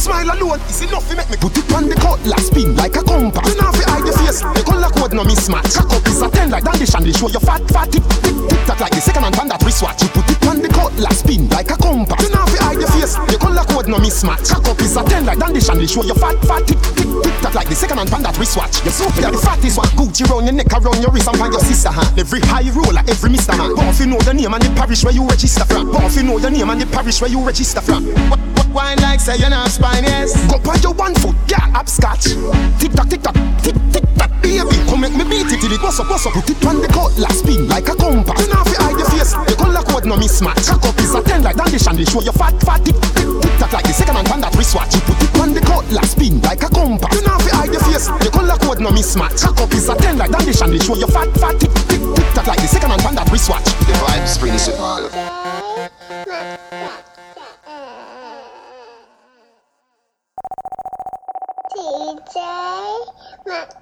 smile 0.00 0.32
alone, 0.32 0.60
it's 0.64 0.80
enough 0.80 1.04
to 1.08 1.14
make 1.14 1.28
me 1.28 1.36
put 1.36 1.52
it 1.52 1.68
on 1.76 1.84
the 1.84 1.94
cutlass, 1.94 2.48
spin 2.48 2.74
like 2.74 2.96
a 2.96 3.04
compass. 3.04 3.44
You 3.52 3.60
know 3.60 3.68
if 3.68 3.76
you 3.76 3.84
hide 3.84 4.06
your 4.08 4.16
face, 4.16 4.40
the 4.40 4.62
color 4.64 4.88
code 4.88 5.12
no 5.12 5.22
mismatch. 5.28 5.76
Cock 5.76 5.92
up 5.92 6.06
is 6.08 6.22
a 6.24 6.28
ten 6.32 6.48
like 6.48 6.64
dandish 6.64 6.94
and 6.96 7.04
show 7.12 7.28
your 7.28 7.44
fat, 7.44 7.60
fat 7.68 7.92
tick, 7.92 8.02
tick, 8.24 8.32
tick 8.48 8.60
tock 8.64 8.80
like 8.80 8.96
the 8.96 9.02
second 9.04 9.22
hand 9.28 9.36
on 9.36 9.48
that 9.52 9.60
wristwatch. 9.60 10.00
You 10.00 10.08
put 10.08 10.24
it 10.24 10.40
on 10.48 10.64
the 10.64 10.68
cutlass, 10.72 11.20
spin 11.20 11.48
like 11.52 11.68
a 11.68 11.76
compass. 11.76 12.24
You 12.24 12.32
know 12.32 12.48
if 12.48 12.56
you 12.56 12.62
hide 12.64 12.80
your 12.80 12.90
face, 12.96 13.14
the 13.28 13.36
color 13.36 13.64
code 13.68 13.92
no 13.92 14.00
mismatch. 14.00 14.48
Cock 14.48 14.64
up 14.72 14.80
is 14.80 14.96
a 14.96 15.04
ten 15.04 15.28
like 15.28 15.38
dandish 15.38 15.68
and 15.68 15.84
show 15.84 16.02
your 16.02 16.16
fat, 16.16 16.40
fat 16.48 16.64
tick, 16.64 16.80
tick, 16.96 17.10
tick 17.20 17.36
tock 17.44 17.54
like 17.54 17.68
the 17.68 17.76
second 17.76 18.00
hand 18.00 18.08
on 18.16 18.24
that 18.24 18.40
wristwatch. 18.40 18.80
You 18.88 18.90
so 18.90 19.04
the 19.12 19.36
fattest 19.36 19.76
one, 19.76 19.92
Gucci 20.00 20.24
round 20.32 20.48
your 20.48 20.56
neck, 20.56 20.72
around 20.72 20.96
your 21.04 21.12
wrist, 21.12 21.28
and 21.28 21.36
by 21.36 21.52
your 21.52 21.60
sister 21.60 21.92
hand. 21.92 22.08
Every 22.16 22.40
high 22.40 22.64
roller, 22.72 23.04
every 23.04 23.28
Mr. 23.28 23.52
Man. 23.52 23.76
But 23.76 23.92
if 23.92 24.00
you 24.00 24.08
know 24.08 24.20
the 24.24 24.32
name 24.32 24.54
and 24.54 24.62
the 24.64 24.72
parish 24.72 25.04
where 25.04 25.12
you 25.12 25.28
register 25.28 25.68
from. 25.68 25.92
But 25.92 26.08
if 26.08 26.16
you 26.16 26.24
know 26.24 26.38
the 26.40 26.48
name 26.48 26.70
and 26.70 26.80
the 26.80 26.86
parish 26.88 27.20
where 27.20 27.30
you 27.30 27.44
register 27.44 27.80
from. 27.84 28.08
Wine 28.72 28.98
like 29.02 29.18
say 29.18 29.36
you're 29.36 29.50
not 29.50 29.68
spine, 29.68 30.04
yes. 30.04 30.32
Go 30.46 30.70
on 30.70 30.80
your 30.80 30.94
one 30.94 31.14
foot, 31.14 31.34
yeah, 31.48 31.74
upscotch. 31.74 32.24
Tick 32.78 32.92
tock, 32.92 33.08
tick 33.08 33.22
tock, 33.22 33.34
tick 33.62 33.74
tick 33.90 34.06
tock, 34.14 34.30
baby. 34.40 34.78
Come 34.86 35.00
make 35.02 35.14
me 35.14 35.24
beat 35.26 35.50
it 35.50 35.60
till 35.60 35.72
it 35.72 35.80
bust 35.82 35.98
up, 35.98 36.08
bust 36.08 36.26
up. 36.26 36.34
Put 36.34 36.50
it 36.50 36.64
on 36.64 36.80
the 36.80 36.88
cutlass, 36.88 37.40
spin 37.40 37.66
like 37.66 37.88
a 37.88 37.94
compass. 37.96 38.38
You 38.40 38.54
know 38.54 38.62
if 38.62 38.70
you 38.70 38.78
hide 38.78 38.98
your 38.98 39.10
face, 39.10 39.34
the 39.34 39.54
color 39.58 39.82
code 39.82 40.06
no 40.06 40.14
mismatch. 40.14 40.70
Cock 40.70 40.86
up 40.86 40.98
is 41.02 41.14
a 41.14 41.22
ten 41.22 41.42
like 41.42 41.56
dandish 41.56 41.86
and 41.86 41.98
they 41.98 42.04
show 42.04 42.22
your 42.22 42.32
fat, 42.32 42.54
fat 42.62 42.84
tick 42.84 42.94
tick 42.94 43.26
tick 43.42 43.54
tock 43.58 43.72
like 43.72 43.86
the 43.90 43.92
second 43.92 44.14
hand 44.14 44.30
on 44.30 44.40
that 44.40 44.54
wristwatch. 44.54 44.94
You 44.94 45.02
put 45.02 45.18
it 45.18 45.40
on 45.40 45.50
the 45.50 45.60
cutlass, 45.60 46.14
spin 46.14 46.40
like 46.42 46.62
a 46.62 46.70
compass. 46.70 47.10
You 47.18 47.26
know 47.26 47.36
if 47.42 47.46
you 47.50 47.54
hide 47.58 47.72
your 47.74 47.82
face, 47.82 48.06
the 48.22 48.30
color 48.30 48.54
code 48.62 48.78
no 48.78 48.94
mismatch. 48.94 49.42
Cock 49.42 49.60
up 49.66 49.74
is 49.74 49.88
a 49.90 49.98
ten 49.98 50.14
like 50.14 50.30
dandish 50.30 50.62
and 50.62 50.70
they 50.70 50.78
show 50.78 50.94
your 50.94 51.10
fat, 51.10 51.26
fat 51.42 51.58
tick 51.58 51.74
tick 51.90 51.98
tick 51.98 52.28
tock 52.38 52.46
like 52.46 52.62
the 52.62 52.70
second 52.70 52.94
hand 52.94 53.02
on 53.02 53.18
that 53.18 53.26
wristwatch. 53.34 53.66
The 53.90 53.98
vibes 53.98 54.38
principle. 54.38 55.10
DJ 61.80 62.36
Matt. 63.46 63.80